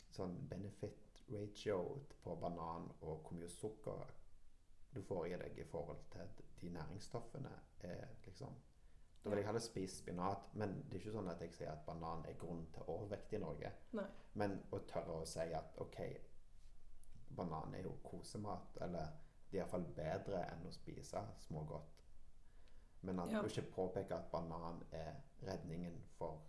Sånn 0.09 0.33
benefit 0.49 1.21
ratio 1.29 1.99
på 2.23 2.33
banan 2.41 2.87
og 3.05 3.21
hvor 3.21 3.35
mye 3.37 3.49
sukker 3.53 4.09
du 4.89 5.03
får 5.05 5.27
i 5.27 5.37
deg 5.37 5.59
i 5.61 5.67
forhold 5.69 6.01
til 6.11 6.31
de 6.61 6.71
næringsstoffene, 6.73 7.51
er 7.85 8.07
liksom 8.25 8.55
Da 9.23 9.29
vil 9.29 9.37
jeg 9.37 9.45
heller 9.45 9.59
spise 9.59 9.97
spinat, 9.97 10.53
men 10.53 10.73
det 10.87 10.95
er 10.95 11.01
ikke 11.01 11.11
sånn 11.11 11.29
at 11.29 11.41
jeg 11.43 11.53
sier 11.53 11.71
at 11.73 11.81
banan 11.85 12.23
er 12.25 12.37
grunn 12.39 12.61
til 12.73 12.87
overvekt 12.87 13.33
i 13.35 13.41
Norge. 13.43 13.71
Nei. 13.99 14.05
Men 14.39 14.55
å 14.71 14.79
tørre 14.87 15.17
å 15.19 15.25
si 15.27 15.43
at 15.57 15.75
OK, 15.83 15.99
banan 17.35 17.73
er 17.75 17.83
jo 17.83 17.95
kosemat, 18.03 18.77
eller 18.81 19.07
det 19.51 19.59
er 19.59 19.63
iallfall 19.63 19.85
bedre 19.95 20.43
enn 20.51 20.65
å 20.67 20.71
spise 20.73 21.21
smågodt. 21.47 21.95
Men 23.01 23.19
at 23.19 23.31
Ja. 23.31 23.41
du 23.41 23.47
ikke 23.47 23.71
påpeker 23.71 24.15
at 24.15 24.31
banan 24.31 24.83
er 24.91 25.15
redningen 25.43 26.01
for 26.17 26.41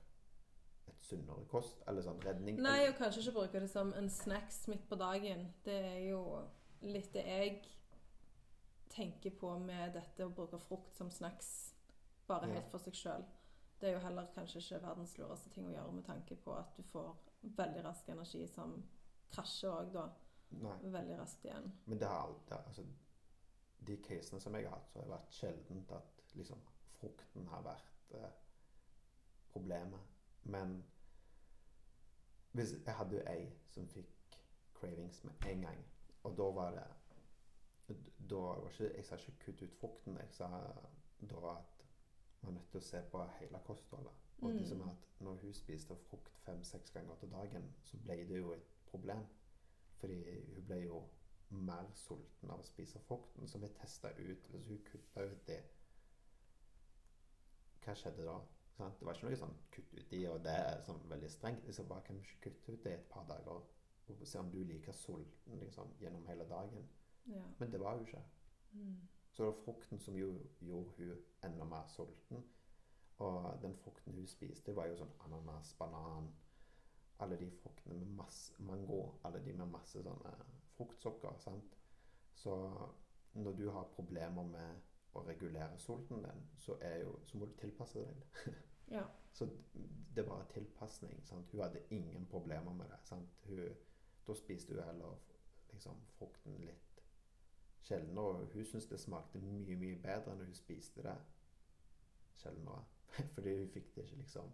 et 0.88 1.01
sunnere 1.01 1.45
kost, 1.49 1.83
eller 1.87 2.03
sånn 2.03 2.21
redning 2.25 2.57
Nei, 2.61 2.88
og 2.88 2.95
kanskje 2.99 3.21
ikke 3.21 3.33
bruke 3.38 3.61
det 3.61 3.71
som 3.71 3.93
en 3.95 4.09
snacks 4.11 4.66
midt 4.69 4.88
på 4.88 4.97
dagen. 4.99 5.55
Det 5.64 5.73
er 5.85 6.09
jo 6.11 6.49
litt 6.83 7.12
det 7.12 7.25
jeg 7.27 7.62
tenker 8.88 9.31
på 9.31 9.53
med 9.59 9.93
dette 9.95 10.27
å 10.27 10.33
bruke 10.35 10.59
frukt 10.59 10.95
som 10.97 11.11
snacks 11.11 11.75
bare 12.29 12.49
Ja. 12.49 12.55
helt 12.55 12.71
for 12.71 12.79
seg 12.79 12.93
sjøl. 12.95 13.25
Det 13.81 13.88
er 13.88 13.93
jo 13.93 13.99
heller 14.07 14.27
kanskje 14.35 14.59
ikke 14.61 14.83
verdens 14.83 15.16
lureste 15.19 15.51
ting 15.51 15.66
å 15.66 15.73
gjøre 15.73 15.93
med 15.93 16.05
tanke 16.05 16.37
på 16.37 16.53
at 16.59 16.77
du 16.77 16.83
får 16.83 17.16
veldig 17.43 17.85
rask 17.85 18.09
energi 18.09 18.47
som 18.49 18.83
krasjer 19.31 19.71
òg 19.71 19.93
da 19.93 20.09
Nei. 20.51 20.77
veldig 20.93 21.19
raskt 21.19 21.45
igjen. 21.45 21.73
Men 21.87 21.99
det 21.99 22.09
har 22.09 22.27
alltid 22.27 22.53
altså, 22.57 22.85
De 23.87 23.97
casene 24.03 24.41
som 24.41 24.55
jeg 24.55 24.65
har 24.69 24.75
hatt, 24.77 24.91
så 24.93 24.99
har 24.99 25.05
det 25.07 25.11
vært 25.15 25.33
sjeldent 25.33 25.93
at 25.97 26.35
liksom, 26.35 26.59
frukten 26.99 27.47
har 27.49 27.63
vært 27.63 28.15
eh, 28.15 28.33
problemet. 29.53 30.01
Men 30.43 30.85
hvis 32.53 32.75
jeg 32.87 32.95
hadde 32.95 33.17
jo 33.17 33.23
ei 33.31 33.47
som 33.71 33.89
fikk 33.89 34.37
cravings 34.75 35.25
med 35.25 35.47
en 35.47 35.61
gang, 35.63 35.85
og 36.23 36.37
da 36.37 36.43
var 36.51 36.71
det 36.77 36.87
Da 38.31 38.37
var 38.37 38.69
ikke 38.71 38.97
Jeg 38.97 39.05
sa 39.05 39.17
ikke 39.17 39.39
kutt 39.45 39.63
ut 39.63 39.75
frukten, 39.81 40.17
jeg 40.19 40.29
sa 40.31 40.47
da 41.21 41.41
at 41.57 41.87
man 42.43 42.53
er 42.55 42.59
nødt 42.59 42.71
til 42.71 42.79
å 42.81 42.85
se 42.85 43.03
på 43.13 43.25
hele 43.41 43.59
kostholdet. 43.67 44.13
Og 44.43 44.51
Mm. 44.51 44.59
er 44.81 44.91
at 44.91 45.21
når 45.21 45.35
hun 45.43 45.53
spiste 45.55 45.97
frukt 45.97 46.39
fem-seks 46.45 46.91
ganger 46.91 47.15
til 47.21 47.31
dagen, 47.31 47.75
så 47.83 47.97
ble 48.05 48.17
det 48.29 48.39
jo 48.39 48.53
et 48.53 48.69
problem. 48.87 49.27
Fordi 50.01 50.21
hun 50.25 50.67
ble 50.67 50.79
jo 50.85 51.01
mer 51.51 51.91
sulten 51.99 52.53
av 52.53 52.63
å 52.63 52.67
spise 52.67 53.01
frukten, 53.09 53.49
så 53.49 53.59
vi 53.59 53.69
testa 53.75 54.13
ut 54.19 54.49
Hvis 54.53 54.69
hun 54.71 54.83
kutta 54.87 55.25
ut 55.27 55.47
det 55.49 55.59
Hva 57.85 57.95
skjedde 57.99 58.27
da? 58.27 58.39
Det 58.81 59.05
var 59.05 59.17
ikke 59.17 59.29
noe 59.29 59.37
sånn 59.37 59.59
kutt 59.75 59.91
ut 59.93 60.07
de, 60.09 60.21
og 60.31 60.39
det 60.45 60.53
er 60.57 60.79
sånn 60.87 61.03
veldig 61.11 61.29
strengt. 61.29 61.67
Sa 61.75 61.83
bare 61.85 62.05
kan 62.07 62.17
vi 62.17 62.23
ikke 62.25 62.47
kutte 62.47 62.73
ut 62.73 62.85
det 62.87 62.95
et 62.97 63.09
par 63.11 63.27
dager 63.29 63.61
og 64.11 64.23
se 64.27 64.41
om 64.41 64.49
du 64.51 64.57
er 64.61 64.71
like 64.71 64.93
sulten 64.97 65.61
liksom, 65.61 65.91
gjennom 66.01 66.25
hele 66.27 66.47
dagen. 66.49 66.87
Ja. 67.29 67.43
Men 67.59 67.73
det 67.73 67.81
var 67.81 67.99
hun 67.99 68.07
ikke. 68.07 68.23
Mm. 68.73 68.97
Så 69.31 69.43
det 69.43 69.51
var 69.51 69.61
frukten 69.65 70.01
som 70.01 70.17
jo, 70.17 70.31
gjorde 70.61 70.97
hun 70.97 71.19
enda 71.45 71.65
mer 71.65 71.87
sulten. 71.87 72.43
Og 73.21 73.59
den 73.63 73.77
frukten 73.77 74.17
hun 74.17 74.27
spiste, 74.27 74.75
var 74.77 74.89
jo 74.89 74.97
sånn 75.03 75.13
ananas, 75.27 75.75
banan 75.79 76.31
Alle 77.20 77.37
de 77.40 77.50
fruktene 77.50 77.98
med 77.98 78.14
masse 78.16 78.54
mango. 78.59 79.00
Alle 79.24 79.42
de 79.44 79.52
med 79.52 79.70
masse 79.70 80.02
sånne 80.02 80.35
fruktsukker. 80.76 81.37
sant? 81.38 81.76
Så 82.35 82.54
når 83.33 83.52
du 83.52 83.70
har 83.70 83.92
problemer 83.94 84.42
med 84.42 84.80
å 85.12 85.22
regulere 85.26 85.78
sulten 85.78 86.22
din, 86.22 86.44
så, 86.59 86.76
jo, 87.02 87.18
så 87.26 87.38
må 87.38 87.46
du 87.46 87.56
tilpasse 87.59 88.04
deg. 88.04 88.54
ja. 88.96 89.04
Så 89.33 89.48
det 90.16 90.26
bare 90.26 90.46
tilpasning. 90.54 91.22
sant? 91.26 91.50
Hun 91.52 91.61
hadde 91.61 91.83
ingen 91.90 92.26
problemer 92.26 92.72
med 92.72 92.88
det. 92.90 93.00
sant? 93.04 93.44
Hun, 93.48 93.76
da 94.26 94.35
spiste 94.35 94.74
hun 94.74 94.83
heller 94.85 95.18
liksom, 95.72 96.00
frukten 96.18 96.56
litt 96.64 97.02
sjeldnere. 97.83 98.24
Og 98.24 98.54
hun 98.54 98.64
syntes 98.64 98.88
det 98.88 99.00
smakte 99.00 99.38
mye, 99.38 99.76
mye 99.76 99.98
bedre 100.02 100.37
når 100.37 100.44
hun 100.44 100.54
spiste 100.54 101.02
det 101.02 101.16
sjeldnere. 102.42 102.85
Fordi 103.35 103.56
hun 103.59 103.68
fikk 103.68 103.94
det 103.94 104.06
ikke 104.06 104.22
liksom 104.22 104.52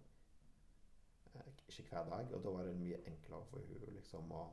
Ikke 1.68 1.82
hver 1.90 2.04
dag. 2.10 2.32
Og 2.34 2.44
da 2.44 2.50
var 2.50 2.64
det 2.68 2.76
mye 2.78 2.98
enklere 3.06 3.46
for 3.50 3.58
henne 3.60 3.92
liksom 3.96 4.32
å 4.32 4.44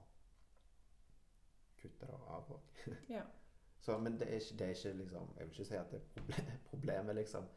kutte 1.82 2.08
det 2.08 2.20
av 2.38 2.52
òg. 2.56 2.84
ja. 3.18 3.24
Så, 3.84 3.98
men 4.00 4.20
det 4.20 4.30
er, 4.30 4.40
ikke, 4.40 4.58
det 4.60 4.68
er 4.68 4.70
ikke 4.78 4.94
liksom 4.98 5.32
Jeg 5.38 5.46
vil 5.48 5.54
ikke 5.54 5.66
si 5.68 5.76
at 5.76 5.92
det 5.92 6.00
er 6.00 6.06
problem, 6.16 6.52
problemet, 6.72 7.16
liksom. 7.16 7.48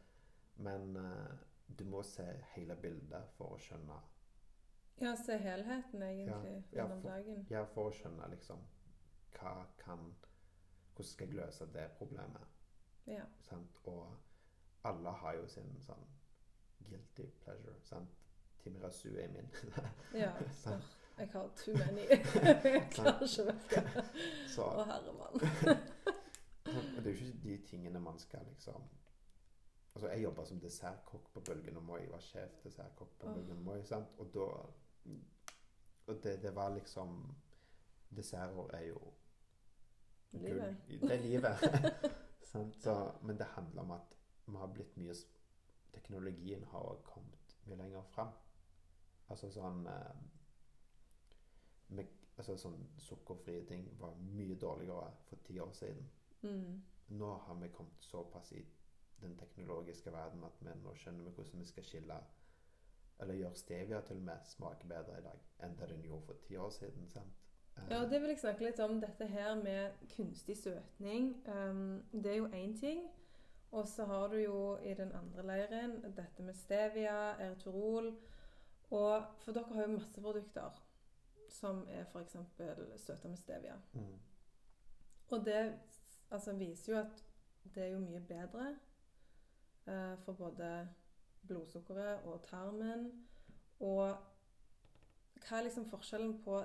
Men 0.56 0.96
uh, 0.96 1.34
du 1.78 1.84
må 1.84 2.02
se 2.02 2.24
hele 2.54 2.76
bildet 2.82 3.28
for 3.36 3.54
å 3.54 3.58
skjønne 3.62 3.98
Ja, 5.00 5.12
se 5.20 5.36
helheten 5.38 6.02
egentlig 6.02 6.54
Ja, 6.72 6.82
ja, 6.82 6.86
for- 6.88 7.08
dagen. 7.08 7.46
Ja, 7.50 7.64
for 7.74 7.90
å 7.90 7.94
skjønne 7.94 8.30
liksom 8.32 8.62
hva 9.36 9.66
kan 9.78 10.06
Hvordan 10.96 11.10
skal 11.10 11.28
jeg 11.28 11.36
løse 11.36 11.66
det 11.74 11.90
problemet? 11.98 12.46
Ja. 13.06 13.24
Sant? 13.44 13.76
Og 13.84 14.06
alle 14.88 15.12
har 15.20 15.34
jo 15.36 15.46
sin 15.52 15.74
sånn 15.84 16.06
guilty 16.88 17.26
pleasure. 17.42 17.76
sant? 17.84 18.14
Timirasu 18.66 19.08
er 19.08 19.28
min. 19.28 19.50
ja. 20.22 20.32
Jeg 21.18 21.28
har 21.32 21.48
too 21.56 21.72
many. 21.72 22.02
jeg 22.10 22.88
klarer 22.92 23.22
ikke 23.24 23.42
å 23.42 23.46
vekke 23.48 23.82
Å, 24.60 24.82
herremann. 24.90 25.44
det 26.66 26.98
er 27.00 27.06
jo 27.06 27.12
ikke 27.14 27.38
de 27.44 27.54
tingene 27.70 28.02
man 28.04 28.18
skal 28.20 28.44
liksom 28.50 28.82
Altså, 29.94 30.10
Jeg 30.10 30.26
jobba 30.26 30.44
som 30.44 30.60
dessertkokk 30.60 31.30
på 31.32 31.40
Bølgen 31.40 31.78
og 31.80 31.86
Moi. 31.88 32.02
Jeg 32.02 32.12
var 32.12 32.20
sjef 32.20 32.58
dessertkokk 32.66 33.14
på 33.16 33.30
oh. 33.30 33.32
Bølgen 33.38 33.56
og 33.56 33.64
Moi. 33.64 33.78
sant? 33.88 34.12
Og 34.20 34.28
da 34.34 34.50
Og 36.12 36.20
det, 36.24 36.36
det 36.42 36.52
var 36.54 36.74
liksom 36.74 37.16
Desserter 38.16 38.74
er 38.76 38.84
jo 38.90 39.00
Livet. 40.32 40.76
gull. 40.90 41.00
Det 41.00 41.16
er 41.16 41.22
livet. 41.22 41.64
sant? 42.52 42.76
Så, 42.82 42.98
men 43.22 43.38
det 43.40 43.46
handler 43.56 43.82
om 43.82 43.96
at 43.96 44.18
vi 44.46 44.56
har 44.60 44.68
blitt 44.74 44.96
mye 45.00 45.16
Teknologien 45.96 46.64
har 46.74 47.00
kommet 47.08 47.56
mye 47.64 47.80
lenger 47.80 48.04
fram. 48.12 48.36
Altså 49.28 49.50
sånn 49.50 49.86
eh, 49.90 50.16
med, 51.96 52.12
altså 52.36 52.56
sånn 52.60 52.78
sukkerfrie 53.02 53.64
ting 53.66 53.86
var 54.00 54.14
mye 54.34 54.56
dårligere 54.60 55.12
for 55.28 55.42
ti 55.46 55.58
år 55.62 55.72
siden. 55.74 56.08
Mm. 56.42 56.82
Nå 57.18 57.30
har 57.46 57.58
vi 57.62 57.70
kommet 57.74 58.02
såpass 58.02 58.52
i 58.52 58.62
den 59.20 59.36
teknologiske 59.36 60.12
verden 60.12 60.44
at 60.44 60.58
vi 60.60 60.74
nå 60.82 60.94
skjønner 60.94 61.24
vi 61.24 61.34
hvordan 61.36 61.62
vi 61.62 61.66
skal 61.70 61.86
skille 61.86 62.18
Eller 63.20 63.34
gjøre 63.34 63.56
stevia 63.56 64.00
til 64.04 64.18
og 64.20 64.26
med 64.28 64.44
smake 64.44 64.86
bedre 64.88 65.18
i 65.18 65.22
dag 65.24 65.44
enn 65.64 65.76
det 65.78 65.86
den 65.88 66.02
gjorde 66.04 66.26
for 66.26 66.40
ti 66.44 66.56
år 66.56 66.70
siden. 66.70 67.08
sant? 67.08 67.38
Eh, 67.76 67.84
Ja, 67.90 68.02
det 68.04 68.20
vil 68.20 68.28
jeg 68.28 68.38
snakke 68.38 68.64
litt 68.64 68.80
om. 68.80 69.00
Dette 69.00 69.26
her 69.26 69.54
med 69.54 69.92
kunstig 70.16 70.56
søtning. 70.56 71.30
Um, 71.48 72.02
det 72.12 72.32
er 72.32 72.36
jo 72.36 72.48
én 72.48 72.80
ting. 72.80 73.08
Og 73.70 73.88
så 73.88 74.04
har 74.04 74.28
du 74.28 74.36
jo 74.36 74.76
i 74.76 74.94
den 74.94 75.12
andre 75.12 75.42
leiren 75.42 76.02
dette 76.16 76.42
med 76.42 76.54
stevia, 76.54 77.40
erytrol. 77.40 78.12
Og 78.90 79.24
for 79.38 79.52
dere 79.52 79.74
har 79.74 79.82
jo 79.82 79.94
masse 79.96 80.20
produkter 80.20 80.82
som 81.50 81.86
er 81.88 82.04
f.eks. 82.04 82.36
søta 82.96 83.28
med 83.28 83.36
stevia. 83.36 83.74
mm, 83.92 84.18
Og 85.30 85.44
det 85.44 85.78
altså, 86.30 86.52
viser 86.52 86.92
jo 86.92 86.98
at 86.98 87.24
det 87.74 87.82
er 87.82 87.88
jo 87.88 87.98
mye 87.98 88.20
bedre 88.20 88.68
eh, 89.86 90.18
for 90.24 90.32
både 90.32 90.88
blodsukkeret 91.46 92.22
og 92.24 92.42
tarmen. 92.42 93.26
Og 93.80 94.16
hva 95.48 95.58
er 95.58 95.62
liksom 95.62 95.88
forskjellen 95.90 96.42
på 96.42 96.62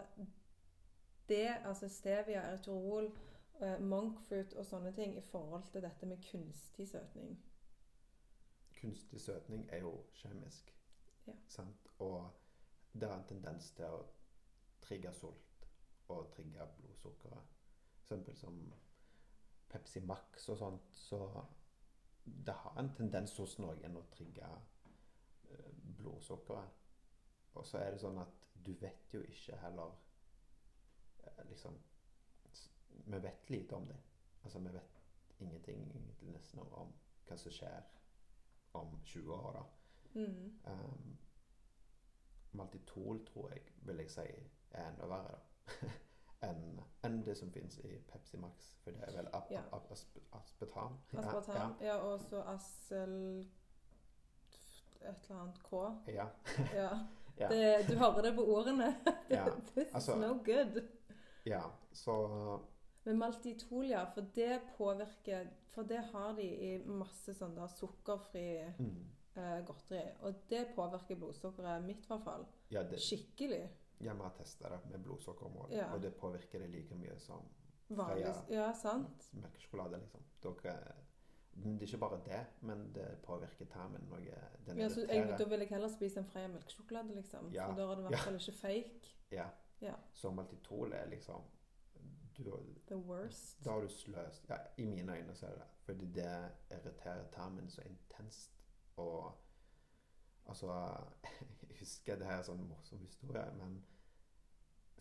det, 1.30 1.57
altså 1.65 1.89
stevia, 1.89 2.41
eritorol, 2.41 3.11
eh, 3.61 3.80
monkfruit 3.80 4.53
og 4.53 4.65
sånne 4.65 4.91
ting, 4.93 5.17
i 5.17 5.22
forhold 5.22 5.63
til 5.72 5.82
dette 5.82 6.05
med 6.05 6.17
kunstig 6.32 6.88
søtning? 6.89 7.39
kunstig 8.82 9.22
søtning 9.22 9.69
er 9.69 9.78
jo 9.78 10.03
kjemisk. 10.13 10.80
Ja. 11.26 11.65
Og 11.99 12.32
det 12.91 13.07
har 13.07 13.17
en 13.17 13.28
tendens 13.28 13.72
til 13.78 13.86
å 13.88 14.03
trigge 14.82 15.13
sult 15.15 15.65
og 16.11 16.32
trigge 16.36 16.65
blodsukkeret. 16.78 17.57
Eksempel 18.01 18.36
som 18.36 18.57
Pepsi 19.72 20.01
Max 20.03 20.49
og 20.49 20.57
sånt. 20.59 20.95
Så 20.95 21.22
det 22.24 22.55
har 22.63 22.80
en 22.80 22.93
tendens 22.95 23.38
hos 23.39 23.57
noen 23.61 23.97
å 23.97 24.05
trigge 24.11 24.49
eh, 25.49 25.72
blodsukkeret. 26.01 26.80
Og 27.53 27.65
så 27.67 27.82
er 27.82 27.93
det 27.93 28.01
sånn 28.03 28.19
at 28.22 28.49
du 28.53 28.74
vet 28.80 29.13
jo 29.13 29.22
ikke 29.28 29.57
heller 29.63 29.95
eh, 31.24 31.45
liksom 31.49 31.80
Vi 33.11 33.17
vet 33.19 33.49
lite 33.49 33.76
om 33.76 33.88
det. 33.88 33.97
Altså 34.43 34.59
vi 34.59 34.69
vet 34.74 34.99
ingenting 35.41 35.88
nesten 36.32 36.59
om 36.61 36.91
hva 37.28 37.38
som 37.38 37.53
skjer 37.55 37.88
om 38.78 38.99
20 39.05 39.34
år, 39.34 39.55
da. 39.57 39.63
Mm. 40.14 40.51
Um, 40.68 41.18
Maltitol 42.51 43.26
tror 43.26 43.49
jeg 43.49 43.62
vil 43.86 43.95
jeg 44.03 44.12
si 44.12 44.26
er 44.72 44.89
enda 44.89 45.07
verre 45.07 45.38
enn 46.47 46.80
en 47.05 47.20
det 47.26 47.36
som 47.38 47.51
finnes 47.53 47.78
i 47.86 47.95
Pepsi 48.12 48.38
Max. 48.38 48.72
For 48.84 48.91
det 48.91 49.03
er 49.07 49.16
vel 49.18 49.28
ap 49.34 49.51
Ja. 49.51 49.62
ap 49.74 49.91
asp 49.91 50.18
aspartam. 50.34 50.97
Aspartam. 51.18 51.76
Ja, 51.82 51.95
og 51.95 52.20
så 52.20 52.41
Assel 52.43 53.47
Et 55.01 55.30
eller 55.30 55.39
annet 55.41 55.64
K. 55.64 55.72
Ja. 56.07 56.28
Ja. 56.76 56.89
Ja. 57.39 57.47
Det, 57.49 57.88
du 57.89 57.95
hører 57.97 58.22
det 58.22 58.36
på 58.36 58.43
ordene. 58.45 58.95
Ja, 59.30 59.45
This 59.76 59.93
altså- 59.93 60.16
no 60.20 60.34
good. 60.43 60.82
ja. 61.45 61.62
Så 61.93 62.59
Men 63.03 63.18
maltitol, 63.18 63.86
ja, 63.88 64.03
for 64.14 64.22
det 64.36 64.62
påvirker 64.78 65.47
For 65.72 65.82
det 65.84 65.97
har 66.12 66.36
de 66.36 66.43
i 66.43 66.78
masse 66.86 67.34
sånn 67.34 67.55
der 67.55 67.68
sukkerfri 67.68 68.43
mm, 68.80 69.05
eh, 69.36 69.65
godteri. 69.65 70.03
Og 70.21 70.34
det 70.49 70.67
påvirker 70.75 71.15
blodsukkeret 71.15 71.84
mitt, 71.86 72.03
i 72.05 72.07
hvert 72.07 72.23
fall. 72.23 72.45
ja, 72.71 72.84
det, 72.84 72.99
Skikkelig. 73.01 73.69
ja, 74.01 74.13
vi 74.13 74.19
har 74.19 74.34
testa 74.38 74.69
det 74.69 74.79
med 74.91 74.99
blodsukkermål, 75.03 75.71
Ja. 75.71 75.93
og 75.93 76.01
det 76.01 76.15
påvirker 76.15 76.59
det 76.59 76.69
like 76.69 76.95
mye 76.95 77.17
som 77.19 77.41
Vanlig. 77.89 78.34
Ja, 78.49 78.73
sant? 78.73 79.29
melkesjokolade. 79.34 79.97
liksom. 79.99 80.21
Dere, 80.43 80.93
det 81.53 81.82
er 81.82 81.88
ikke 81.88 81.97
bare 81.97 82.19
det, 82.25 82.45
men 82.61 82.91
det 82.93 83.17
påvirker 83.23 83.65
tarmen 83.65 84.01
noe. 84.09 84.36
Den 84.65 84.77
Ja, 84.77 84.89
så 84.89 85.01
jeg, 85.09 85.36
da 85.39 85.45
vil 85.45 85.59
jeg 85.59 85.69
heller 85.69 85.88
spise 85.89 86.19
en 86.19 86.25
Freia 86.25 86.47
melkesjokolade, 86.47 87.15
liksom. 87.15 87.49
Ja, 87.53 87.67
For 87.67 87.75
da 87.75 87.82
er 87.91 87.95
det 87.95 88.05
i 88.05 88.07
hvert 88.07 88.19
fall 88.19 88.36
ikke 88.36 88.57
fake. 88.57 89.11
Ja. 89.32 89.49
Ja. 89.82 89.95
Så 90.13 90.32
maltitol 90.32 90.93
er 90.93 91.05
liksom 91.09 91.41
du, 92.38 92.51
The 92.88 92.95
worst. 92.97 93.63
Da 93.65 93.71
har 93.71 93.82
du 93.82 93.88
sløst 93.88 94.49
Ja, 94.49 94.55
i 94.77 94.86
mine 94.86 95.11
øyne 95.17 95.36
så 95.36 95.45
er 95.45 95.49
det 95.49 95.59
det. 95.59 95.67
Fordi 95.86 96.05
det 96.05 96.49
irriterer 96.71 97.27
tarmen 97.32 97.69
så 97.69 97.82
intenst. 97.82 98.61
Og 98.95 99.37
altså 100.45 100.71
Jeg 101.69 101.77
husker 101.79 102.15
det 102.15 102.27
her 102.27 102.41
er 102.41 102.45
sånn 102.45 102.67
morsom 102.69 102.99
historie, 103.01 103.45
men 103.57 103.79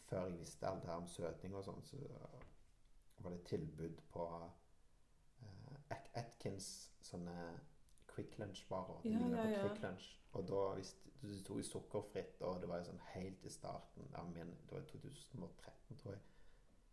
før 0.08 0.26
jeg 0.26 0.38
visste 0.38 0.68
alt 0.68 0.82
det 0.82 0.90
her 0.90 1.02
om 1.02 1.08
søtning 1.10 1.54
og 1.54 1.64
sånn, 1.66 1.82
så 1.84 1.98
var 3.20 3.34
det 3.34 3.42
tilbud 3.50 3.98
på 4.14 4.24
uh, 4.40 5.98
Atkins 6.16 6.70
sånne 7.04 7.34
Quick 8.08 8.38
Lunch-varer. 8.40 9.02
De 9.04 9.12
Ja, 9.12 9.20
ja, 9.20 9.42
på 9.42 9.50
ja. 9.50 9.60
Quick 9.66 9.82
Lunch. 9.84 10.08
Og 10.32 10.48
da 10.48 10.62
visste 10.78 11.12
du 11.20 11.34
tok 11.44 11.60
sukkerfritt, 11.68 12.40
og 12.48 12.62
det 12.62 12.68
var 12.70 12.80
jo 12.80 12.88
sånn 12.88 13.02
helt 13.12 13.44
i 13.44 13.52
starten 13.52 14.08
av 14.16 14.30
min 14.32 14.54
Det 14.64 14.72
var 14.72 14.86
i 14.86 14.90
2013, 14.94 15.98
tror 16.00 16.14
jeg 16.14 16.22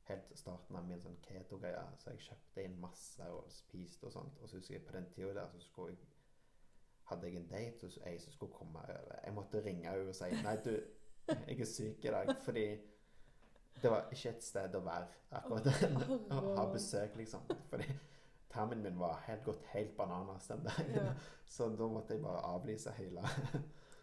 helt 0.07 0.31
i 0.31 0.37
starten 0.39 0.75
av 0.79 0.85
min 0.87 1.01
sånn 1.03 1.17
keto-greie. 1.25 1.83
Så 1.99 2.13
jeg 2.13 2.23
kjøpte 2.29 2.63
inn 2.63 2.77
masse 2.81 3.29
og 3.33 3.49
spiste 3.51 4.07
og 4.07 4.15
sånt. 4.15 4.39
Og 4.41 4.49
så 4.49 4.59
husker 4.59 4.77
jeg 4.77 4.85
på 4.87 4.95
den 4.95 5.09
tida 5.13 5.33
der 5.35 5.49
så 5.51 5.61
skulle 5.63 5.95
jeg 5.95 6.05
hadde 7.09 7.27
jeg 7.27 7.39
en 7.39 7.47
date 7.51 7.87
hos 7.87 7.99
ei 8.05 8.17
som 8.19 8.33
skulle 8.33 8.53
komme 8.53 8.79
over. 8.83 9.19
Jeg 9.23 9.33
måtte 9.33 9.63
ringe 9.63 9.89
henne 9.89 10.09
og 10.11 10.15
si 10.15 10.29
Nei, 10.43 10.55
du, 10.65 10.73
jeg 11.47 11.59
er 11.59 11.69
syk 11.69 12.05
i 12.05 12.13
dag. 12.13 12.35
Fordi 12.43 12.67
det 13.81 13.91
var 13.91 14.09
ikke 14.11 14.29
et 14.29 14.43
sted 14.43 14.75
å 14.75 14.83
være 14.85 15.07
akkurat 15.37 15.67
å 16.33 16.43
ha 16.57 16.67
besøk, 16.73 17.15
liksom. 17.19 17.43
Fordi 17.69 17.87
tarmen 18.49 18.81
min 18.83 18.99
var 18.99 19.21
helt 19.27 19.43
gått 19.45 19.65
helt 19.73 19.97
bananas 19.97 20.47
den 20.47 20.63
dagen. 20.65 20.95
Ja. 20.95 21.13
Så 21.45 21.69
da 21.69 21.87
måtte 21.87 22.15
jeg 22.15 22.23
bare 22.23 22.43
avlyse 22.43 22.91
hele 22.97 23.23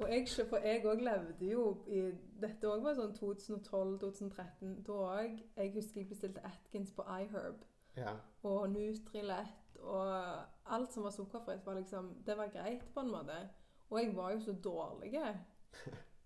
Og 0.00 0.10
jeg, 0.10 0.28
for 0.48 0.56
jeg 0.64 0.80
òg 0.90 1.02
levde 1.06 1.46
jo 1.46 1.64
i 1.86 2.00
Dette 2.42 2.66
òg 2.66 2.82
var 2.82 2.96
sånn 2.98 3.12
2012-2013. 3.14 4.72
Da 4.86 4.96
òg 5.20 5.36
Jeg 5.56 5.74
husker 5.76 6.00
jeg 6.00 6.08
bestilte 6.10 6.42
Atkins 6.46 6.90
på 6.94 7.04
iHerb. 7.06 7.62
Ja. 7.96 8.16
Og 8.42 8.70
Nutrilett 8.72 9.63
og 9.84 10.72
alt 10.74 10.92
som 10.92 11.04
var 11.04 11.10
sukkerfritt, 11.14 11.66
var 11.66 11.74
liksom 11.74 12.14
Det 12.26 12.36
var 12.36 12.52
greit, 12.52 12.84
på 12.94 13.00
en 13.00 13.10
måte. 13.10 13.38
Og 13.90 14.00
jeg 14.00 14.16
var 14.16 14.32
jo 14.32 14.40
så 14.40 14.52
dårlig. 14.52 15.12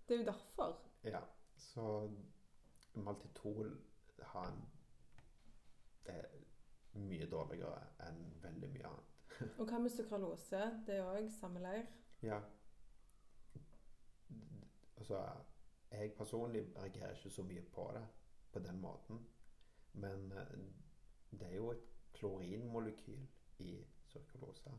Det 0.08 0.14
er 0.14 0.18
jo 0.18 0.24
derfor. 0.24 0.78
Ja, 1.04 1.20
så 1.56 2.10
maltitol 2.94 3.76
har 4.22 4.48
en 4.48 4.64
er 6.04 6.24
mye 6.92 7.26
dårligere 7.30 7.80
enn 8.08 8.18
veldig 8.42 8.70
mye 8.72 8.88
annet. 8.88 9.14
Og 9.60 9.68
hva 9.68 9.78
med 9.78 9.92
sukralose? 9.94 10.62
Det 10.86 10.96
er 10.96 11.06
òg 11.06 11.28
samme 11.32 11.62
leir. 11.62 11.84
Ja. 12.22 12.40
Altså, 14.96 15.22
jeg 15.92 16.12
personlig 16.18 16.64
reagerer 16.76 17.14
ikke 17.14 17.30
så 17.30 17.42
mye 17.42 17.62
på 17.62 17.90
det 17.94 18.04
på 18.52 18.58
den 18.58 18.80
måten. 18.80 19.20
Men 19.92 20.32
eh, 20.32 20.58
det 21.30 21.46
er 21.52 21.54
jo 21.54 21.70
et 21.70 21.86
klorinmolekyl 22.18 23.26
i 23.60 23.86
sukralose. 24.08 24.70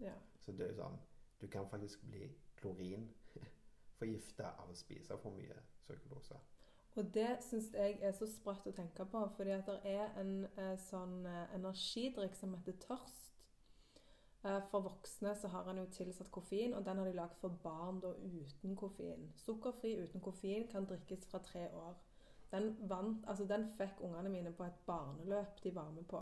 Ja. 0.00 0.12
Så 0.44 0.52
det 0.52 0.64
er 0.66 0.70
jo 0.72 0.78
sånn 0.82 0.98
Du 1.40 1.46
kan 1.50 1.68
faktisk 1.70 2.02
bli 2.06 2.28
klorinforgifta 2.60 4.46
av 4.62 4.70
å 4.70 4.74
spise 4.78 5.16
for 5.18 5.30
mye 5.34 5.56
sukralose. 5.86 6.38
Og 6.94 7.14
det 7.14 7.38
syns 7.40 7.70
jeg 7.72 7.98
er 8.04 8.12
så 8.12 8.26
sprøtt 8.28 8.66
å 8.68 8.74
tenke 8.76 9.04
på, 9.08 9.20
fordi 9.36 9.54
at 9.56 9.66
det 9.68 9.78
er 9.88 10.10
en 10.20 10.32
eh, 10.60 10.74
sånn 10.78 11.26
eh, 11.26 11.54
energidrikk 11.56 12.34
som 12.36 12.52
heter 12.54 12.76
Tørst. 12.84 13.32
Eh, 14.44 14.58
for 14.70 14.84
voksne 14.84 15.32
så 15.38 15.48
har 15.48 15.64
han 15.70 15.78
jo 15.80 15.86
tilsatt 15.94 16.30
koffein, 16.34 16.74
og 16.74 16.84
den 16.84 17.00
har 17.00 17.08
de 17.08 17.14
lagd 17.16 17.38
for 17.40 17.56
barn 17.64 18.00
da 18.04 18.12
uten 18.12 18.76
koffein. 18.76 19.30
Sukkerfri 19.40 19.94
uten 20.02 20.20
koffein 20.20 20.68
kan 20.68 20.88
drikkes 20.90 21.24
fra 21.30 21.40
tre 21.46 21.68
år. 21.70 21.96
Den, 22.52 22.74
vant, 22.88 23.24
altså 23.26 23.46
den 23.48 23.70
fikk 23.78 24.02
ungene 24.04 24.28
mine 24.28 24.52
på 24.52 24.66
et 24.66 24.80
barneløp 24.86 25.62
de 25.64 25.74
var 25.74 25.90
med 25.96 26.04
på. 26.10 26.20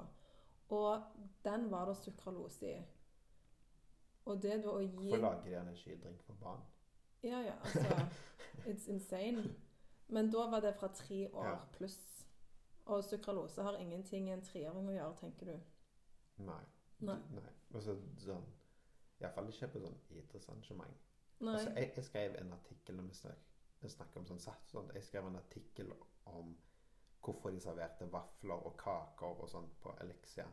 Og 0.71 1.03
den 1.45 1.71
var 1.71 1.89
det 1.91 1.97
sukralose 1.97 2.69
i. 2.71 2.81
Og 4.31 4.43
det 4.43 4.61
da 4.65 4.71
å 4.71 4.81
gi 4.85 4.91
Hvorfor 4.95 5.17
lager 5.25 5.45
de 5.49 5.57
energidrink 5.59 6.23
for 6.27 6.35
barn? 6.43 6.61
Ja, 7.23 7.41
ja, 7.45 7.55
altså 7.65 8.07
It's 8.71 8.89
insane. 8.89 9.45
Men 10.09 10.31
da 10.33 10.47
var 10.51 10.61
det 10.61 10.75
fra 10.79 10.89
tre 10.95 11.29
år 11.31 11.47
Ja. 11.49 11.59
pluss. 11.73 12.27
Og 12.87 13.05
sukralose 13.05 13.63
har 13.63 13.77
ingenting 13.79 14.29
i 14.29 14.33
en 14.33 14.43
treåring 14.43 14.89
å 14.89 14.93
gjøre, 14.95 15.17
tenker 15.21 15.47
du? 15.47 15.61
Nei. 16.45 16.63
Nei. 17.01 17.19
Nei. 17.31 17.53
Altså, 17.75 17.95
sånn, 18.19 18.47
Iallfall 19.21 19.49
ikke 19.53 19.69
på 19.69 19.81
sånn 19.85 19.99
idrettsarrangement. 20.11 20.97
Altså, 21.41 21.71
jeg, 21.77 21.93
jeg 21.97 22.05
skrev 22.05 22.35
en 22.41 22.53
artikkel 22.53 22.97
når 22.97 23.07
vi 23.09 23.15
snak, 23.15 23.45
vi 23.81 23.89
snakker 23.89 24.21
om 24.21 24.27
sånn 24.27 24.41
sats 24.41 24.71
Sånn. 24.75 24.91
Jeg 24.95 25.05
skrev 25.05 25.27
en 25.27 25.37
artikkel 25.37 25.93
om 26.25 26.57
hvorfor 27.21 27.51
de 27.51 27.61
serverte 27.61 28.13
vafler 28.13 28.67
og 28.67 28.77
kaker 28.81 29.43
og 29.45 29.49
sånt 29.49 29.77
på 29.83 29.93
Elixia 30.01 30.47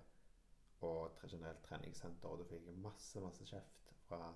og 0.81 1.11
generelt 1.31 1.63
treningssenter. 1.63 2.29
Og 2.29 2.39
da 2.39 2.49
fikk 2.49 2.67
jeg 2.67 2.83
masse, 2.83 3.21
masse 3.23 3.45
kjeft 3.47 3.93
fra 4.07 4.35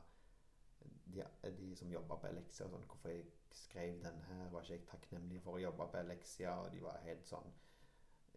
de, 1.14 1.24
de 1.58 1.76
som 1.76 1.92
jobba 1.92 2.18
på 2.18 2.30
Elixia, 2.32 2.68
sånn, 2.70 2.88
hvorfor 2.90 3.14
jeg 3.14 3.28
skrev 3.54 4.00
den 4.04 4.20
her, 4.30 4.48
var 4.54 4.66
ikke 4.66 4.78
jeg 4.78 4.88
takknemlig 4.90 5.42
for 5.44 5.58
å 5.58 5.64
jobbe 5.66 5.88
på 5.92 6.00
Elixia, 6.02 6.56
og 6.64 6.72
de 6.74 6.82
var 6.84 7.04
helt 7.06 7.28
sånn 7.28 7.52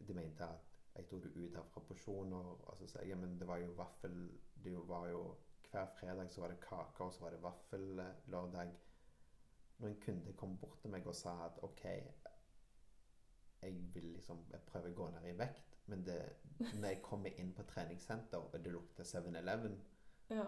De 0.05 0.14
mente 0.14 0.45
at 0.45 0.72
jeg 0.95 1.07
tok 1.11 1.22
det 1.24 1.30
ut 1.36 1.57
av 1.59 1.68
proporsjoner, 1.74 2.49
og 2.55 2.78
så 2.78 2.88
sa 2.90 3.03
jeg 3.03 3.14
ja, 3.14 3.18
men 3.18 3.38
det 3.38 3.47
var 3.49 3.62
jo 3.62 3.72
vaffel 3.78 4.18
Det 4.64 4.74
var 4.88 5.07
jo 5.11 5.22
Hver 5.70 5.86
fredag 5.99 6.30
så 6.30 6.42
var 6.42 6.53
det 6.53 6.61
kake, 6.62 7.03
og 7.03 7.12
så 7.12 7.24
var 7.24 7.34
det 7.34 7.42
vaffellørdag. 7.42 8.74
Når 9.78 9.88
en 9.88 9.97
kunde 10.05 10.34
kom 10.38 10.53
bort 10.59 10.76
til 10.82 10.92
meg 10.95 11.07
og 11.11 11.16
sa 11.18 11.32
at 11.49 11.57
OK, 11.66 11.82
jeg 13.64 13.80
vil 13.94 14.06
liksom 14.14 14.44
jeg 14.52 14.60
prøver 14.68 14.90
å 14.92 14.98
gå 14.98 15.08
ned 15.16 15.26
i 15.30 15.36
vekt, 15.38 15.76
men 15.90 16.04
det, 16.06 16.18
når 16.74 16.88
jeg 16.88 17.02
kommer 17.02 17.40
inn 17.40 17.50
på 17.56 17.62
treningssenter, 17.68 18.38
og 18.38 18.54
det 18.64 18.72
lukter 18.72 19.04
7-Eleven 19.04 19.74
Ja. 20.30 20.46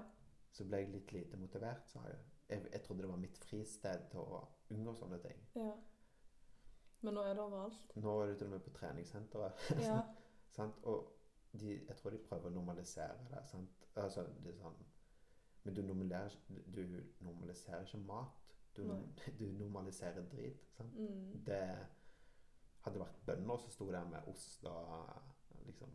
så 0.53 0.65
ble 0.65 0.79
jeg 0.85 0.93
litt 0.95 1.13
lite 1.13 1.37
motivert, 1.37 1.89
sa 1.89 2.01
jeg. 2.09 2.19
jeg. 2.49 2.63
Jeg 2.73 2.83
trodde 2.87 3.03
det 3.03 3.11
var 3.11 3.21
mitt 3.21 3.39
fristed 3.39 4.07
til 4.11 4.21
å 4.21 4.41
unngå 4.71 4.95
sånne 4.95 5.19
ting. 5.25 5.43
ja. 5.57 5.73
Men 7.05 7.15
nå 7.15 7.23
er 7.29 7.35
det 7.37 7.43
overalt. 7.43 7.93
Nå 8.01 8.13
er 8.23 8.27
du 8.31 8.39
til 8.39 8.47
og 8.47 8.53
med 8.55 8.63
på 8.65 8.71
treningssenteret. 8.79 9.67
Ja. 9.85 9.99
sant? 10.57 10.79
Og 10.89 11.13
de, 11.53 11.75
jeg 11.89 11.97
tror 11.97 12.11
de 12.11 12.19
prøver 12.25 12.49
å 12.49 12.55
normalisere 12.55 13.27
det. 13.31 13.43
Sant? 13.51 13.85
Altså, 14.01 14.25
det 14.43 14.55
er 14.55 14.59
sånn 14.63 14.79
Men 15.67 15.75
du 15.77 15.83
normaliserer, 15.83 16.35
du 16.75 16.81
normaliserer 17.21 17.85
ikke 17.85 17.99
mat. 18.09 18.57
Du, 18.77 18.83
du 19.39 19.45
normaliserer 19.59 20.25
drit. 20.33 20.65
Sant? 20.77 20.97
Mm. 20.97 21.45
Det 21.47 21.61
hadde 22.87 23.03
vært 23.03 23.23
bønder 23.27 23.63
som 23.63 23.73
sto 23.75 23.89
der 23.93 24.05
med 24.11 24.29
ost 24.31 24.65
og 24.71 25.67
liksom 25.67 25.95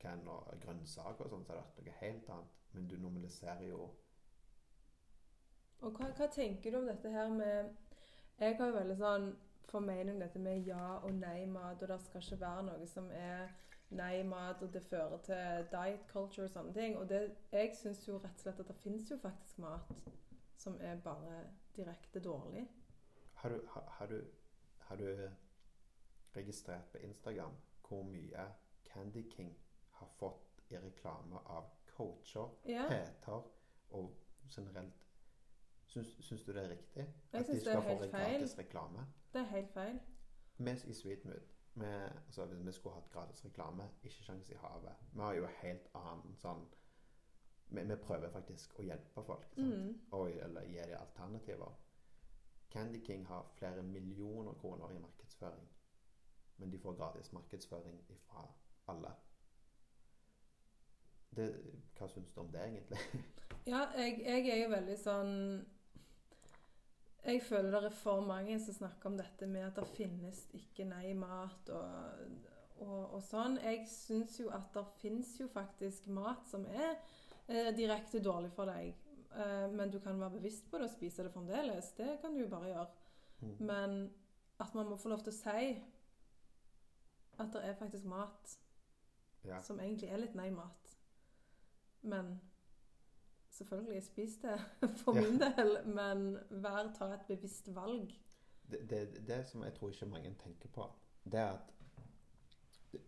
can 0.00 0.28
og 0.28 0.52
grønnsaker 0.62 1.24
og 1.24 1.32
sånn, 1.32 1.44
så 1.46 1.52
hadde 1.52 1.62
det 1.62 1.64
vært 1.64 1.80
noe 1.80 2.00
helt 2.00 2.30
annet. 2.34 2.56
Men 2.76 2.88
du 2.90 2.96
normaliserer 3.00 3.68
jo 3.70 3.86
Og 5.80 5.92
hva, 5.96 6.08
hva 6.16 6.26
tenker 6.32 6.72
du 6.72 6.78
om 6.78 6.88
dette 6.88 7.10
her 7.12 7.30
med 7.32 7.70
Jeg 8.40 8.56
har 8.58 8.68
jo 8.68 8.76
veldig 8.76 8.96
sånn 9.00 9.30
formening 9.70 10.14
om 10.14 10.20
dette 10.20 10.38
med 10.38 10.66
ja- 10.68 10.98
og 11.02 11.14
nei-mat, 11.14 11.82
og 11.82 11.88
det 11.88 12.00
skal 12.04 12.22
ikke 12.22 12.40
være 12.40 12.66
noe 12.68 12.86
som 12.86 13.08
er 13.10 13.48
nei-mat, 13.90 14.62
og 14.62 14.72
det 14.74 14.82
fører 14.84 15.18
til 15.26 15.66
diet 15.72 16.04
culture 16.12 16.44
og 16.46 16.52
sånne 16.52 16.74
ting. 16.76 16.96
Og 16.98 17.08
det, 17.08 17.22
jeg 17.52 17.72
syns 17.74 18.04
jo 18.08 18.20
rett 18.20 18.36
og 18.36 18.44
slett 18.44 18.60
at 18.62 18.68
det 18.68 18.76
fins 18.82 19.10
jo 19.10 19.18
faktisk 19.22 19.58
mat 19.64 19.90
som 20.56 20.78
er 20.80 21.00
bare 21.04 21.40
direkte 21.76 22.20
dårlig. 22.20 22.66
Har 23.34 23.48
du, 23.48 23.60
har, 23.72 23.88
har 23.98 24.06
du, 24.06 24.20
har 24.88 24.96
du 24.96 25.10
registrert 26.36 26.90
på 26.92 26.98
Instagram 26.98 27.56
hvor 27.88 28.02
mye 28.02 28.46
Candy 28.84 29.22
King 29.30 29.56
har 29.90 30.08
fått 30.18 30.62
i 30.70 30.76
reklame 30.78 31.38
av 31.46 31.70
coacher, 31.96 32.48
Ja, 32.66 33.04
og 33.90 34.16
generelt 34.56 35.02
Syns, 35.86 36.16
syns 36.20 36.42
du 36.44 36.52
det 36.52 36.64
er 36.64 36.68
riktig? 36.70 37.04
Jeg 37.32 37.40
At 37.40 37.46
de 37.46 37.52
det 37.52 37.60
skal 37.60 37.82
få 37.82 38.10
gratis 38.10 38.58
reklame? 38.58 39.06
det 39.32 39.40
er 39.40 39.44
helt 39.44 39.70
feil. 39.72 40.00
Vi 40.58 40.70
i 40.70 40.92
Sweetmood 40.92 41.40
vi, 41.74 41.84
altså, 42.26 42.44
Hvis 42.44 42.66
vi 42.66 42.72
skulle 42.72 42.94
hatt 42.94 43.10
gratis 43.10 43.44
reklame, 43.44 43.90
ikke 44.02 44.22
sjans 44.24 44.50
i 44.50 44.54
havet. 44.54 44.96
Vi 45.12 45.20
har 45.20 45.34
jo 45.34 45.46
helt 45.46 45.88
annen 45.94 46.36
sånn 46.36 46.66
vi, 47.68 47.82
vi 47.82 47.96
prøver 47.96 48.30
faktisk 48.30 48.78
å 48.78 48.82
hjelpe 48.82 49.22
folk. 49.26 49.56
Mm. 49.56 50.00
og, 50.10 50.30
eller 50.30 50.62
gi 50.64 50.78
dem 50.78 51.00
alternativer. 51.00 51.72
Candy 52.70 53.00
King 53.04 53.26
har 53.26 53.46
flere 53.58 53.82
millioner 53.82 54.54
kroner 54.60 54.90
i 54.94 54.98
markedsføring. 54.98 55.68
Men 56.56 56.72
de 56.72 56.78
får 56.78 56.96
gratis 56.96 57.32
markedsføring 57.32 57.98
fra 58.08 58.46
alle. 58.92 59.12
Det, 61.36 61.48
hva 61.98 62.08
syns 62.08 62.32
du 62.32 62.40
om 62.40 62.52
det, 62.52 62.62
egentlig? 62.64 63.00
Ja, 63.66 63.80
jeg, 63.98 64.20
jeg 64.22 64.46
er 64.46 64.60
jo 64.60 64.66
veldig 64.70 64.94
sånn 65.00 65.30
Jeg 67.26 67.40
føler 67.42 67.80
det 67.82 67.88
er 67.88 67.96
for 67.98 68.22
mange 68.22 68.60
som 68.62 68.76
snakker 68.76 69.10
om 69.10 69.16
dette 69.18 69.48
med 69.50 69.64
at 69.66 69.80
det 69.80 69.88
finnes 69.96 70.44
ikke 70.54 70.86
nei-mat 70.86 71.72
og, 71.74 72.36
og, 72.78 73.00
og 73.16 73.24
sånn. 73.26 73.58
Jeg 73.64 73.82
syns 73.90 74.38
jo 74.38 74.52
at 74.54 74.70
det 74.76 74.84
finnes 75.00 75.32
jo 75.40 75.48
faktisk 75.50 76.06
mat 76.14 76.46
som 76.46 76.62
er 76.70 76.92
eh, 77.50 77.72
direkte 77.74 78.22
dårlig 78.22 78.52
for 78.54 78.70
deg. 78.70 78.94
Eh, 79.34 79.66
men 79.74 79.90
du 79.90 79.98
kan 80.04 80.20
være 80.20 80.38
bevisst 80.38 80.70
på 80.70 80.78
det 80.78 80.86
og 80.86 80.94
spise 80.94 81.26
det 81.26 81.34
fremdeles. 81.34 81.90
Det 81.98 82.20
kan 82.22 82.38
du 82.38 82.44
jo 82.44 82.52
bare 82.52 82.70
gjøre. 82.70 82.86
Mm. 83.40 83.56
Men 83.66 83.98
at 84.62 84.78
man 84.78 84.88
må 84.88 84.96
få 84.96 85.10
lov 85.10 85.26
til 85.26 85.34
å 85.34 85.40
si 85.40 85.74
at 87.38 87.52
det 87.52 87.64
er 87.64 87.74
faktisk 87.78 88.04
mat 88.04 88.58
Ja. 89.44 89.60
som 89.62 89.78
egentlig 89.80 90.08
er 90.10 90.16
litt 90.18 90.34
nei-mat. 90.34 90.92
Men 92.02 92.40
selvfølgelig, 93.50 94.02
spis 94.04 94.36
det 94.42 94.56
for 95.02 95.14
Ja. 95.16 95.20
min 95.22 95.38
del. 95.40 95.76
Men 95.86 96.38
vær 96.50 96.92
ta 96.96 97.12
et 97.14 97.26
bevisst 97.28 97.68
valg. 97.74 98.12
Det, 98.70 98.80
det, 98.90 99.26
det 99.28 99.46
som 99.46 99.62
jeg 99.62 99.74
tror 99.74 99.90
ikke 99.90 100.06
mange 100.10 100.34
tenker 100.42 100.68
på, 100.68 100.88
det 101.24 101.38
er 101.40 101.52
at 101.52 101.72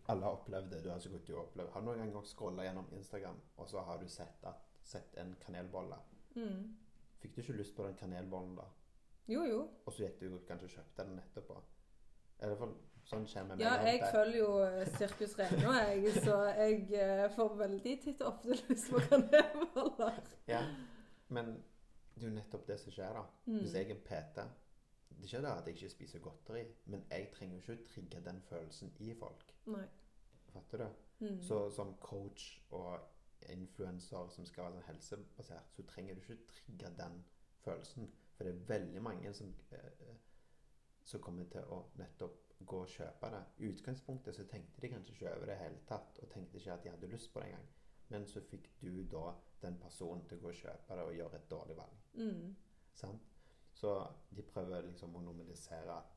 alle 0.07 0.23
har 0.23 0.31
opplevd 0.37 0.69
det. 0.71 0.83
Du 0.83 0.89
har 0.89 0.99
sikkert 0.99 1.29
jo 1.29 1.39
opplevd 1.41 1.69
Har 1.73 1.81
du 1.81 1.85
noen 1.89 2.11
gang 2.13 2.25
scrolla 2.27 2.63
gjennom 2.63 2.87
Instagram, 2.95 3.39
og 3.57 3.69
så 3.69 3.81
har 3.83 3.97
du 3.99 4.07
sett, 4.07 4.43
at, 4.47 4.67
sett 4.83 5.15
en 5.17 5.35
kanelbolle? 5.41 5.97
Mm. 6.35 6.77
Fikk 7.19 7.35
du 7.35 7.41
ikke 7.41 7.57
lyst 7.57 7.75
på 7.75 7.83
den 7.87 7.95
kanelbollen 7.99 8.55
da? 8.55 8.67
Jo, 9.27 9.43
jo. 9.45 9.59
Og 9.85 9.93
så 9.93 10.05
gikk 10.05 10.19
du 10.21 10.39
kanskje 10.47 10.65
og 10.69 10.75
kjøpte 10.77 11.05
den 11.09 11.19
etterpå? 11.19 11.57
I 12.39 12.47
hvert 12.47 12.57
fall 12.61 12.75
sånn 13.09 13.25
skjer 13.29 13.47
med 13.47 13.57
meg. 13.57 13.65
Ja, 13.65 13.75
jeg 13.85 14.01
følger 14.13 14.39
jo 14.39 14.51
eh, 14.65 14.93
Sirkus 14.95 15.35
Reno, 15.39 15.73
jeg, 15.75 16.13
så 16.23 16.37
jeg 16.53 16.85
eh, 16.99 17.25
får 17.35 17.55
veldig 17.63 17.95
titt 18.05 18.23
og 18.23 18.31
ofte 18.33 18.57
lyst 18.69 18.93
på 18.93 19.03
kanelboller. 19.09 20.21
Ja, 20.49 20.63
men 21.35 21.53
det 22.13 22.25
er 22.25 22.29
jo 22.29 22.35
nettopp 22.35 22.65
det 22.67 22.79
som 22.81 22.93
skjer, 22.93 23.15
da. 23.15 23.25
Mm. 23.45 23.61
Hvis 23.63 23.77
jeg 23.77 23.93
er 23.93 24.01
PT 24.05 24.43
Det 25.09 25.19
er 25.19 25.27
ikke 25.27 25.43
det 25.45 25.51
at 25.51 25.67
jeg 25.67 25.75
ikke 25.75 25.93
spiser 25.93 26.23
godteri, 26.23 26.65
men 26.85 27.05
jeg 27.11 27.29
trenger 27.35 27.55
jo 27.55 27.61
ikke 27.61 27.77
å 27.77 27.87
trigge 27.93 28.23
den 28.25 28.41
følelsen 28.49 28.91
i 29.03 29.13
folk. 29.19 29.55
Nei. 29.73 29.85
Fatter 30.53 30.83
du? 30.83 31.05
Mm. 31.25 31.41
Så 31.43 31.69
som 31.75 31.93
coach 32.01 32.61
og 32.71 32.99
influenser 33.49 34.29
som 34.33 34.45
skal 34.47 34.67
være 34.67 34.79
sånn 34.79 34.87
helsebasert, 34.89 35.73
så 35.75 35.85
trenger 35.87 36.15
du 36.15 36.21
ikke 36.23 36.51
trigge 36.53 36.91
den 36.97 37.21
følelsen. 37.63 38.09
For 38.35 38.47
det 38.47 38.53
er 38.53 38.67
veldig 38.69 39.01
mange 39.03 39.33
som, 39.33 39.53
eh, 39.71 40.15
som 41.03 41.21
kommer 41.21 41.47
til 41.51 41.67
å 41.75 41.81
nettopp 41.99 42.48
gå 42.65 42.81
og 42.83 42.91
kjøpe 42.91 43.29
det. 43.33 43.43
I 43.57 43.69
utgangspunktet 43.73 44.35
så 44.35 44.45
tenkte 44.47 44.81
de 44.81 44.91
kanskje 44.91 45.13
ikke 45.13 45.33
over 45.33 45.51
det 45.51 45.57
hele 45.59 45.81
tatt, 45.87 46.19
og 46.23 46.29
tenkte 46.29 46.57
ikke 46.57 46.73
at 46.73 46.83
de 46.83 46.93
hadde 46.93 47.11
lyst 47.11 47.33
på 47.33 47.39
det 47.39 47.51
engang. 47.51 47.67
Men 48.09 48.25
så 48.27 48.41
fikk 48.41 48.71
du 48.81 49.03
da 49.11 49.33
den 49.61 49.77
personen 49.79 50.23
til 50.25 50.39
å 50.39 50.41
gå 50.41 50.53
og 50.53 50.61
kjøpe 50.61 50.97
det 50.97 51.05
og 51.05 51.15
gjøre 51.15 51.39
et 51.39 51.51
dårlig 51.51 51.77
valg. 51.77 51.99
Mm. 52.13 52.55
Sant? 52.93 53.27
Så 53.73 53.93
de 54.35 54.43
prøver 54.43 54.87
liksom 54.87 55.15
å 55.15 55.21
normalisere 55.23 55.93
at 55.93 56.15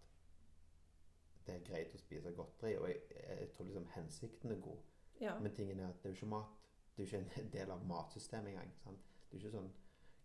det 1.47 1.55
er 1.55 1.67
greit 1.67 1.95
å 1.95 2.01
spise 2.01 2.33
godteri, 2.37 2.77
og 2.79 2.89
jeg, 2.89 3.03
jeg 3.19 3.49
tror 3.53 3.69
liksom 3.69 3.87
hensikten 3.97 4.55
er 4.55 4.61
god. 4.63 4.83
Ja. 5.21 5.39
Men 5.39 5.55
tingen 5.55 5.81
er 5.81 5.91
at 5.91 6.03
det 6.03 6.11
er 6.11 6.15
jo 6.15 6.21
ikke 6.21 6.33
mat. 6.33 6.59
Det 6.97 7.03
er 7.03 7.07
jo 7.07 7.11
ikke 7.11 7.43
en 7.43 7.53
del 7.53 7.71
av 7.75 7.87
matsystemet 7.87 8.55
engang. 8.55 8.73
Sant? 8.83 9.11
Det 9.29 9.39
er 9.39 9.43
ikke 9.43 9.57
sånn 9.57 9.73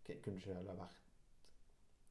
Kunne 0.08 0.40
ikke 0.40 0.54
heller 0.56 0.76
vært 0.78 1.07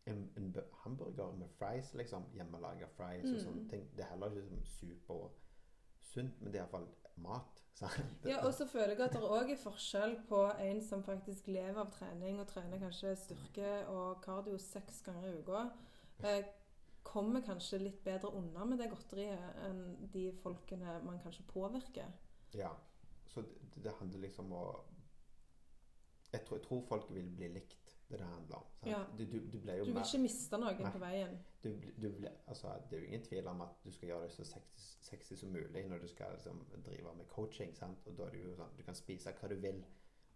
en, 0.07 0.23
en 0.37 0.55
hamburger 0.83 1.31
med 1.37 1.49
fries, 1.59 1.93
liksom. 1.93 2.23
Hjemmelaga 2.33 2.87
fries 2.97 3.25
og 3.25 3.35
Mm. 3.35 3.43
sånne 3.43 3.69
ting. 3.69 3.87
Det 3.97 4.03
er 4.05 4.09
heller 4.13 4.31
ikke 4.31 4.41
liksom, 4.41 4.65
supersunt, 4.65 6.41
men 6.41 6.51
det 6.53 6.59
er 6.59 6.63
iallfall 6.65 6.87
mat. 7.17 7.63
Sant? 7.77 8.25
Ja, 8.25 8.39
og 8.45 8.53
så 8.53 8.65
føler 8.67 8.95
jeg 8.95 9.01
at 9.05 9.13
det 9.13 9.21
òg 9.21 9.51
er 9.53 9.59
forskjell 9.61 10.15
på 10.29 10.39
en 10.59 10.81
som 10.81 11.03
faktisk 11.05 11.47
lever 11.47 11.77
av 11.77 11.91
trening 11.93 12.39
og 12.41 12.47
trener 12.49 12.79
kanskje 12.81 13.11
styrke 13.21 13.73
og 13.93 14.21
kardio 14.23 14.57
seks 14.57 15.01
ganger 15.05 15.27
i 15.29 15.41
uka. 15.43 15.65
Eh, 16.25 16.45
kommer 17.03 17.41
kanskje 17.45 17.77
litt 17.83 17.99
bedre 18.03 18.31
unna 18.35 18.65
med 18.65 18.79
det 18.81 18.89
godteriet 18.89 19.59
enn 19.67 20.09
de 20.13 20.31
folkene 20.41 20.97
man 21.05 21.19
kanskje 21.23 21.45
påvirker. 21.51 22.09
Ja. 22.57 22.71
Så 23.27 23.41
det, 23.45 23.83
det 23.83 23.93
handler 23.99 24.19
liksom 24.25 24.51
om 24.51 24.57
å 24.57 24.83
jeg 26.33 26.41
tror, 26.45 26.57
jeg 26.57 26.65
tror 26.67 26.81
folk 26.89 27.11
vil 27.15 27.29
bli 27.37 27.47
likt. 27.53 27.86
Det 28.09 28.19
det 28.19 28.25
handler 28.25 28.55
om. 28.55 28.63
Ja. 28.85 28.99
Du, 29.17 29.25
du, 29.25 29.39
du 29.51 29.57
Du 29.59 29.83
vil 29.91 29.97
ikke 29.97 30.21
miste 30.23 30.57
noen 30.57 30.77
Nei. 30.79 30.91
på 30.91 30.99
veien. 31.01 31.33
du, 31.63 31.69
du 32.01 32.09
ble, 32.15 32.29
altså, 32.47 32.71
Det 32.89 32.97
er 32.97 33.01
jo 33.01 33.07
ingen 33.07 33.23
tvil 33.23 33.47
om 33.47 33.61
at 33.61 33.81
du 33.83 33.91
skal 33.91 34.07
gjøre 34.09 34.23
det 34.23 34.31
så 34.31 34.61
sexy, 35.01 35.35
som 35.35 35.49
mulig 35.49 35.83
når 35.87 35.97
du 35.97 36.07
skal 36.07 36.31
liksom, 36.31 36.61
drive 36.85 37.15
med 37.17 37.27
coaching. 37.27 37.75
Sant? 37.75 38.07
Og 38.07 38.17
da 38.17 38.23
er 38.23 38.29
det 38.37 38.43
jo 38.43 38.55
sånn, 38.55 38.71
Du 38.77 38.83
kan 38.83 38.95
spise 38.95 39.33
hva 39.41 39.49
du 39.51 39.55
vil. 39.55 39.83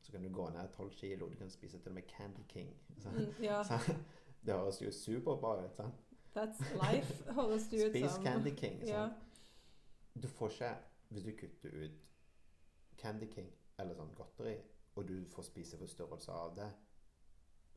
Så 0.01 0.11
kan 0.11 0.24
du 0.24 0.30
gå 0.34 0.49
ned 0.49 0.67
12 0.76 0.91
kilo. 0.91 1.30
Du 1.30 1.38
kan 1.38 1.49
spise 1.49 1.80
til 1.80 1.93
og 1.93 1.95
med 1.95 2.07
Candy 2.07 2.43
King. 2.49 2.76
Mm, 3.05 3.43
ja? 3.43 3.61
Det 4.45 4.53
høres 4.53 4.82
jo 4.82 4.91
superbra 4.91 5.65
ut. 5.65 5.76
sant? 5.76 5.93
that's 6.36 6.59
life, 6.76 7.32
høres 7.34 7.67
det 7.67 7.86
ut 7.86 7.91
Spis. 7.95 8.17
Candy 8.24 8.55
King. 8.55 8.88
Ja. 8.88 9.09
Du 10.22 10.28
får 10.28 10.49
ikke 10.49 10.76
Hvis 11.09 11.24
du 11.24 11.32
kutter 11.39 11.69
ut 11.84 11.91
Candy 12.97 13.28
King 13.34 13.49
eller 13.80 13.95
sånn 13.97 14.11
godteri, 14.15 14.53
og 14.95 15.07
du 15.09 15.26
får 15.34 15.43
spiseforstyrrelser 15.49 16.34
av 16.34 16.51
det, 16.55 16.67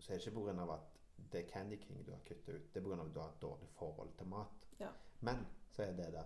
så 0.04 0.12
er 0.12 0.16
det 0.18 0.26
ikke 0.26 0.40
pga. 0.40 0.74
at 0.74 0.80
det 1.32 1.40
er 1.40 1.48
Candy 1.48 1.76
King 1.80 2.06
du 2.06 2.12
har 2.12 2.20
kuttet 2.28 2.54
ut. 2.54 2.74
Det 2.74 2.80
er 2.80 2.84
pga. 2.84 3.04
at 3.04 3.14
du 3.14 3.20
har 3.20 3.28
et 3.28 3.42
dårlig 3.42 3.68
forhold 3.68 4.12
til 4.18 4.26
mat. 4.26 4.68
Ja. 4.80 4.88
Men 5.20 5.46
så 5.70 5.82
er 5.82 5.96
det 5.96 6.12
der 6.12 6.24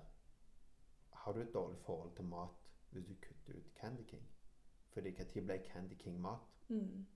Har 1.10 1.32
du 1.32 1.40
et 1.40 1.54
dårlig 1.54 1.78
forhold 1.78 2.14
til 2.16 2.24
mat 2.24 2.48
hvis 2.90 3.04
du 3.06 3.14
kutter 3.14 3.58
ut 3.58 3.72
Candy 3.80 4.02
King? 4.06 4.28
Fordi 4.88 5.10
når 5.10 5.44
ble 5.46 5.62
Candy 5.64 5.94
King 5.94 6.20
mat? 6.20 6.38
Mm. 6.68 7.06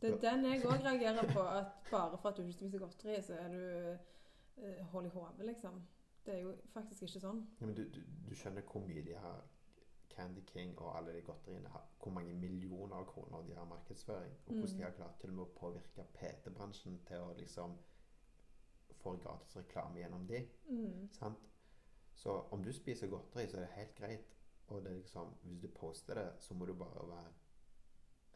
Det 0.00 0.24
er 0.24 0.30
den 0.30 0.44
jeg 0.44 0.64
òg 0.64 0.84
reagerer 0.84 1.32
på. 1.32 1.40
At 1.40 1.66
bare 1.90 2.18
for 2.18 2.28
at 2.28 2.36
du 2.36 2.42
ikke 2.42 2.52
spiser 2.52 2.78
godteri, 2.78 3.22
så 3.22 3.34
er 3.34 3.48
du 3.48 3.96
uh, 4.56 4.84
hold 4.86 5.06
i 5.06 5.08
hodet, 5.08 5.46
liksom. 5.46 5.82
Det 6.26 6.34
er 6.34 6.38
jo 6.38 6.54
faktisk 6.72 7.02
ikke 7.02 7.20
sånn. 7.20 7.46
Ja, 7.60 7.66
men 7.66 7.76
du, 7.76 7.82
du, 7.94 8.00
du 8.28 8.34
skjønner 8.34 8.62
hvor 8.62 8.80
mye 8.80 9.04
de 9.04 9.14
har 9.14 9.42
Candy 10.16 10.42
King 10.46 10.78
og 10.78 10.96
alle 10.98 11.12
de 11.16 11.22
godteriene 11.26 11.70
Hvor 12.02 12.10
mange 12.12 12.34
millioner 12.34 12.96
av 12.96 13.06
kroner 13.10 13.42
de 13.46 13.54
har 13.56 13.64
markedsføring. 13.64 14.32
Og 14.46 14.52
hvordan 14.54 14.70
Mm. 14.74 14.78
de 14.78 14.82
har 14.84 14.90
klart 14.90 15.18
til 15.20 15.30
og 15.30 15.36
med 15.36 15.44
å 15.44 15.58
påvirke 15.58 16.04
PT-bransjen 16.14 16.98
til 17.06 17.16
å 17.16 17.34
liksom 17.38 17.78
få 19.04 19.16
gratis 19.16 19.56
reklame 19.56 19.98
gjennom 20.00 20.26
de. 20.26 20.48
Mm. 20.68 21.08
Sant? 21.12 21.38
Så 22.14 22.30
om 22.50 22.62
du 22.64 22.72
spiser 22.72 23.06
godteri, 23.10 23.46
så 23.48 23.56
er 23.56 23.60
det 23.60 23.68
helt 23.76 23.94
greit. 23.94 24.36
Og 24.68 24.84
det 24.84 24.92
liksom, 24.96 25.34
hvis 25.42 25.60
du 25.60 25.68
poster 25.68 26.14
det, 26.14 26.28
så 26.40 26.54
må 26.54 26.64
du 26.66 26.74
bare 26.74 27.08
være 27.08 27.32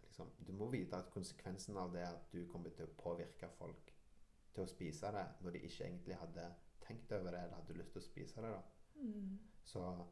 liksom, 0.03 0.31
Du 0.47 0.53
må 0.53 0.71
vite 0.71 0.97
at 0.97 1.11
konsekvensen 1.11 1.77
av 1.77 1.93
det 1.93 2.01
er 2.03 2.11
at 2.15 2.33
du 2.33 2.47
kommer 2.53 2.71
til 2.71 2.85
å 2.85 3.03
påvirke 3.03 3.49
folk 3.59 3.95
til 4.55 4.65
å 4.65 4.67
spise 4.69 5.13
det 5.13 5.27
når 5.41 5.51
de 5.51 5.59
ikke 5.59 5.85
egentlig 5.85 6.15
hadde 6.17 6.55
tenkt 6.81 7.13
over 7.13 7.31
det 7.31 7.43
eller 7.43 7.55
hadde 7.55 7.79
lyst 7.79 7.93
til 7.93 8.01
å 8.03 8.05
spise 8.05 8.43
det. 8.43 8.51
da. 8.51 8.63
Mm. 8.95 9.39
Så 9.65 10.07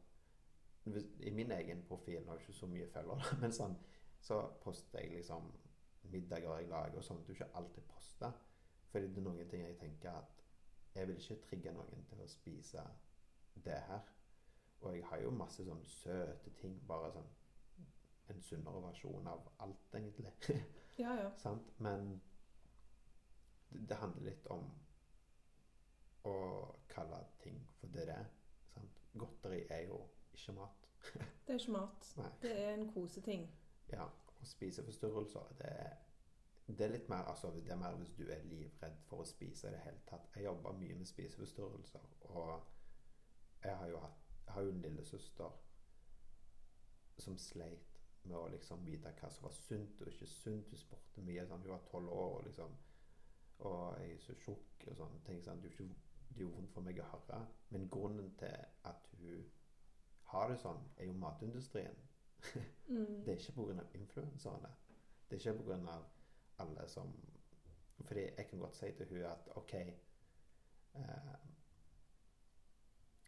i 1.19 1.31
min 1.35 1.51
egen 1.51 1.83
profil 1.87 2.25
har 2.25 2.37
jeg 2.37 2.47
ikke 2.47 2.59
så 2.59 2.67
mye 2.71 2.87
følgere, 2.91 3.37
men 3.41 3.55
sånn, 3.55 3.77
så 4.23 4.41
poster 4.63 5.03
jeg 5.03 5.17
liksom 5.17 5.49
middager 6.11 6.59
jeg 6.59 6.69
lager 6.69 6.97
og 6.97 7.03
sånt. 7.03 7.27
Du 7.27 7.33
ikke 7.33 7.49
alltid 7.53 7.83
poster. 7.83 8.31
Fordi 8.91 9.07
det 9.07 9.17
er 9.17 9.25
noen 9.25 9.49
ting 9.49 9.65
jeg 9.65 9.77
tenker 9.79 10.11
at 10.11 10.43
jeg 10.95 11.07
vil 11.07 11.19
ikke 11.19 11.41
trigge 11.43 11.73
noen 11.75 12.05
til 12.09 12.21
å 12.23 12.29
spise 12.31 12.83
det 13.65 13.79
her. 13.89 14.07
Og 14.81 14.95
jeg 14.95 15.05
har 15.09 15.21
jo 15.21 15.33
masse 15.35 15.65
sånn 15.65 15.83
søte 15.89 16.53
ting. 16.61 16.79
Bare 16.87 17.11
sånn 17.13 17.27
en 18.31 18.41
sunnere 18.43 18.81
versjon 18.83 19.27
av 19.27 19.51
alt, 19.65 19.93
egentlig. 19.93 20.33
Ja, 20.97 21.11
ja. 21.13 21.27
Sant? 21.37 21.67
Men 21.77 22.07
det, 23.69 23.83
det 23.89 23.99
handler 24.01 24.31
litt 24.31 24.47
om 24.49 24.63
å 26.25 26.37
kalle 26.89 27.19
ting 27.43 27.59
for 27.77 27.93
det 27.93 28.07
det 28.09 28.15
er. 28.15 28.31
Sant? 28.71 29.03
Godteri 29.13 29.59
er 29.75 29.83
jo 29.91 29.99
ikke 30.37 30.57
mat. 30.57 30.89
Det 31.47 31.53
er 31.53 31.59
ikke 31.59 31.71
mat. 31.71 32.09
Nei. 32.17 32.31
Det 32.41 32.51
er 32.63 32.73
en 32.73 32.89
koseting. 32.93 33.47
Ja, 33.91 34.03
og 34.39 34.47
spiseforstyrrelser, 34.47 35.53
det 35.57 35.67
er, 35.69 35.93
det 36.67 36.81
er 36.85 36.91
litt 36.91 37.09
mer 37.09 37.29
altså, 37.31 37.51
Det 37.55 37.71
er 37.71 37.79
mer 37.79 37.95
hvis 37.95 38.11
du 38.17 38.25
er 38.27 38.43
livredd 38.43 38.97
for 39.07 39.23
å 39.23 39.27
spise 39.27 39.69
i 39.69 39.75
det 39.75 39.83
hele 39.85 40.01
tatt. 40.09 40.27
Jeg 40.35 40.43
jobber 40.43 40.75
mye 40.77 40.97
med 40.99 41.07
spiseforstyrrelser, 41.07 42.09
og 42.29 42.49
jeg 43.63 43.77
har 43.77 43.87
jo 43.93 44.01
hatt 44.03 44.25
Jeg 44.45 44.53
har 44.53 44.61
jo 44.61 44.73
en 44.73 44.81
lillesøster 44.81 45.55
som 47.17 47.37
sleit 47.37 47.97
med 48.23 48.37
å 48.37 48.47
liksom 48.51 48.83
vite 48.85 49.11
hva 49.19 49.29
som 49.31 49.47
var 49.47 49.55
sunt 49.55 50.01
og 50.01 50.11
ikke 50.11 50.27
sunt. 50.29 50.69
Hun 50.71 50.79
spurte 50.79 51.23
mye. 51.23 51.45
Sånn, 51.47 51.63
hun 51.65 51.73
var 51.73 51.87
tolv 51.91 52.11
år 52.13 52.35
og 52.39 52.45
liksom 52.47 52.77
Og 53.67 53.97
jeg 53.99 54.13
er 54.13 54.19
så 54.21 54.35
tjukk 54.37 54.83
og 54.87 54.97
sånn. 54.99 55.19
ting. 55.25 55.39
Sånn, 55.43 55.61
det, 55.63 55.71
jo 56.37 56.49
vondt 56.53 56.73
for 56.73 56.85
meg 56.85 56.99
å 57.01 57.07
høre. 57.11 57.39
Men 57.73 57.87
grunnen 57.89 58.33
til 58.37 58.53
at 58.85 59.07
hun 59.21 59.45
har 60.27 60.49
det 60.51 60.57
sånn, 60.59 60.79
er 60.97 61.05
jo 61.11 61.13
matindustrien. 61.13 62.03
Mm. 62.87 63.23
Det 63.25 63.33
er 63.33 63.37
ikke 63.41 63.51
pga. 63.51 63.83
influenserne. 63.99 64.69
Det 65.27 65.35
er 65.35 65.51
ikke 65.51 65.63
pga. 65.63 65.95
alle 66.63 66.85
som 66.87 67.09
Fordi 68.01 68.21
jeg 68.21 68.47
kan 68.49 68.59
godt 68.59 68.75
si 68.75 68.91
til 68.91 69.07
hun 69.09 69.25
at 69.25 69.49
OK 69.55 69.73
eh, 69.73 69.89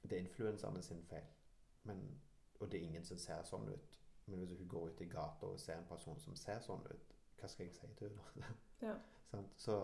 Det 0.04 0.14
er 0.14 0.18
influenserne 0.18 0.82
sin 0.82 1.04
feil. 1.04 1.26
Men, 1.84 2.22
og 2.60 2.72
det 2.72 2.80
er 2.80 2.86
ingen 2.86 3.06
som 3.06 3.18
ser 3.18 3.44
sånn 3.44 3.68
ut. 3.70 4.00
Men 4.26 4.40
hvis 4.40 4.58
hun 4.58 4.68
går 4.68 4.88
ut 4.90 5.02
i 5.02 5.10
gata 5.10 5.46
og 5.46 5.60
ser 5.60 5.78
en 5.78 5.90
person 5.90 6.20
som 6.20 6.36
ser 6.36 6.60
sånn 6.60 6.88
ut, 6.88 7.16
hva 7.40 7.48
skal 7.48 7.66
jeg 7.66 7.76
si 7.76 7.88
til 7.98 8.10
henne? 8.10 8.56
Ja. 8.82 8.96
Så 9.58 9.76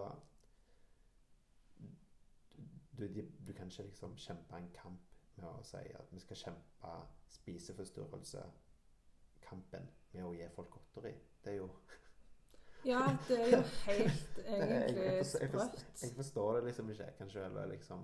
du, 2.97 3.07
du, 3.13 3.21
du 3.47 3.53
kan 3.53 3.67
ikke 3.67 3.83
liksom 3.83 4.15
kjempe 4.17 4.55
en 4.55 4.71
kamp 4.73 5.14
med 5.37 5.47
å 5.49 5.63
si 5.63 5.77
at 5.99 6.11
vi 6.13 6.19
skal 6.23 6.37
kjempe 6.37 6.91
spiseforstyrrelsekampen 7.35 9.89
med 10.13 10.23
å 10.25 10.31
gi 10.33 10.47
folk 10.55 10.69
godteri. 10.73 11.13
Det 11.43 11.51
er 11.53 11.57
jo 11.59 11.69
ja, 12.91 13.01
det 13.27 13.37
er 13.41 13.49
jo 13.55 13.61
helt 13.85 14.37
egentlig 14.45 15.25
sprøtt. 15.25 15.75
jeg, 15.79 15.85
jeg 16.03 16.11
forstår 16.19 16.49
det 16.59 16.63
liksom 16.69 16.85
ikke. 16.93 17.03
Jeg 17.09 17.17
kan 17.17 17.29
selv 17.33 17.55
liksom 17.71 17.99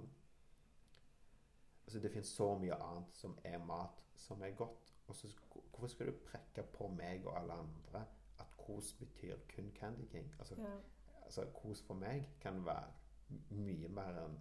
altså 1.86 2.00
Det 2.00 2.12
finnes 2.14 2.32
så 2.38 2.48
mye 2.58 2.76
annet 2.80 3.16
som 3.18 3.38
er 3.44 3.58
mat, 3.68 4.04
som 4.16 4.42
er 4.48 4.52
godt. 4.56 4.94
Og 5.08 5.16
så 5.16 5.28
hvorfor 5.52 5.88
skal 5.92 6.08
du 6.08 6.14
prekke 6.26 6.64
på 6.74 6.88
meg 6.88 7.26
og 7.28 7.38
alle 7.42 7.54
andre 7.54 8.06
at 8.40 8.48
kos 8.58 8.94
betyr 9.00 9.36
kun 9.56 9.72
Candy 9.76 10.06
King? 10.12 10.34
Altså, 10.40 10.56
Ja. 10.62 10.76
altså 11.26 11.46
kos 11.54 11.82
for 11.84 11.94
meg 12.00 12.30
kan 12.42 12.66
være 12.66 12.88
mye 13.50 13.88
mer 13.90 14.18
enn 14.26 14.38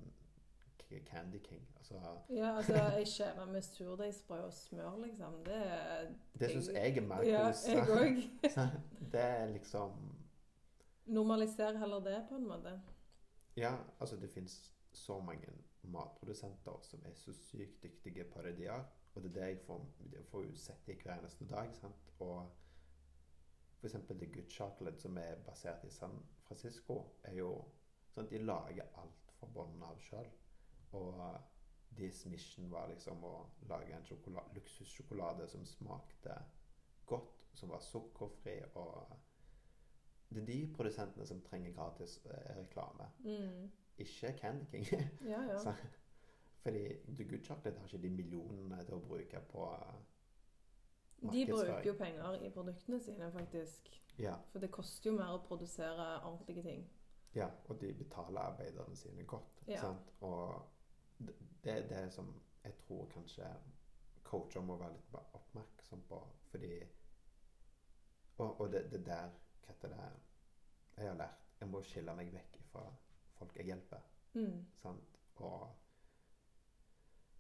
Candy 1.07 1.39
King. 1.39 1.67
Altså, 1.77 1.95
ja, 2.31 2.57
altså 2.57 2.75
ei 2.97 3.05
skive 3.07 3.47
med 3.53 3.63
surdeigsbrød 3.63 4.45
og 4.45 4.53
smør, 4.53 4.97
liksom. 5.05 5.35
Det 5.45 5.61
det 6.41 6.51
syns 6.51 6.69
jeg 6.75 6.97
er 6.97 7.07
mer 7.07 7.23
Ja, 7.27 7.47
kos. 7.47 7.65
jeg 7.69 7.83
òg. 7.89 8.23
Det 9.13 9.21
er 9.21 9.47
liksom 9.47 10.17
Normaliser 11.07 11.79
heller 11.79 12.01
det, 12.01 12.27
på 12.29 12.35
en 12.37 12.47
måte. 12.47 12.81
Ja, 13.57 13.77
altså 14.01 14.17
det 14.17 14.31
fins 14.31 14.73
så 14.93 15.21
mange 15.21 15.49
matprodusenter 15.83 16.79
som 16.83 17.03
er 17.07 17.15
så 17.15 17.33
sykt 17.33 17.83
dyktige 17.83 18.25
gjør. 18.57 18.85
Og 19.15 19.23
det 19.23 19.31
er 19.31 19.35
det 19.41 19.49
jeg 19.49 19.59
får, 19.67 19.87
jeg 20.13 20.25
får 20.31 20.45
sett 20.55 20.89
i 20.89 20.95
hver 21.03 21.19
eneste 21.19 21.47
dag. 21.47 21.69
sant? 21.75 22.13
Og 22.19 22.51
eksempel 23.87 24.19
The 24.19 24.27
Good 24.27 24.51
Chocolate, 24.51 25.01
som 25.01 25.17
er 25.19 25.35
basert 25.47 25.85
i 25.85 25.91
San 25.91 26.19
Francisco, 26.47 27.01
er 27.25 27.33
jo 27.35 27.65
sånn 28.15 28.25
at 28.27 28.31
de 28.31 28.39
lager 28.45 28.87
alt 29.01 29.33
fra 29.39 29.49
bunnen 29.55 29.83
av 29.83 29.99
sjøl. 30.05 30.27
Og 30.93 31.41
deres 31.97 32.25
mission 32.27 32.71
var 32.71 32.89
liksom 32.89 33.25
å 33.25 33.35
lage 33.69 33.95
en 33.97 34.05
sjokolade, 34.05 34.55
luksussjokolade 34.55 35.49
som 35.49 35.65
smakte 35.67 36.35
godt, 37.07 37.33
som 37.55 37.69
var 37.69 37.81
sukkerfri 37.83 38.61
og 38.75 39.17
Det 40.31 40.43
er 40.43 40.47
de 40.47 40.73
produsentene 40.77 41.27
som 41.27 41.41
trenger 41.43 41.73
gratis 41.75 42.21
eh, 42.27 42.57
reklame 42.57 43.09
Mm. 43.25 43.71
ikke 43.99 44.33
Candy 44.39 44.65
King. 44.85 44.87
Ja, 45.33 45.41
ja. 45.43 45.59
Så, 45.59 45.75
fordi 46.63 46.85
The 47.17 47.25
Good 47.25 47.45
Chocolate 47.45 47.79
har 47.79 47.87
ikke 47.87 48.03
de 48.03 48.11
millionene 48.11 48.85
til 48.85 48.95
å 48.95 49.01
bruke 49.01 49.41
på 49.51 49.65
De 51.33 51.47
bruker 51.47 51.83
jo 51.87 51.93
penger 51.99 52.39
i 52.47 52.51
produktene 52.51 53.01
sine, 53.01 53.33
faktisk. 53.33 53.91
Ja, 54.19 54.35
For 54.53 54.59
det 54.61 54.71
koster 54.73 55.11
jo 55.11 55.17
mer 55.17 55.35
å 55.35 55.43
produsere 55.45 56.07
ordentlige 56.25 56.63
ting. 56.63 56.87
ja, 57.35 57.49
og 57.69 57.81
de 57.81 57.93
betaler 57.95 58.41
arbeiderne 58.41 58.97
sine 58.97 59.25
godt. 59.25 59.63
Ja. 59.69 59.81
Sant? 59.81 60.13
Og 60.21 60.63
det 61.27 61.37
det 61.65 61.73
er 61.73 61.89
det 61.89 62.13
som 62.13 62.31
jeg 62.65 62.75
tror 62.75 63.09
kanskje 63.13 63.49
coacher 64.25 64.61
må 64.61 64.77
være 64.81 64.95
litt 64.95 65.15
oppmerksom 65.15 66.03
på, 66.09 66.21
fordi 66.51 66.81
Og, 68.37 68.61
og 68.61 68.73
det, 68.73 68.87
det 68.93 69.07
der 69.07 69.29
Hva 69.61 69.75
heter 69.75 69.89
det 69.89 70.09
Jeg 70.97 71.09
har 71.09 71.19
lært 71.19 71.61
Jeg 71.61 71.69
må 71.69 71.83
skille 71.83 72.15
meg 72.17 72.33
vekk 72.33 72.59
fra 72.71 72.87
folk 73.37 73.57
jeg 73.57 73.67
hjelper. 73.67 74.01
Mm. 74.35 74.67
Sant? 74.83 75.19
Og 75.37 75.69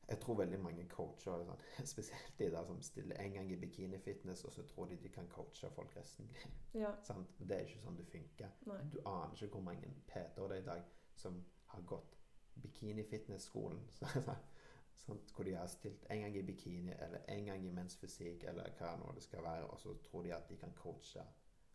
jeg 0.08 0.20
tror 0.20 0.36
veldig 0.40 0.58
mange 0.60 0.84
coacher, 0.88 1.44
sånn, 1.46 1.64
spesielt 1.92 2.38
de 2.38 2.48
der 2.50 2.64
som 2.66 2.80
stiller 2.82 3.20
en 3.22 3.36
gang 3.36 3.52
i 3.52 3.58
bikini-fitness, 3.60 4.44
og 4.44 4.52
så 4.52 4.64
tror 4.68 4.88
de 4.90 4.96
de 5.00 5.12
kan 5.12 5.28
coache 5.28 5.70
folk 5.76 5.96
resten 5.96 6.24
av 6.24 6.32
livet. 6.34 6.56
Ja. 6.82 6.94
Sant? 7.06 7.36
Det 7.38 7.56
er 7.56 7.68
ikke 7.68 7.84
sånn 7.84 8.00
det 8.00 8.08
funker. 8.10 8.56
Nei. 8.68 8.80
Du 8.92 8.98
aner 9.04 9.36
ikke 9.36 9.52
hvor 9.54 9.68
mange 9.68 9.92
PT-er 10.08 10.48
det 10.50 10.58
er 10.58 10.64
i 10.64 10.68
dag 10.70 10.88
som 11.20 11.38
har 11.74 11.86
gått 11.94 12.19
bikini-fitness-skolen. 12.62 13.90
Hvor 15.34 15.44
de 15.44 15.54
har 15.54 15.66
stilt 15.66 16.06
en 16.10 16.20
gang 16.20 16.36
i 16.36 16.42
bikini, 16.42 16.92
eller 16.92 17.18
en 17.28 17.44
gang 17.44 17.66
i 17.66 17.70
mensfysikk, 17.70 18.44
eller 18.44 18.70
hva 18.78 18.92
nå 19.00 19.12
det 19.14 19.22
skal 19.22 19.42
være, 19.42 19.66
og 19.66 19.80
så 19.80 19.94
tror 20.04 20.22
de 20.22 20.34
at 20.34 20.48
de 20.48 20.56
kan 20.56 20.72
coache 20.76 21.24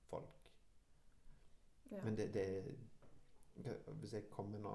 folk. 0.07 0.51
Ja. 1.91 2.03
Men 2.03 2.17
det, 2.17 2.33
det 2.33 2.63
Hvis 3.88 4.13
jeg 4.13 4.29
kommer 4.29 4.59
nå 4.59 4.73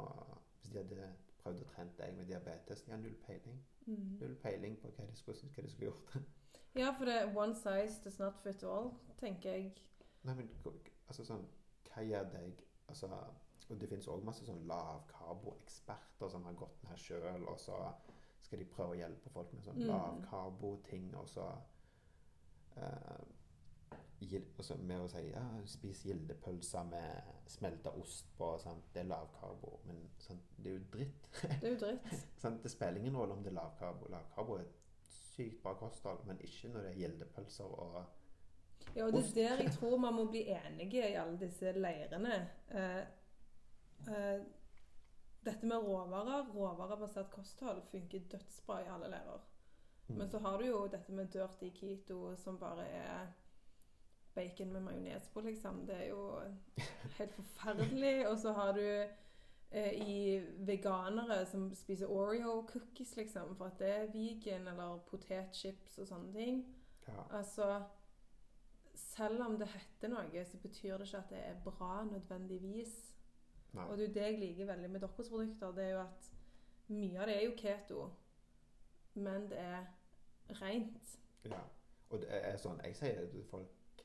Hvis 0.60 0.70
de 0.70 0.78
hadde 0.78 1.08
prøvd 1.38 1.62
å 1.64 1.68
trene 1.72 1.92
deg 1.98 2.14
med 2.16 2.28
diabetes 2.30 2.82
De 2.84 2.92
har 2.92 3.00
null 3.00 3.16
peiling. 3.26 3.58
Mm. 3.86 4.18
Null 4.20 4.36
peiling 4.42 4.76
på 4.80 4.92
hva 4.94 5.06
de 5.08 5.16
skulle, 5.16 5.50
hva 5.54 5.64
de 5.64 5.70
skulle 5.70 5.90
gjort. 5.90 6.16
ja, 6.80 6.92
for 6.98 7.10
det 7.10 7.16
er 7.20 7.36
one 7.36 7.54
size 7.54 8.02
does 8.04 8.18
not 8.18 8.38
fit 8.44 8.62
all, 8.64 8.92
tenker 9.18 9.56
jeg. 9.56 9.72
Nei, 10.22 10.34
men 10.34 10.50
altså 11.08 11.24
sånn 11.24 11.46
Hva 11.88 12.04
gjør 12.04 12.28
deg 12.34 12.66
Altså 12.90 13.08
og 13.70 13.80
Det 13.80 13.88
finnes 13.88 14.08
òg 14.08 14.24
masse 14.24 14.44
sånn 14.46 14.66
lavkarboeksperter 14.66 16.28
som 16.28 16.44
har 16.44 16.52
gått 16.58 16.82
ned 16.88 16.98
sjøl, 16.98 17.44
og 17.48 17.58
så 17.60 17.76
skal 18.42 18.58
de 18.58 18.64
prøve 18.64 18.96
å 18.96 18.98
hjelpe 18.98 19.30
folk 19.30 19.52
med 19.52 19.64
sånn 19.64 19.78
Mm. 19.82 19.88
lavkarbo-ting, 19.88 21.14
og 21.16 21.28
så 21.28 21.46
uh, 22.76 23.20
med 24.78 25.00
å 25.00 25.08
si 25.08 25.22
ja, 25.30 25.42
spis 25.66 26.02
gildepølser 26.04 26.84
med 26.84 27.22
smelta 27.48 27.90
ost 27.90 28.26
på. 28.36 28.50
Sant? 28.58 28.84
Det 28.92 29.00
er 29.00 29.08
lavkarbo. 29.08 29.78
Men 29.86 30.02
sant? 30.18 30.42
det 30.56 30.70
er 30.70 30.76
jo 30.78 30.84
dritt. 30.92 31.30
Det 31.42 31.64
er 31.64 31.72
jo 31.72 31.78
dritt. 31.80 32.10
Det 32.62 32.70
spiller 32.70 33.00
ingen 33.00 33.16
rolle 33.16 33.32
om 33.32 33.42
det 33.42 33.50
er 33.52 33.56
lavkarbo. 33.56 34.10
Lavkarbo 34.12 34.58
er 34.58 34.66
et 34.66 34.76
sykt 35.08 35.62
bra 35.62 35.74
kosthold, 35.74 36.24
men 36.26 36.40
ikke 36.44 36.68
når 36.68 36.80
det 36.86 36.90
er 36.90 36.98
gildepølser 37.00 37.64
og 37.64 38.02
Ja, 38.96 39.06
og 39.06 39.12
det 39.12 39.24
er 39.28 39.56
der 39.56 39.62
jeg 39.62 39.72
tror 39.72 39.96
man 39.98 40.14
må 40.14 40.24
bli 40.30 40.44
enige 40.50 41.10
i 41.10 41.14
alle 41.14 41.38
disse 41.40 41.72
leirene. 41.72 42.48
Eh, 42.68 43.02
eh, 44.08 44.40
dette 45.44 45.66
med 45.66 45.78
råvarer, 45.78 46.50
råvarebasert 46.54 47.30
kosthold, 47.30 47.82
funker 47.90 48.28
dødsbra 48.32 48.82
i 48.84 48.90
alle 48.92 49.08
leirer. 49.08 49.46
Mm. 50.08 50.18
Men 50.18 50.30
så 50.30 50.38
har 50.38 50.58
du 50.58 50.66
jo 50.66 50.86
dette 50.86 51.12
med 51.12 51.30
dirty 51.32 51.70
keto, 51.74 52.36
som 52.36 52.58
bare 52.58 52.86
er 52.86 53.30
bacon 54.34 54.72
med 54.72 54.80
majones 54.80 55.28
på, 55.28 55.40
liksom. 55.40 55.86
Det 55.86 55.94
er 55.94 56.08
jo 56.08 56.40
helt 57.18 57.32
forferdelig. 57.34 58.28
Og 58.28 58.38
så 58.38 58.52
har 58.52 58.72
du 58.72 59.06
eh, 59.70 59.92
i 60.08 60.46
veganere 60.58 61.46
som 61.46 61.74
spiser 61.74 62.06
Oreo-cookies, 62.06 63.16
liksom, 63.16 63.56
for 63.56 63.64
at 63.64 63.78
det 63.78 63.88
er 63.88 64.12
vegan, 64.12 64.68
eller 64.68 64.98
potetchips 65.10 65.98
og 65.98 66.06
sånne 66.06 66.32
ting. 66.32 66.62
Ja. 67.08 67.24
Altså 67.30 67.82
Selv 68.94 69.42
om 69.42 69.58
det 69.58 69.68
heter 69.68 70.10
noe, 70.12 70.44
så 70.44 70.58
betyr 70.58 70.98
det 70.98 71.06
ikke 71.06 71.18
at 71.18 71.30
det 71.30 71.38
er 71.38 71.62
bra 71.64 72.04
nødvendigvis. 72.04 73.09
Nei. 73.72 73.84
Og 73.84 73.98
det 73.98 74.04
er 74.04 74.08
jo 74.08 74.14
det 74.14 74.22
jeg 74.22 74.38
liker 74.38 74.66
veldig 74.66 74.90
med 74.90 75.00
deres 75.00 75.28
produkter, 75.28 75.74
det 75.74 75.84
er 75.84 75.90
jo 75.90 76.00
at 76.00 76.30
mye 76.90 77.20
av 77.20 77.28
det 77.30 77.36
er 77.36 77.44
jo 77.44 77.52
keto, 77.58 78.06
men 79.14 79.46
det 79.50 79.58
er 79.58 79.84
rent. 80.62 81.12
Ja. 81.44 81.60
Og 82.10 82.18
det 82.20 82.30
er 82.34 82.56
sånn 82.58 82.80
Jeg 82.82 82.96
sier 82.98 83.26
til 83.30 83.44
folk 83.46 84.02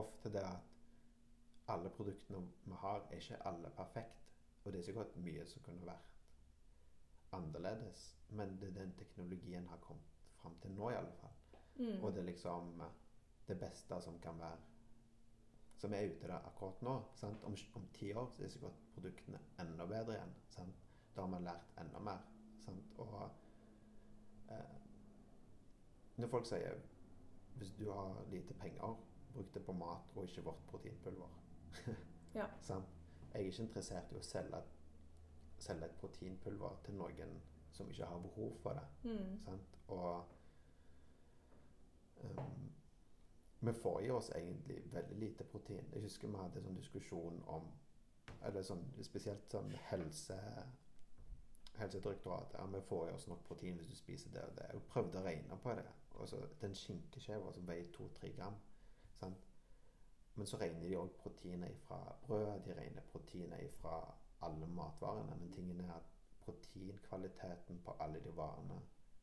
ofte 0.00 0.32
det 0.32 0.40
at 0.44 0.72
alle 1.68 1.90
produktene 1.90 2.40
vi 2.64 2.78
har, 2.80 3.02
er 3.10 3.20
ikke 3.20 3.42
alle 3.48 3.70
perfekt. 3.76 4.22
Og 4.64 4.72
det 4.72 4.80
er 4.80 4.86
sikkert 4.88 5.16
mye 5.20 5.44
som 5.46 5.62
kunne 5.62 5.86
vært 5.86 6.12
annerledes, 7.36 8.06
men 8.28 8.56
det 8.60 8.70
er 8.70 8.78
den 8.80 8.94
teknologien 8.98 9.66
har 9.68 9.80
kommet 9.84 10.14
fram 10.40 10.56
til 10.62 10.72
nå, 10.74 10.90
i 10.90 10.98
alle 10.98 11.12
fall. 11.20 11.34
Mm. 11.76 12.02
Og 12.02 12.12
det 12.14 12.22
er 12.22 12.30
liksom 12.30 12.80
eh, 12.80 12.96
det 13.48 13.58
beste 13.60 14.00
som 14.02 14.18
kan 14.22 14.38
være 14.40 14.56
Som 15.76 15.92
er 15.92 16.08
ute 16.08 16.28
der 16.28 16.46
akkurat 16.48 16.82
nå. 16.82 16.96
Sant? 17.14 17.44
Om, 17.44 17.56
om 17.74 17.88
ti 17.94 18.12
år 18.12 18.30
så 18.32 18.44
er 18.44 18.48
sikkert 18.48 18.82
produktene 18.94 19.40
enda 19.60 19.86
bedre 19.86 20.16
igjen. 20.16 20.34
Sant? 20.50 20.84
Da 21.16 21.24
har 21.24 21.32
man 21.32 21.44
lært 21.44 21.80
enda 21.80 22.00
mer. 22.00 22.22
Sant? 22.64 22.98
Og 22.98 23.30
eh, 24.50 24.76
når 26.16 26.32
folk 26.32 26.48
sier 26.48 26.80
hvis 27.56 27.72
du 27.78 27.90
har 27.90 28.24
lite 28.30 28.54
penger, 28.54 28.96
bruk 29.32 29.54
det 29.54 29.64
på 29.64 29.72
mat 29.72 30.16
og 30.16 30.24
ikke 30.24 30.44
vårt 30.44 30.66
proteinpulver. 30.70 31.28
Ja. 32.36 32.44
Sant? 32.60 32.84
Jeg 33.32 33.42
er 33.42 33.46
ikke 33.46 33.62
interessert 33.62 34.10
i 34.12 34.16
å 34.18 34.22
selge, 34.24 34.58
selge 35.58 35.86
et 35.88 35.94
proteinpulver 36.00 36.74
til 36.84 36.98
noen 36.98 37.30
som 37.72 37.88
ikke 37.88 38.08
har 38.10 38.18
behov 38.20 38.50
for 38.60 38.76
det. 38.76 38.82
Mm. 39.08 39.38
Sant? 39.44 39.78
Og 39.88 40.24
ehm, 42.24 42.66
vi 43.66 43.72
får 43.72 44.02
i 44.04 44.10
oss 44.10 44.30
egentlig 44.34 44.80
veldig 44.92 45.18
lite 45.20 45.44
protein. 45.44 45.88
Jeg 45.92 46.02
husker 46.02 46.28
vi 46.28 46.40
hadde 46.40 46.60
en 46.60 46.68
sånn 46.70 46.80
diskusjon 46.80 47.42
om 47.46 47.72
Eller 48.46 48.62
sånn, 48.62 48.82
spesielt 49.02 49.50
sånn 49.50 49.70
helse 49.88 50.36
Helsedirektoratet. 51.76 52.60
Vi 52.72 52.80
får 52.88 53.08
i 53.08 53.12
oss 53.12 53.26
nok 53.28 53.42
protein 53.48 53.76
hvis 53.76 53.88
du 53.90 53.96
spiser 53.96 54.30
det 54.32 54.44
og 54.44 54.54
det. 54.58 54.66
Jeg 54.72 54.82
prøvde 54.92 55.20
å 55.20 55.24
regne 55.24 55.58
på 55.62 55.74
det. 55.76 55.86
Og 56.16 56.28
så 56.28 56.40
Den 56.60 56.74
skinkeskjeva 56.74 57.52
som 57.52 57.66
veier 57.68 57.90
to-tre 57.92 58.30
gram. 58.36 58.56
Sant? 59.20 59.48
Men 60.36 60.46
så 60.46 60.60
regner 60.60 60.84
de 60.84 60.96
òg 61.00 61.10
proteiner 61.20 61.74
fra 61.86 61.98
brød, 62.26 62.60
de 62.64 62.74
regner 62.76 63.04
proteiner 63.12 63.68
fra 63.80 63.96
alle 64.44 64.66
matvarene. 64.66 65.36
Men 65.40 65.52
tingen 65.52 65.80
er 65.80 65.94
at 65.96 66.12
proteinkvaliteten 66.44 67.80
på 67.84 67.96
alle 68.00 68.20
de 68.24 68.36
varene 68.36 68.80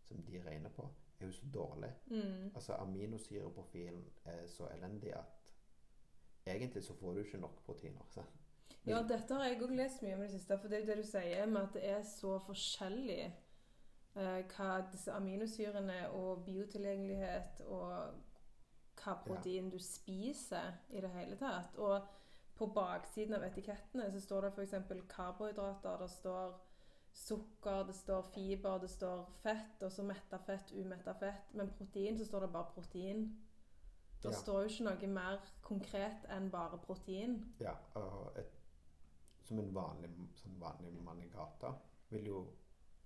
som 0.08 0.24
de 0.28 0.42
regner 0.46 0.70
på, 0.70 0.88
er 1.20 1.26
jo 1.26 1.32
så 1.32 1.46
dårlig. 1.54 1.92
Mm. 2.08 2.52
Altså 2.56 2.74
Aminosyreprofilen 2.74 4.06
er 4.26 4.48
så 4.48 4.68
elendig 4.78 5.14
at 5.16 5.44
egentlig 6.46 6.84
så 6.84 6.94
får 6.94 7.14
du 7.14 7.20
ikke 7.20 7.38
nok 7.38 7.64
proteiner. 7.66 8.06
Så. 8.10 8.24
Ja, 8.86 9.00
dette 9.10 9.34
har 9.34 9.48
jeg 9.48 9.62
òg 9.62 9.76
lest 9.78 10.02
mye 10.04 10.16
om 10.18 10.24
i 10.24 10.28
det 10.28 10.36
siste. 10.36 10.58
For 10.60 10.68
det 10.68 10.78
er 10.78 10.84
jo 10.84 10.92
det 10.92 10.98
du 10.98 11.08
sier 11.08 11.46
med 11.46 11.62
at 11.62 11.74
det 11.78 11.86
er 11.90 12.02
så 12.08 12.36
forskjellig 12.48 13.22
eh, 13.24 14.42
hva 14.56 14.70
disse 14.92 15.12
aminosyrene 15.12 16.10
og 16.10 16.44
biotilgjengelighet 16.48 17.64
og 17.68 18.20
hva 19.04 19.16
protein 19.26 19.72
du 19.72 19.80
spiser 19.80 20.76
i 20.90 21.02
det 21.02 21.14
hele 21.16 21.40
tatt. 21.40 21.78
Og 21.78 22.04
på 22.56 22.68
baksiden 22.76 23.38
av 23.38 23.48
etikettene 23.48 24.12
så 24.12 24.22
står 24.22 24.48
det 24.48 24.54
f.eks. 24.54 24.76
karbohydrater, 25.10 25.98
det 26.04 26.10
står 26.12 26.60
sukker, 27.14 27.84
det 27.88 27.96
står 27.96 28.22
fiber, 28.34 28.78
det 28.82 28.90
står 28.90 29.26
fett, 29.44 29.84
og 29.86 29.92
så 29.92 30.04
metta 30.04 30.38
fett, 30.42 30.72
umetta 30.74 31.14
fett. 31.14 31.54
Men 31.54 31.70
protein 31.78 32.18
så 32.18 32.26
står 32.26 32.40
det 32.48 32.52
bare 32.54 32.72
protein. 32.74 33.24
Det 34.24 34.32
Ja. 34.32 34.38
står 34.40 34.62
jo 34.62 34.70
ikke 34.70 34.84
noe 34.84 35.08
mer 35.08 35.40
konkret 35.62 36.26
enn 36.30 36.50
bare 36.52 36.78
protein. 36.78 37.54
Ja, 37.60 37.74
og 37.96 38.38
et, 38.40 38.54
som 39.44 39.60
en 39.60 39.74
vanlig, 39.76 40.10
sånn 40.36 40.60
vanlig 40.60 40.94
mann 41.04 41.22
i 41.22 41.28
gata 41.30 41.74
vil 42.10 42.26
jo 42.26 42.48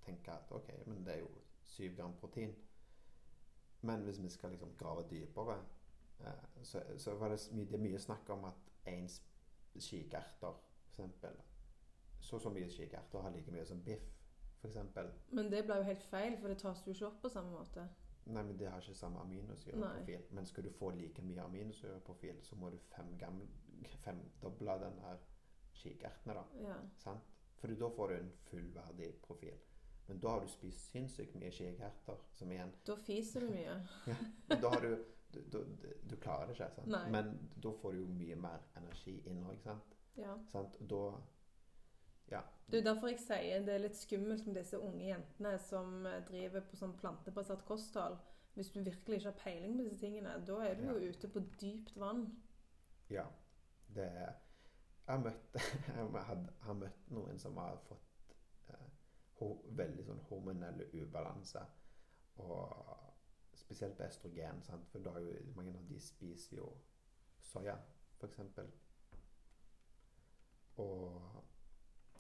tenke 0.06 0.32
at 0.32 0.52
ok, 0.52 0.70
men 0.86 1.04
det 1.06 1.16
er 1.16 1.20
jo 1.20 1.32
syv 1.64 1.96
gram 1.98 2.14
protein. 2.20 2.56
Men 3.82 4.04
hvis 4.04 4.22
vi 4.22 4.30
skal 4.30 4.50
liksom 4.50 4.76
grave 4.78 5.04
dypere, 5.10 5.58
eh, 6.20 6.64
så, 6.64 6.82
så 6.98 7.16
var 7.16 7.30
det, 7.30 7.40
mye, 7.54 7.66
det 7.72 7.80
mye 7.80 8.00
snakk 8.00 8.30
om 8.30 8.46
at 8.46 8.54
én 8.88 9.08
skikerter, 9.80 10.54
f.eks. 10.96 11.26
Så 12.28 12.40
så 12.44 12.52
mye 12.52 12.68
skikerter 12.70 13.24
har 13.24 13.32
like 13.32 13.52
mye 13.56 13.64
som 13.66 13.80
biff, 13.84 14.04
f.eks. 14.60 14.78
Men 15.32 15.52
det 15.52 15.64
blir 15.64 15.80
jo 15.80 15.88
helt 15.88 16.04
feil, 16.12 16.36
for 16.42 16.52
det 16.52 16.58
tas 16.60 16.84
jo 16.84 16.92
ikke 16.92 17.08
opp 17.08 17.22
på 17.24 17.32
samme 17.32 17.54
måte. 17.56 17.86
Nei, 18.28 18.44
men 18.44 18.58
det 18.60 18.68
har 18.68 18.84
ikke 18.84 18.98
samme 19.00 19.22
aminosyreprofil. 19.24 20.26
Men 20.36 20.46
skal 20.46 20.66
du 20.68 20.72
få 20.76 20.90
like 20.92 21.24
mye 21.24 21.46
aminosyreprofil, 21.46 22.42
så 22.44 22.58
må 22.60 22.70
du 22.74 22.78
femdoble 22.92 24.76
den 24.84 25.00
her 25.06 25.24
kikertene, 25.74 26.36
da. 26.36 26.44
Ja. 26.66 26.76
Sant? 27.00 27.32
For 27.62 27.72
da 27.80 27.90
får 27.96 28.12
du 28.12 28.16
en 28.18 28.32
fullverdig 28.50 29.14
profil. 29.24 29.56
Men 30.08 30.20
da 30.24 30.30
har 30.36 30.44
du 30.44 30.48
spist 30.52 30.92
sinnssykt 30.92 31.36
mye 31.36 31.52
kikerter, 31.52 32.20
som 32.34 32.52
igjen 32.52 32.72
Da 32.88 32.96
fiser 32.96 33.44
du 33.44 33.50
mye. 33.52 33.80
Men 34.50 34.62
da 34.62 34.70
har 34.76 34.84
du 34.84 34.92
du, 35.34 35.42
du, 35.52 35.94
du 36.10 36.16
klarer 36.16 36.48
det 36.48 36.56
ikke, 36.56 36.70
sant? 36.76 36.88
Nei. 36.92 37.10
Men 37.12 37.34
da 37.64 37.72
får 37.82 37.92
du 37.96 38.00
jo 38.00 38.12
mye 38.20 38.36
mer 38.40 38.64
energi 38.80 39.18
inn 39.28 39.42
òg, 39.44 39.58
sant? 39.64 39.98
Ja. 40.18 40.38
sant? 40.52 40.78
Da 40.90 41.02
Ja. 42.32 42.42
Er 42.74 42.82
derfor 42.84 43.08
jeg 43.08 43.20
sier 43.24 43.62
det 43.64 43.74
er 43.78 43.80
litt 43.86 43.96
skummelt 43.96 44.46
med 44.48 44.58
disse 44.60 44.80
unge 44.84 45.06
jentene 45.08 45.54
som 45.64 46.06
eh, 46.06 46.18
driver 46.28 46.66
på 46.68 46.76
sånn 46.80 46.98
plantebasert 47.00 47.64
kosthold. 47.66 48.18
Hvis 48.58 48.72
du 48.74 48.82
virkelig 48.82 49.20
ikke 49.22 49.30
har 49.32 49.40
peiling 49.44 49.78
på 49.78 49.84
disse 49.86 50.02
tingene, 50.02 50.34
da 50.48 50.58
er 50.66 50.76
du 50.76 50.84
jo 50.90 51.12
ute 51.14 51.30
på 51.32 51.44
dypt 51.62 51.96
vann. 52.02 52.26
ja. 53.10 53.28
Det 53.96 54.04
Jeg 55.08 55.16
har 55.16 55.22
møtt, 55.24 55.54
jeg 55.88 56.24
had- 56.28 56.50
har 56.66 56.74
møtt 56.76 57.06
noen 57.16 57.38
som 57.40 57.56
har 57.58 57.78
fått 57.88 58.34
eh, 58.70 58.90
ho, 59.40 59.48
veldig 59.80 60.04
sånn 60.10 60.20
hormonelle 60.30 60.90
ubalanse. 61.00 61.62
Og 62.44 62.98
spesielt 63.56 63.96
på 63.98 64.04
estrogen, 64.04 64.60
sant? 64.68 64.84
for 64.92 65.00
da 65.00 65.14
har 65.16 65.24
jo 65.24 65.32
mange 65.56 65.72
av 65.78 65.88
de 65.88 66.00
spiser 66.04 66.58
jo 66.60 66.68
soya, 67.42 67.78
f.eks. 68.20 68.60
Og 70.78 71.22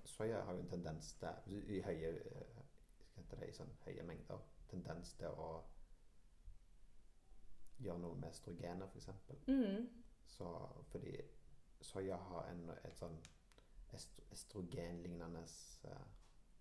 soya 0.07 0.41
har 0.45 0.53
jo 0.53 0.59
en 0.59 0.69
tendens 0.69 1.13
til 1.19 1.63
i 1.75 1.81
høye, 1.81 2.11
eh, 2.11 3.23
det, 3.29 3.47
i 3.47 3.55
sånn 3.55 3.71
høye 3.85 4.05
mengder 4.07 4.43
tendens 4.71 5.13
til 5.19 5.33
å 5.35 5.49
gjøre 7.83 8.01
noe 8.01 8.17
med 8.17 8.29
estrogenet, 8.29 8.87
f.eks. 8.87 9.47
Mm. 9.47 9.87
Så 10.27 10.47
fordi 10.91 11.15
soya 11.81 12.17
har 12.29 12.47
en, 12.51 12.63
et 12.83 12.95
sånn 12.97 13.17
est 13.95 14.17
estrogenlignende 14.31 15.43
uh, 15.87 15.99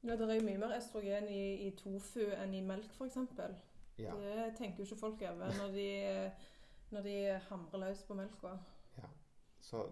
Ja, 0.03 0.15
det 0.17 0.29
er 0.29 0.37
jo 0.39 0.47
mye 0.47 0.61
mer 0.61 0.77
estrogen 0.77 1.27
i, 1.33 1.67
i 1.67 1.71
tofu 1.79 2.29
enn 2.37 2.55
i 2.55 2.63
melk, 2.63 2.93
f.eks. 2.95 3.17
Ja. 3.99 4.13
Det 4.13 4.53
tenker 4.59 4.83
jo 4.83 4.87
ikke 4.91 5.01
folk 5.01 5.23
over 5.25 5.57
når 5.57 5.73
de, 5.73 5.89
når 6.93 7.07
de 7.09 7.17
hamrer 7.49 7.87
løs 7.87 8.05
på 8.07 8.15
melka. 8.15 8.59
Så 9.67 9.87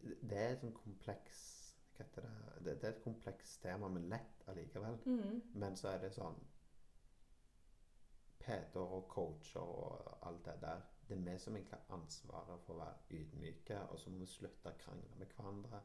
det 0.00 0.38
er 0.38 0.54
et 0.54 0.62
sånn 0.62 0.72
kompleks 0.74 1.59
det? 2.00 2.24
det? 2.64 2.76
Det 2.80 2.88
er 2.88 2.94
et 2.94 3.04
komplekst 3.04 3.62
tema, 3.62 3.88
men 3.88 4.08
lett 4.08 4.48
allikevel. 4.48 4.98
Mm. 5.06 5.42
Men 5.52 5.76
så 5.76 5.92
er 5.92 6.02
det 6.04 6.12
sånn 6.14 6.38
PT-er 8.40 8.80
og 8.80 9.08
coacher 9.08 9.60
og 9.60 10.26
alt 10.28 10.44
det 10.46 10.56
der 10.62 10.82
Det 11.08 11.16
er 11.18 11.24
vi 11.32 11.38
som 11.38 11.56
egentlig 11.56 11.74
har 11.74 11.96
ansvaret 11.96 12.60
for 12.64 12.74
å 12.74 12.84
være 12.84 13.16
ydmyke, 13.18 13.78
og 13.90 13.98
så 13.98 14.10
må 14.10 14.20
vi 14.22 14.26
slutte 14.30 14.70
å 14.70 14.78
krangle 14.78 15.16
med 15.18 15.32
hverandre. 15.34 15.80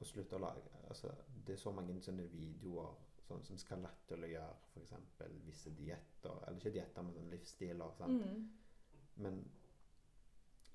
Og 0.00 0.06
slutte 0.06 0.36
å 0.36 0.42
lage 0.42 0.80
altså, 0.88 1.12
Det 1.46 1.54
er 1.54 1.60
så 1.60 1.70
mange 1.72 2.00
sånne 2.02 2.26
videoer 2.32 2.96
sånn, 3.26 3.44
som 3.46 3.58
skal 3.58 3.84
latterliggjøre 3.84 4.56
f.eks. 4.72 4.94
visse 5.46 5.70
dietter. 5.78 6.42
Eller 6.46 6.58
ikke 6.58 6.74
dietter, 6.74 7.06
men 7.06 7.14
sånn 7.14 7.30
livsstiler. 7.30 8.02
Mm. 8.10 8.42
Men 9.24 9.40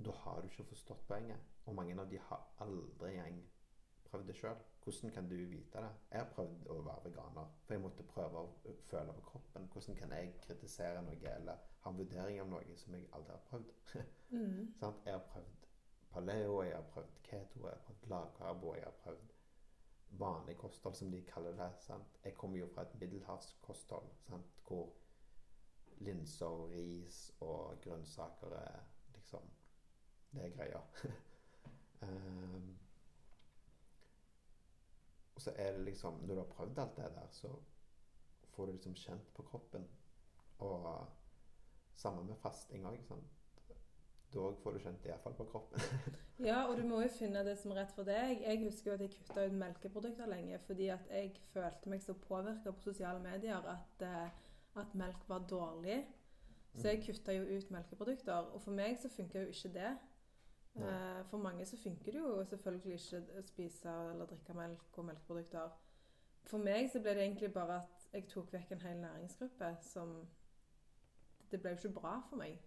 da 0.06 0.16
har 0.24 0.42
du 0.42 0.50
ikke 0.50 0.70
forstått 0.72 1.06
poenget. 1.08 1.52
Og 1.66 1.76
mange 1.78 1.96
av 2.00 2.10
de 2.10 2.20
har 2.30 2.48
aldri 2.66 3.14
engang 3.14 3.42
prøvd 4.12 4.28
det 4.28 4.36
sjøl. 4.38 4.62
Hvordan 4.84 5.12
kan 5.16 5.30
du 5.30 5.36
vite 5.36 5.82
det? 5.84 5.92
Jeg 6.12 6.20
har 6.24 6.30
prøvd 6.36 6.70
å 6.74 6.78
være 6.86 7.04
veganer, 7.10 7.52
for 7.66 7.76
jeg 7.76 7.84
måtte 7.84 8.08
prøve 8.14 8.46
å 8.46 8.76
føle 8.90 9.16
på 9.18 9.26
kroppen. 9.32 9.68
Hvordan 9.74 10.00
kan 10.00 10.16
jeg 10.18 10.34
kritisere 10.46 11.04
noe 11.06 11.36
eller 11.36 11.68
ha 11.84 11.92
en 11.92 12.00
vurdering 12.00 12.42
av 12.42 12.50
noe 12.52 12.78
som 12.78 12.96
jeg 12.98 13.10
aldri 13.18 13.38
har 13.38 13.46
prøvd? 13.52 13.78
Mm. 14.32 14.70
Jeg 14.80 15.12
har 15.12 15.26
prøvd 15.28 15.66
paleo, 16.14 16.62
jeg 16.64 16.72
har 16.72 16.86
prøvd 16.94 17.18
keto, 17.24 17.66
jeg 17.66 17.74
har 17.74 17.82
prøvd 17.84 18.06
lavkarbo, 18.14 18.70
jeg 18.78 18.86
har 18.86 18.94
prøvd 19.04 19.34
vanlig 20.22 20.58
kosthold, 20.58 20.96
som 20.96 21.12
de 21.12 21.20
kaller 21.28 21.52
det. 21.52 21.68
Sant? 21.80 22.20
Jeg 22.24 22.38
kommer 22.38 22.60
jo 22.60 22.68
fra 22.72 22.82
et 22.82 22.96
middelhavskosthold 23.00 24.08
sant? 24.28 24.54
hvor 24.68 24.94
linser, 25.98 26.46
og 26.46 26.72
ris 26.72 27.32
og 27.40 27.82
grønnsaker 27.84 28.56
er 28.56 28.80
liksom 29.14 29.52
Det 30.32 30.46
er 30.46 30.50
greia. 30.56 30.80
um, 32.02 32.78
og 35.36 35.42
så 35.42 35.54
er 35.56 35.72
det 35.72 35.86
liksom 35.86 36.14
Når 36.14 36.36
du 36.36 36.40
har 36.42 36.50
prøvd 36.56 36.80
alt 36.80 36.96
det 36.98 37.12
der, 37.16 37.28
så 37.32 37.56
får 38.56 38.66
du 38.66 38.72
liksom 38.72 38.96
kjent 38.96 39.34
på 39.34 39.42
kroppen. 39.42 39.88
Og 40.58 41.06
sammen 41.96 42.28
med 42.28 42.36
fasting 42.36 42.86
òg. 42.86 43.00
Da 44.34 44.52
får 44.64 44.74
du 44.74 44.80
kjent 44.80 45.06
iallfall 45.06 45.34
på 45.34 45.48
kroppen. 45.54 45.82
Ja, 46.42 46.64
og 46.66 46.78
du 46.78 46.82
må 46.90 47.04
jo 47.04 47.10
finne 47.14 47.44
det 47.46 47.54
som 47.62 47.70
er 47.72 47.84
rett 47.84 47.92
for 47.94 48.08
deg. 48.08 48.40
Jeg 48.42 48.64
husker 48.64 48.90
jo 48.90 48.94
at 48.96 49.02
jeg 49.04 49.12
kutta 49.14 49.44
ut 49.46 49.58
melkeprodukter 49.62 50.26
lenge 50.26 50.58
fordi 50.66 50.88
at 50.90 51.04
jeg 51.14 51.36
følte 51.52 51.92
meg 51.92 52.02
så 52.02 52.16
påvirka 52.18 52.72
på 52.74 52.82
sosiale 52.82 53.22
medier 53.22 53.68
at, 53.70 54.06
eh, 54.08 54.32
at 54.82 54.96
melk 54.98 55.28
var 55.30 55.46
dårlig. 55.50 56.00
Så 56.80 56.88
jeg 56.88 57.04
kutta 57.06 57.36
jo 57.36 57.44
ut 57.46 57.72
melkeprodukter. 57.72 58.34
Og 58.56 58.62
for 58.64 58.74
meg 58.74 58.98
så 59.02 59.12
funker 59.12 59.44
jo 59.44 59.54
ikke 59.54 59.74
det. 59.76 59.92
Nei. 60.76 60.88
Eh, 61.20 61.26
For 61.26 61.38
mange 61.38 61.66
så 61.66 61.78
funker 61.78 62.12
det 62.12 62.20
jo 62.20 62.44
selvfølgelig 62.44 62.94
ikke 62.94 63.40
å 63.40 63.42
spise 63.46 63.90
eller 64.12 64.26
drikke 64.26 64.54
melk 64.54 64.98
og 64.98 65.06
melkeprodukter. 65.06 65.70
For 66.46 66.58
meg 66.58 66.90
så 66.90 67.00
ble 67.04 67.14
det 67.14 67.24
egentlig 67.26 67.54
bare 67.54 67.76
at 67.82 68.08
jeg 68.14 68.28
tok 68.30 68.54
vekk 68.54 68.72
en 68.72 68.80
hel 68.82 68.98
næringsgruppe 69.04 69.76
som 69.82 70.28
Det 71.52 71.60
ble 71.62 71.70
jo 71.74 71.76
ikke 71.76 72.00
bra 72.00 72.14
for 72.30 72.36
meg. 72.40 72.60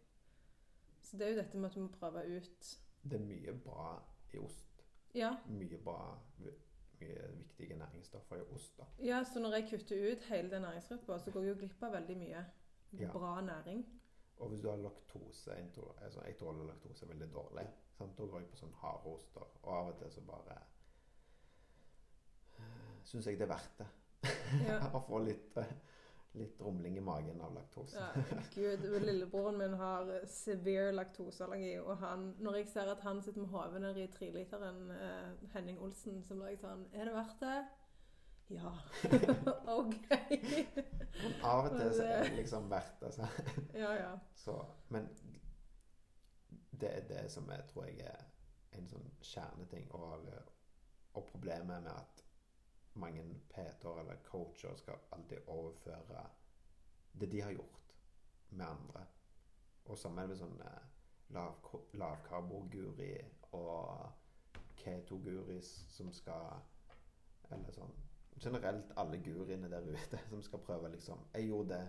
Så 1.03 1.17
det 1.17 1.27
er 1.27 1.31
jo 1.33 1.37
dette 1.41 1.57
med 1.59 1.71
at 1.71 1.75
du 1.75 1.81
må 1.81 1.89
prøve 1.89 2.25
ut 2.37 2.71
Det 3.05 3.13
er 3.21 3.25
mye 3.25 3.53
bra 3.65 4.03
i 4.35 4.39
ost. 4.39 4.85
Ja, 5.15 5.37
Mye 5.49 5.79
bra 5.85 6.19
Mye 7.01 7.33
viktige 7.37 7.77
næringsstoffer 7.77 8.37
i 8.37 8.45
ost. 8.55 8.77
da. 8.79 8.85
ja 9.05 9.23
så 9.25 9.41
når 9.41 9.55
jeg 9.55 9.69
kutter 9.71 10.13
ut 10.13 10.23
hele 10.29 10.51
den 10.51 10.63
næringsgruppa, 10.63 11.19
så 11.19 11.31
går 11.31 11.41
jeg 11.43 11.49
jo 11.55 11.59
glipp 11.59 11.83
av 11.83 11.93
veldig 11.93 12.17
mye 12.17 12.45
Ja. 13.01 13.11
bra 13.13 13.41
næring. 13.41 13.85
Og 14.39 14.49
hvis 14.49 14.61
du 14.61 14.69
har 14.71 14.77
laktose 14.77 15.51
Jeg 15.53 15.73
tror- 15.73 15.99
altså, 16.03 16.21
jeg 16.27 16.37
tåler 16.37 16.65
laktose 16.67 17.09
veldig 17.09 17.33
dårlig. 17.33 17.67
Sant? 17.99 18.17
Da 18.19 18.27
går 18.27 18.43
jeg 18.43 18.51
på 18.53 18.61
sånn 18.61 18.77
hardhoster. 18.83 19.51
Og 19.63 19.73
av 19.73 19.91
og 19.93 19.99
til 20.01 20.13
så 20.15 20.25
bare 20.29 20.61
Syns 23.05 23.27
jeg 23.29 23.37
det 23.37 23.45
er 23.45 23.51
verdt 23.51 23.83
det. 23.83 23.87
Ja. 24.65 24.79
Å 24.97 25.01
få 25.05 25.19
litt, 25.21 25.59
eh, 25.61 25.73
litt 26.41 26.61
rumling 26.65 26.97
i 26.97 27.03
magen 27.05 27.43
av 27.45 27.53
laktose. 27.53 28.01
Ja, 28.01 28.39
Gud, 28.55 28.87
lillebroren 29.05 29.59
min 29.61 29.77
har 29.77 30.09
severe 30.31 30.95
laktoseallergi, 30.95 31.75
og 31.83 31.99
han, 32.01 32.31
når 32.41 32.63
jeg 32.63 32.71
ser 32.73 32.89
at 32.95 33.05
han 33.05 33.21
sitter 33.23 33.45
med 33.45 33.53
hodet 33.53 33.83
nede 33.85 34.07
i 34.07 34.11
treliteren 34.15 34.89
eh, 34.97 35.51
Henning 35.53 35.83
Olsen, 35.85 36.23
så 36.25 36.39
blir 36.39 36.55
jeg 36.55 36.63
sånn 36.65 36.87
Er 36.95 37.11
det 37.11 37.17
verdt 37.19 37.45
det? 37.45 37.59
Ja. 38.55 38.73
OK. 39.81 40.09
Men 41.23 41.39
av 41.43 41.69
og 41.69 41.77
til 41.77 41.95
så 41.97 42.09
er 42.09 42.25
det 42.25 42.35
liksom 42.43 42.73
verdt 42.73 43.05
det. 43.05 43.13
Så. 43.17 43.29
Ja, 43.77 43.93
ja. 43.97 44.11
Så, 44.37 44.57
men 44.93 45.09
det 46.81 46.91
er 46.97 47.09
det 47.09 47.25
som 47.33 47.51
jeg 47.51 47.67
tror 47.71 47.87
jeg 47.87 48.07
er 48.09 48.25
en 48.79 48.89
sånn 48.91 49.11
kjerneting. 49.23 49.91
Og, 49.95 50.29
og 51.15 51.27
problemet 51.31 51.83
med 51.83 51.93
at 51.93 52.25
mange 52.95 53.25
PT-er 53.51 54.01
eller 54.01 54.23
coacher 54.27 54.77
skal 54.79 55.07
alltid 55.13 55.49
overføre 55.51 56.25
det 57.21 57.31
de 57.31 57.41
har 57.41 57.55
gjort, 57.55 57.95
med 58.51 58.67
andre. 58.67 59.07
Og 59.85 59.99
sammen 59.99 60.29
med 60.31 60.39
sånn 60.39 60.61
eh, 60.65 60.85
lav, 61.35 62.31
og 63.55 64.13
keto-guris 64.81 65.71
som 65.95 66.13
skal 66.13 66.63
Eller 67.53 67.73
sånn 67.77 67.93
generelt 68.43 68.91
alle 68.99 69.21
guriene 69.23 69.69
der 69.71 69.85
ute 69.87 70.19
som 70.31 70.43
skal 70.43 70.63
prøve 70.67 70.91
liksom 70.91 71.21
Jeg 71.35 71.47
gjorde 71.49 71.75
det, 71.75 71.89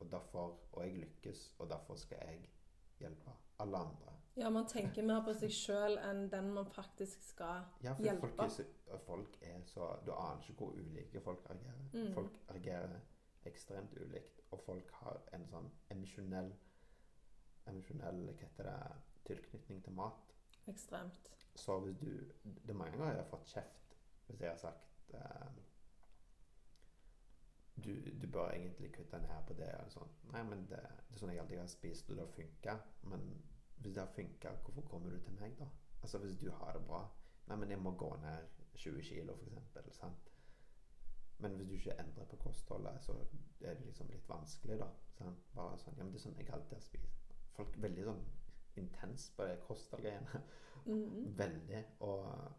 og 0.00 0.10
derfor 0.10 0.58
Og 0.72 0.82
jeg 0.86 0.96
lykkes, 0.96 1.52
og 1.58 1.70
derfor 1.70 1.94
skal 2.00 2.18
jeg 2.26 2.48
hjelpe 3.02 3.34
alle 3.62 3.78
andre. 3.86 4.12
ja, 4.36 4.48
man 4.50 4.66
tenker 4.66 5.04
mer 5.04 5.20
på 5.26 5.34
seg 5.36 5.52
sjøl 5.52 5.98
enn 6.00 6.22
den 6.32 6.50
man 6.54 6.66
faktisk 6.72 7.22
skal 7.26 7.66
Ja, 7.84 7.92
for 7.94 8.02
Hjelpe. 8.06 8.28
folk 8.28 8.40
er, 8.40 8.48
så, 8.48 8.98
folk 9.06 9.36
er 9.42 9.62
så 9.68 9.88
Du 10.06 10.12
aner 10.14 10.40
ikke 10.42 10.54
hvor 10.64 10.72
ulike 10.78 11.20
folk 11.20 11.44
reagerer. 11.50 11.88
Mm. 11.92 12.12
Folk 12.14 12.38
reagerer 12.50 13.00
ekstremt 13.44 13.94
ulikt, 13.98 14.40
og 14.50 14.60
folk 14.62 14.90
har 15.02 15.20
en 15.34 15.46
sånn 15.50 15.70
emosjonell 15.90 16.52
Emosjonell 17.70 18.24
hva 18.26 18.32
heter 18.40 18.66
det, 18.66 18.78
tilknytning 19.28 19.82
til 19.84 19.92
mat. 19.94 20.32
Ekstremt. 20.66 21.28
Så 21.54 21.76
hvis 21.84 21.98
du 22.00 22.08
Det 22.42 22.70
er 22.70 22.78
mange 22.78 22.96
ganger 22.98 23.14
jeg 23.14 23.22
har 23.22 23.30
fått 23.30 23.46
kjeft 23.52 23.96
hvis 24.26 24.40
jeg 24.40 24.48
har 24.50 24.56
sagt 24.56 25.14
eh, 25.14 25.48
du, 27.76 27.92
du 28.20 28.26
bør 28.26 28.50
egentlig 28.50 28.92
kutte 28.92 29.18
ned 29.18 29.46
på 29.46 29.54
det. 29.58 29.68
Eller 29.68 29.88
sånn. 29.94 30.10
Nei, 30.32 30.42
men 30.48 30.66
det, 30.70 30.80
det 31.08 31.16
er 31.16 31.22
sånn 31.22 31.32
jeg 31.32 31.40
alltid 31.42 31.58
har 31.62 31.70
spist, 31.72 32.10
og 32.10 32.16
det 32.18 32.26
har 32.26 32.34
funka. 32.36 32.76
Men 33.12 33.24
hvis 33.78 33.94
det 33.94 34.02
har 34.02 34.12
funka, 34.16 34.52
hvorfor 34.64 34.86
kommer 34.90 35.10
du 35.10 35.20
til 35.24 35.38
meg, 35.40 35.56
da? 35.58 35.68
Altså 36.02 36.18
Hvis 36.18 36.36
du 36.38 36.50
har 36.50 36.72
det 36.74 36.86
bra 36.86 37.04
Nei, 37.46 37.56
men 37.58 37.70
jeg 37.70 37.78
må 37.82 37.90
gå 37.98 38.08
ned 38.22 38.60
20 38.78 39.02
kilo, 39.02 39.34
eksempel. 39.46 39.88
Sant? 39.92 40.28
Men 41.42 41.56
hvis 41.58 41.68
du 41.68 41.74
ikke 41.74 41.96
endrer 41.98 42.28
på 42.30 42.36
kostholdet, 42.44 43.00
så 43.02 43.16
er 43.60 43.74
det 43.74 43.86
liksom 43.88 44.10
litt 44.10 44.28
vanskelig, 44.30 44.78
da. 44.78 44.86
Sant? 45.18 45.42
Bare 45.56 45.78
sånn 45.82 45.98
Ja, 45.98 46.04
men 46.04 46.12
det 46.14 46.20
er 46.20 46.24
sånn 46.28 46.38
jeg 46.38 46.52
alltid 46.54 46.76
har 46.78 46.84
spist. 46.84 47.34
Folk 47.56 47.74
er 47.76 47.82
veldig 47.88 48.04
sånn 48.06 48.22
intens 48.78 49.26
på 49.36 49.48
det 49.48 49.58
kostholdgreiene. 49.66 50.42
-hmm. 50.84 51.36
Veldig. 51.38 51.84
Og 52.00 52.52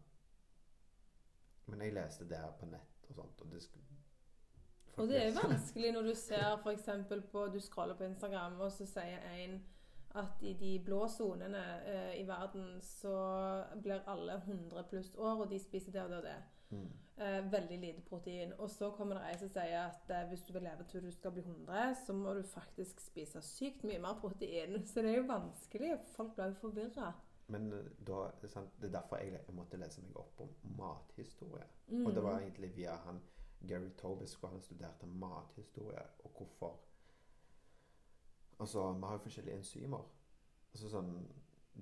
Men 1.66 1.80
jeg 1.80 1.94
leste 1.94 2.28
det 2.28 2.38
her 2.38 2.52
på 2.60 2.66
nett 2.66 3.06
og 3.08 3.14
sånt, 3.14 3.40
og 3.40 3.50
det 3.52 3.62
sk- 3.62 3.93
Og 4.96 5.08
det 5.10 5.20
er 5.20 5.36
vanskelig 5.36 5.92
når 5.92 6.10
du 6.10 6.14
ser 6.14 6.58
f.eks. 6.62 6.90
på 7.32 7.46
Du 7.52 7.60
scroller 7.60 7.98
på 7.98 8.04
Instagram, 8.04 8.60
og 8.60 8.72
så 8.72 8.86
sier 8.86 9.24
en 9.34 9.62
at 10.14 10.42
i 10.46 10.52
de 10.54 10.76
blå 10.86 11.08
sonene 11.10 11.62
eh, 11.90 12.20
i 12.20 12.26
verden 12.26 12.76
så 12.86 13.14
blir 13.82 14.04
alle 14.06 14.36
100 14.46 14.84
pluss 14.90 15.14
år, 15.18 15.42
og 15.42 15.50
de 15.50 15.58
spiser 15.58 15.92
det 15.92 16.04
og 16.04 16.12
det 16.12 16.18
og 16.20 16.28
det. 16.28 16.36
Mm. 16.70 16.92
Eh, 17.16 17.52
veldig 17.52 17.78
lite 17.78 18.00
protein. 18.00 18.52
Og 18.58 18.70
så 18.70 18.90
kommer 18.90 19.18
det 19.18 19.26
ei 19.28 19.36
som 19.38 19.50
sier 19.50 19.76
at 19.80 20.10
eh, 20.10 20.24
hvis 20.30 20.46
du 20.46 20.52
vil 20.56 20.66
leve 20.66 20.86
til 20.90 21.02
du 21.02 21.10
skal 21.14 21.34
bli 21.34 21.42
100, 21.42 21.94
så 22.06 22.14
må 22.14 22.34
du 22.34 22.42
faktisk 22.46 23.02
spise 23.02 23.42
sykt 23.42 23.84
mye 23.86 24.00
mer 24.02 24.18
protein. 24.20 24.78
Så 24.86 25.02
det 25.02 25.12
er 25.12 25.20
jo 25.20 25.28
vanskelig. 25.28 25.92
Folk 26.16 26.34
blir 26.34 26.50
jo 26.50 26.60
forvirra. 26.62 27.12
Men 27.54 27.72
eh, 27.72 27.92
da, 28.06 28.24
det 28.40 28.48
er 28.48 28.54
sant, 28.56 28.74
det 28.80 28.90
er 28.90 28.96
derfor 28.98 29.22
jeg 29.22 29.54
måtte 29.54 29.78
lese 29.78 30.02
meg 30.02 30.18
opp 30.18 30.42
om 30.46 30.50
mathistorie. 30.78 31.68
Mm. 31.88 32.06
Og 32.06 32.14
det 32.14 32.26
var 32.26 32.40
egentlig 32.40 32.74
via 32.76 32.96
han 33.06 33.22
Gary 33.68 33.90
Tobis, 33.98 34.34
hvor 34.34 34.48
han 34.48 34.62
studerte 34.62 35.06
mathistorie, 35.06 36.02
og 36.24 36.30
hvorfor 36.36 36.80
Altså, 38.58 38.92
vi 38.92 39.00
har 39.02 39.12
jo 39.12 39.18
forskjellige 39.18 39.56
enzymer. 39.58 40.04
Altså 40.72 40.88
sånn 40.88 41.08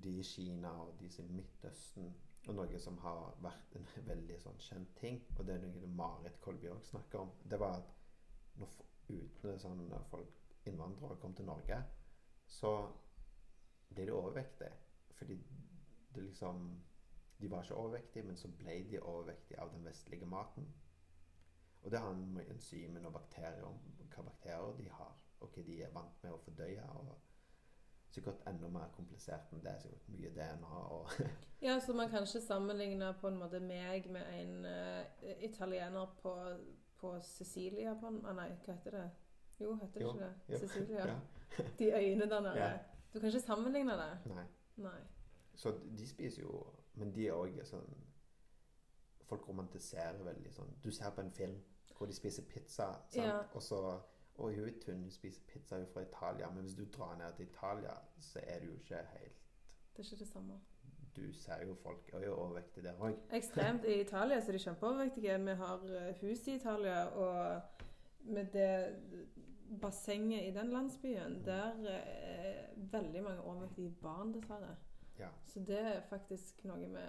De 0.03 0.09
i 0.19 0.23
Kina 0.25 0.71
og 0.81 0.95
de 0.99 1.05
i 1.05 1.25
Midtøsten, 1.29 2.07
og 2.47 2.55
noe 2.57 2.79
som 2.81 2.97
har 3.03 3.35
vært 3.45 3.75
en 3.77 3.85
veldig 4.11 4.39
sånn 4.41 4.57
kjent 4.59 4.95
ting, 4.97 5.19
og 5.37 5.45
det 5.45 5.55
er 5.55 5.67
noe 5.67 5.91
Marit 5.99 6.39
Kolbjørg 6.41 6.81
snakker 6.87 7.21
om, 7.21 7.35
det 7.45 7.59
var 7.61 7.77
at 7.77 7.93
når, 8.57 8.73
uten 9.09 9.59
sånn, 9.59 9.85
folk, 10.09 10.41
innvandrere 10.65 11.19
kom 11.21 11.35
til 11.37 11.45
Norge, 11.45 11.77
så 12.47 12.73
ble 13.93 14.07
de 14.07 14.15
overvektige. 14.15 14.71
Fordi 15.13 15.37
det 16.15 16.23
liksom 16.23 16.81
De 17.41 17.49
var 17.51 17.63
ikke 17.63 17.75
overvektige, 17.75 18.23
men 18.23 18.37
så 18.37 18.47
ble 18.47 18.75
de 18.87 18.99
overvektige 19.01 19.59
av 19.59 19.71
den 19.73 19.85
vestlige 19.85 20.25
maten. 20.25 20.67
Og 21.83 21.91
det 21.91 21.99
har 21.99 22.13
med 22.13 22.49
enzymene 22.49 23.07
og 23.07 23.13
bakterier 23.13 23.63
om 23.67 23.79
hva 24.13 24.23
bakterier 24.23 24.75
de 24.77 24.89
har, 24.89 25.13
og 25.39 25.49
hva 25.51 25.63
de 25.67 25.81
er 25.83 25.91
vant 25.95 26.23
med 26.23 26.31
å 26.31 26.39
fordøye. 26.45 26.83
og 26.89 27.15
Sikkert 28.13 28.43
enda 28.47 28.69
mer 28.69 28.91
komplisert 28.93 29.51
enn 29.51 29.63
det. 29.65 29.73
Sikkert 29.81 30.09
mye 30.13 30.29
DNA 30.35 30.79
og 30.95 31.09
Ja, 31.65 31.79
så 31.79 31.93
man 31.97 32.09
kan 32.09 32.27
ikke 32.27 32.41
sammenligne 32.45 33.13
på 33.21 33.27
en 33.27 33.39
måte 33.39 33.59
meg 33.59 34.07
med 34.11 34.29
en 34.37 34.65
uh, 34.65 35.33
italiener 35.43 36.05
på, 36.21 36.33
på 36.99 37.13
Sicilia 37.21 37.95
på 37.99 38.07
en, 38.11 38.21
ah, 38.25 38.35
Nei, 38.37 38.49
hva 38.65 38.75
heter 38.77 38.97
det? 38.99 39.09
Jo, 39.59 39.75
heter 39.81 39.99
det 39.99 40.05
Jo, 40.05 40.13
ikke 40.13 40.25
det? 40.25 40.33
jo, 40.53 40.59
Sicilia. 40.67 41.05
ja. 41.07 41.19
De 41.79 41.91
øyene 41.93 42.29
der 42.29 42.39
nede. 42.41 42.57
Ja. 42.57 42.77
Du 43.13 43.19
kan 43.19 43.27
ikke 43.29 43.39
sammenligne 43.45 43.93
det. 43.97 44.11
Nei. 44.33 44.45
Nei. 44.75 44.99
Så 45.55 45.73
de 45.97 46.07
spiser 46.07 46.41
jo 46.41 46.63
Men 46.93 47.11
de 47.13 47.27
er 47.27 47.33
òg 47.37 47.59
sånn 47.65 47.91
Folk 49.29 49.45
romantiserer 49.49 50.23
veldig 50.25 50.49
sånn 50.53 50.71
Du 50.83 50.89
ser 50.91 51.13
på 51.13 51.21
en 51.21 51.29
film 51.31 51.59
hvor 52.03 52.11
de 52.11 52.15
spiser 52.15 52.43
pizza? 52.49 52.89
Ja. 53.15 53.37
og 53.53 53.63
så 53.63 53.79
Å, 54.33 54.47
hun 54.49 54.65
er 54.65 54.73
tynn, 54.81 55.03
hun 55.05 55.11
spiser 55.13 55.41
pizza, 55.47 55.77
hun 55.77 55.83
er 55.85 55.89
fra 55.93 56.01
Italia. 56.01 56.47
Men 56.49 56.63
hvis 56.65 56.73
du 56.75 56.85
drar 56.89 57.11
ned 57.19 57.35
til 57.37 57.45
Italia, 57.45 57.93
så 58.19 58.41
er 58.43 58.59
det 58.59 58.67
jo 58.67 58.73
ikke 58.79 59.01
helt 59.11 59.43
Det 59.93 60.01
er 60.01 60.07
ikke 60.07 60.19
det 60.23 60.27
samme. 60.27 60.59
du 61.15 61.33
ser 61.33 61.61
jo 61.67 61.75
folk 61.75 62.09
er 62.13 62.25
jo 62.25 62.33
overvektige 62.35 62.83
der 62.87 62.97
òg. 62.97 63.13
Ekstremt. 63.37 63.85
I 63.85 63.99
Italia 64.01 64.39
så 64.41 64.49
er 64.51 64.57
de 64.57 64.63
kjempeovervektige. 64.63 65.35
Vi 65.45 65.53
har 65.59 65.83
eh, 65.99 66.15
hus 66.21 66.47
i 66.47 66.55
Italia, 66.55 67.03
og 67.05 67.61
med 68.25 68.45
det 68.53 68.95
bassenget 69.81 70.47
i 70.47 70.53
den 70.59 70.71
landsbyen, 70.73 71.45
der 71.45 71.85
er 71.89 72.65
veldig 72.75 73.23
mange 73.23 73.41
overvektige 73.41 73.93
barn, 74.01 74.33
dessverre. 74.33 74.75
Ja. 75.19 75.29
Så 75.45 75.59
det 75.59 75.79
er 75.79 76.01
faktisk 76.09 76.65
noe 76.65 76.79
vi 76.89 77.05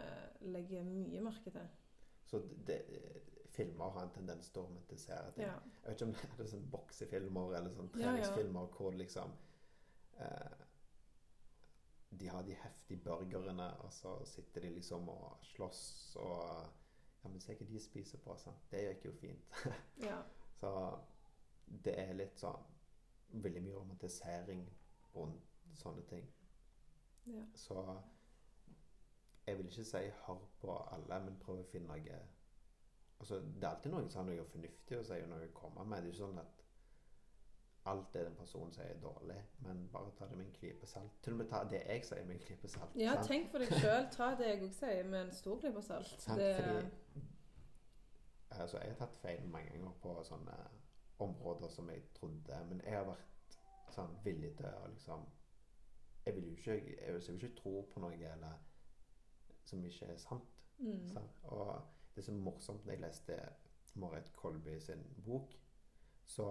legger 0.53 0.85
mye 0.85 1.21
merke 1.25 1.51
til. 1.51 1.69
Så 2.27 2.43
det, 2.67 2.83
filmer 3.55 3.91
har 3.95 4.03
en 4.07 4.13
tendens 4.15 4.49
til 4.51 4.63
å 4.63 4.67
romantisere 4.69 5.33
ting. 5.37 5.47
Ja. 5.47 5.55
Jeg 5.85 5.89
vet 5.89 6.01
ikke 6.01 6.07
om 6.09 6.13
det 6.39 6.45
er 6.45 6.51
sånn 6.51 6.69
boksefilmer 6.73 7.57
eller 7.59 7.75
sånn 7.75 7.91
Ja, 7.95 7.99
ja. 7.99 8.05
treningsfilmer 8.13 8.71
hvor 8.77 8.95
liksom 8.99 9.35
eh, 10.19 10.61
De 12.21 12.29
har 12.31 12.43
de 12.47 12.55
heftige 12.55 13.01
burgerne, 13.05 13.69
og 13.83 13.93
så 13.93 14.17
sitter 14.25 14.61
de 14.67 14.71
liksom 14.77 15.09
og 15.09 15.39
slåss 15.55 15.83
og 16.23 16.45
Ja, 17.25 17.29
men 17.33 17.41
se 17.41 17.55
hva 17.57 17.65
de 17.67 17.81
spiser 17.81 18.19
på. 18.21 18.35
Sant? 18.37 18.67
Det 18.71 18.83
gikk 18.85 19.05
jo 19.09 19.13
fint. 19.17 19.55
ja. 20.09 20.19
Så 20.61 20.71
det 21.85 21.95
er 21.99 22.13
litt 22.15 22.39
sånn 22.39 22.61
Veldig 23.35 23.63
mye 23.65 23.79
romantisering 23.81 24.61
rundt 25.17 25.75
sånne 25.75 26.03
ting. 26.07 26.27
ja. 27.27 27.43
Så 27.55 27.81
jeg 29.47 29.57
vil 29.59 29.67
ikke 29.69 29.85
si 29.85 30.03
hør 30.27 30.45
på 30.61 30.77
alle, 30.95 31.19
men 31.25 31.35
prøv 31.43 31.59
å 31.61 31.67
finne 31.73 31.97
noe 31.97 32.19
Altså, 33.25 33.39
Det 33.41 33.65
er 33.65 33.71
alltid 33.71 33.93
noen 33.95 34.11
som 34.13 34.21
har 34.21 34.27
noe 34.35 34.45
fornuftig 34.53 34.97
å 34.99 35.05
si 35.09 35.17
og 35.25 35.29
noe 35.31 35.47
å 35.49 35.53
komme 35.57 35.85
med. 35.89 36.03
Det 36.03 36.11
er 36.11 36.13
ikke 36.13 36.27
sånn 36.27 36.41
at 36.43 36.59
alt 37.93 38.11
det 38.13 38.25
den 38.27 38.35
personen 38.37 38.73
sier, 38.73 38.91
er 38.93 39.01
dårlig, 39.01 39.37
men 39.65 39.81
bare 39.93 40.11
ta 40.19 40.27
det 40.29 40.37
med 40.37 40.45
en 40.47 40.53
klype 40.59 40.87
salt. 40.89 41.13
Til 41.25 41.33
og 41.33 41.39
med 41.39 41.49
ta 41.49 41.63
det 41.71 41.81
jeg 41.87 42.05
sier, 42.05 42.25
med 42.25 42.35
en 42.37 42.43
klype 42.47 42.69
salt. 42.69 42.97
ja, 43.01 43.15
sant? 43.15 43.27
tenk 43.29 43.49
for 43.53 43.59
deg 43.65 43.73
sjøl. 43.81 44.07
Ta 44.13 44.29
det 44.41 44.49
jeg 44.51 44.61
òg 44.63 44.73
sier, 44.77 45.05
med 45.09 45.21
en 45.23 45.33
stor 45.37 45.57
klype 45.61 45.83
salt. 45.85 46.13
Sant? 46.27 46.41
Det, 46.41 46.51
Fordi 46.57 47.21
altså, 48.61 48.79
Jeg 48.79 48.89
har 48.93 48.99
tatt 49.07 49.17
feil 49.23 49.47
mange 49.53 49.71
ganger 49.73 49.93
på 50.03 50.13
sånne 50.29 50.57
områder 51.25 51.69
som 51.69 51.89
jeg 51.91 52.03
trodde, 52.15 52.61
men 52.69 52.81
jeg 52.85 52.93
har 52.97 53.05
vært 53.09 53.57
sånn 53.97 54.17
villig 54.25 54.53
til 54.57 54.67
å 54.67 54.87
liksom 54.93 55.25
Jeg 56.27 56.35
vil 56.35 56.45
jo 56.45 56.51
ikke, 56.57 56.75
jeg 57.05 57.15
vil 57.15 57.23
jo 57.29 57.35
ikke 57.35 57.57
tro 57.61 57.83
på 57.93 58.01
noe 58.01 58.15
eller, 58.33 58.53
som 59.65 59.85
ikke 59.85 60.07
er 60.13 60.17
sant. 60.17 60.49
mm, 60.79 61.09
Sant? 61.13 61.41
Og 61.43 61.83
det 62.15 62.23
er 62.23 62.27
så 62.29 62.33
morsomt 62.33 62.85
når 62.85 62.93
jeg 62.93 63.01
leste 63.03 63.39
Marit 63.95 64.33
Kolby 64.33 64.79
sin 64.81 65.03
bok, 65.25 65.55
så 66.25 66.47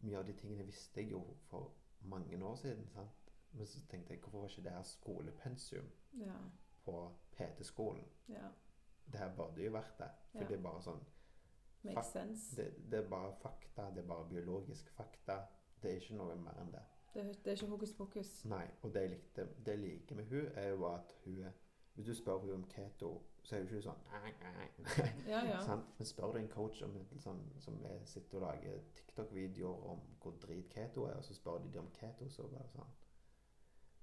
mye 0.00 0.18
av 0.18 0.26
de 0.26 0.32
tingene 0.36 0.64
visste 0.66 1.00
jeg 1.00 1.12
jo 1.12 1.20
for 1.48 1.72
mange 2.00 2.44
år 2.44 2.56
siden. 2.56 2.88
Sant? 2.88 3.32
Men 3.52 3.66
så 3.66 3.80
tenkte 3.90 4.14
jeg 4.14 4.20
hvorfor 4.22 4.38
var 4.38 4.48
ikke 4.48 4.62
det 4.62 4.72
her 4.72 4.82
skolepensum 4.82 5.90
ja. 6.20 6.36
på 6.84 6.96
PT-skolen? 7.32 8.04
Ja. 8.28 8.48
Det 9.12 9.20
her 9.20 9.36
burde 9.36 9.64
jo 9.64 9.72
vært 9.72 9.98
det. 9.98 10.10
For 10.32 10.40
Ja. 10.40 10.48
det 10.48 10.58
er 10.58 10.62
bare 10.62 10.82
sånn 10.82 11.04
det, 12.56 12.90
det 12.90 12.98
er 12.98 13.08
bare 13.08 13.32
fakta. 13.40 13.90
Det 13.94 14.02
er 14.02 14.08
bare 14.08 14.28
biologisk 14.28 14.90
fakta. 14.90 15.40
Det 15.82 15.90
er 15.90 16.00
ikke 16.00 16.16
noe 16.18 16.36
mer 16.36 16.58
enn 16.60 16.72
det. 16.74 16.82
Det, 17.14 17.24
det 17.44 17.52
er 17.52 17.56
ikke 17.56 17.66
hokus 17.66 17.92
pokus. 17.92 18.44
Nei, 18.44 18.66
og 18.82 18.94
det 18.94 19.02
jeg 19.02 19.10
likte 19.10 19.46
Det 19.66 19.72
jeg 19.72 19.80
liker 19.80 20.16
med 20.16 20.28
hun 20.30 20.50
er 20.54 20.68
jo 20.68 20.84
at 20.86 21.14
hun 21.24 21.46
Hvis 21.94 22.06
du 22.06 22.14
spør 22.14 22.38
hun 22.38 22.50
om 22.54 22.64
keto, 22.70 23.22
så 23.42 23.56
er 23.56 23.60
jo 23.60 23.66
ikke 23.66 23.82
sånn 23.84 24.02
nei, 24.10 24.32
nei, 24.42 24.50
nei. 24.56 25.06
Ja, 25.28 25.40
ja. 25.46 25.60
Men 25.98 26.08
spør 26.08 26.34
du 26.34 26.40
en 26.40 26.50
coach 26.52 26.82
om 26.86 26.96
et 27.00 27.14
sånn, 27.22 27.40
som 27.62 27.78
er, 27.88 28.02
sitter 28.08 28.40
og 28.40 28.46
lager 28.46 28.82
TikTok-videoer 28.98 29.86
om 29.94 30.02
hvor 30.22 30.36
drit 30.42 30.68
keto 30.72 31.06
er, 31.08 31.16
og 31.18 31.24
så 31.24 31.36
spør 31.36 31.62
de 31.64 31.72
dem 31.74 31.86
om 31.86 31.94
keto, 31.96 32.28
så 32.30 32.48
bare 32.52 32.68
sånn 32.74 32.98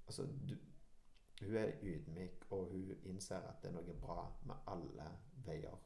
Altså, 0.07 0.23
du, 0.47 0.53
hun 1.41 1.55
er 1.59 1.73
ydmyk, 1.83 2.45
og 2.55 2.69
hun 2.71 2.93
innser 3.03 3.43
at 3.43 3.57
det 3.59 3.73
er 3.73 3.73
noe 3.75 3.95
bra 3.99 4.21
med 4.47 4.69
alle 4.71 5.07
veier 5.43 5.81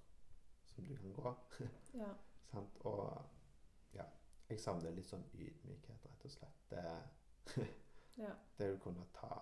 som 0.70 0.86
du 0.86 0.94
kan 0.96 1.16
gå. 1.16 1.32
ja. 2.02 2.12
Sant? 2.52 2.78
Og 2.86 3.96
ja, 3.98 4.06
jeg 4.50 4.62
savner 4.62 4.94
litt 4.94 5.10
sånn 5.10 5.26
ydmykhet, 5.34 6.06
rett 6.06 6.28
og 6.30 6.36
slett. 6.36 6.62
Det, 6.70 7.66
ja. 8.24 8.36
det 8.60 8.70
å 8.76 8.78
kunne 8.86 9.08
ta 9.18 9.42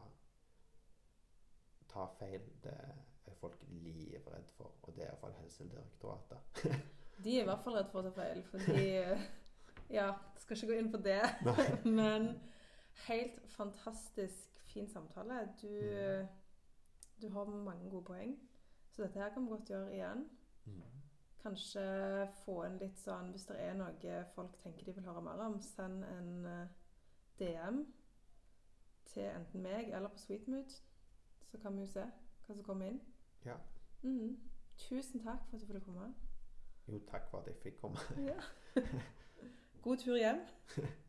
ta 1.89 2.05
feil, 2.19 2.43
det 2.63 2.77
folk 3.39 3.65
livredd 3.69 4.51
for. 4.57 4.75
Og 4.83 4.95
det 4.95 5.03
er 5.03 5.11
iallfall 5.11 5.35
Helsedirektoratet. 5.41 6.63
De 7.23 7.35
er 7.35 7.43
i 7.43 7.47
hvert 7.49 7.63
fall 7.63 7.75
redd 7.75 7.89
for 7.91 8.01
å 8.01 8.09
ta 8.09 8.15
feil, 8.15 8.43
fordi 8.47 8.85
Ja, 9.89 10.11
skal 10.37 10.57
ikke 10.57 10.67
gå 10.67 10.77
inn 10.77 10.91
på 10.93 11.01
det. 11.01 11.23
Men 11.99 12.29
helt 13.07 13.39
fantastisk 13.49 14.59
fin 14.69 14.87
samtale. 14.89 15.47
Du, 15.61 15.73
du 17.21 17.29
har 17.33 17.45
mange 17.45 17.89
gode 17.89 18.05
poeng, 18.05 18.35
så 18.91 19.03
dette 19.03 19.19
her 19.19 19.33
kan 19.33 19.43
vi 19.43 19.49
godt 19.49 19.69
gjøre 19.69 19.93
igjen. 19.93 20.27
Mm. 20.65 20.81
Kanskje 21.41 21.81
få 22.43 22.57
en 22.65 22.75
litt 22.81 22.97
sånn 22.99 23.29
Hvis 23.31 23.45
det 23.47 23.55
er 23.63 23.77
noe 23.79 24.15
folk 24.35 24.57
tenker 24.59 24.85
de 24.85 24.93
vil 24.97 25.05
høre 25.07 25.23
mer 25.23 25.39
om, 25.45 25.55
send 25.63 26.03
en 26.03 26.33
eh, 26.45 26.73
DM 27.39 27.79
til 29.09 29.29
enten 29.31 29.63
meg 29.63 29.89
eller 29.89 30.11
på 30.13 30.21
Sweetmood. 30.21 30.75
Så 31.49 31.57
kan 31.63 31.73
vi 31.73 31.87
jo 31.87 31.93
se 31.95 32.03
hva 32.45 32.55
som 32.55 32.65
kommer 32.67 32.91
inn. 32.91 32.99
Ja. 33.45 33.55
Mhm. 34.01 34.37
Tusen 34.77 35.19
takk 35.23 35.41
for 35.49 35.55
at 35.57 35.61
du 35.61 35.67
fikk 35.73 35.83
komme. 35.85 36.13
Jo, 36.87 36.99
takk 37.11 37.29
for 37.29 37.39
at 37.39 37.47
jeg 37.47 37.55
fikk 37.63 37.77
komme. 37.81 37.97
Ja. 38.17 38.39
God 39.83 39.97
tur 39.97 40.17
hjem. 40.17 40.39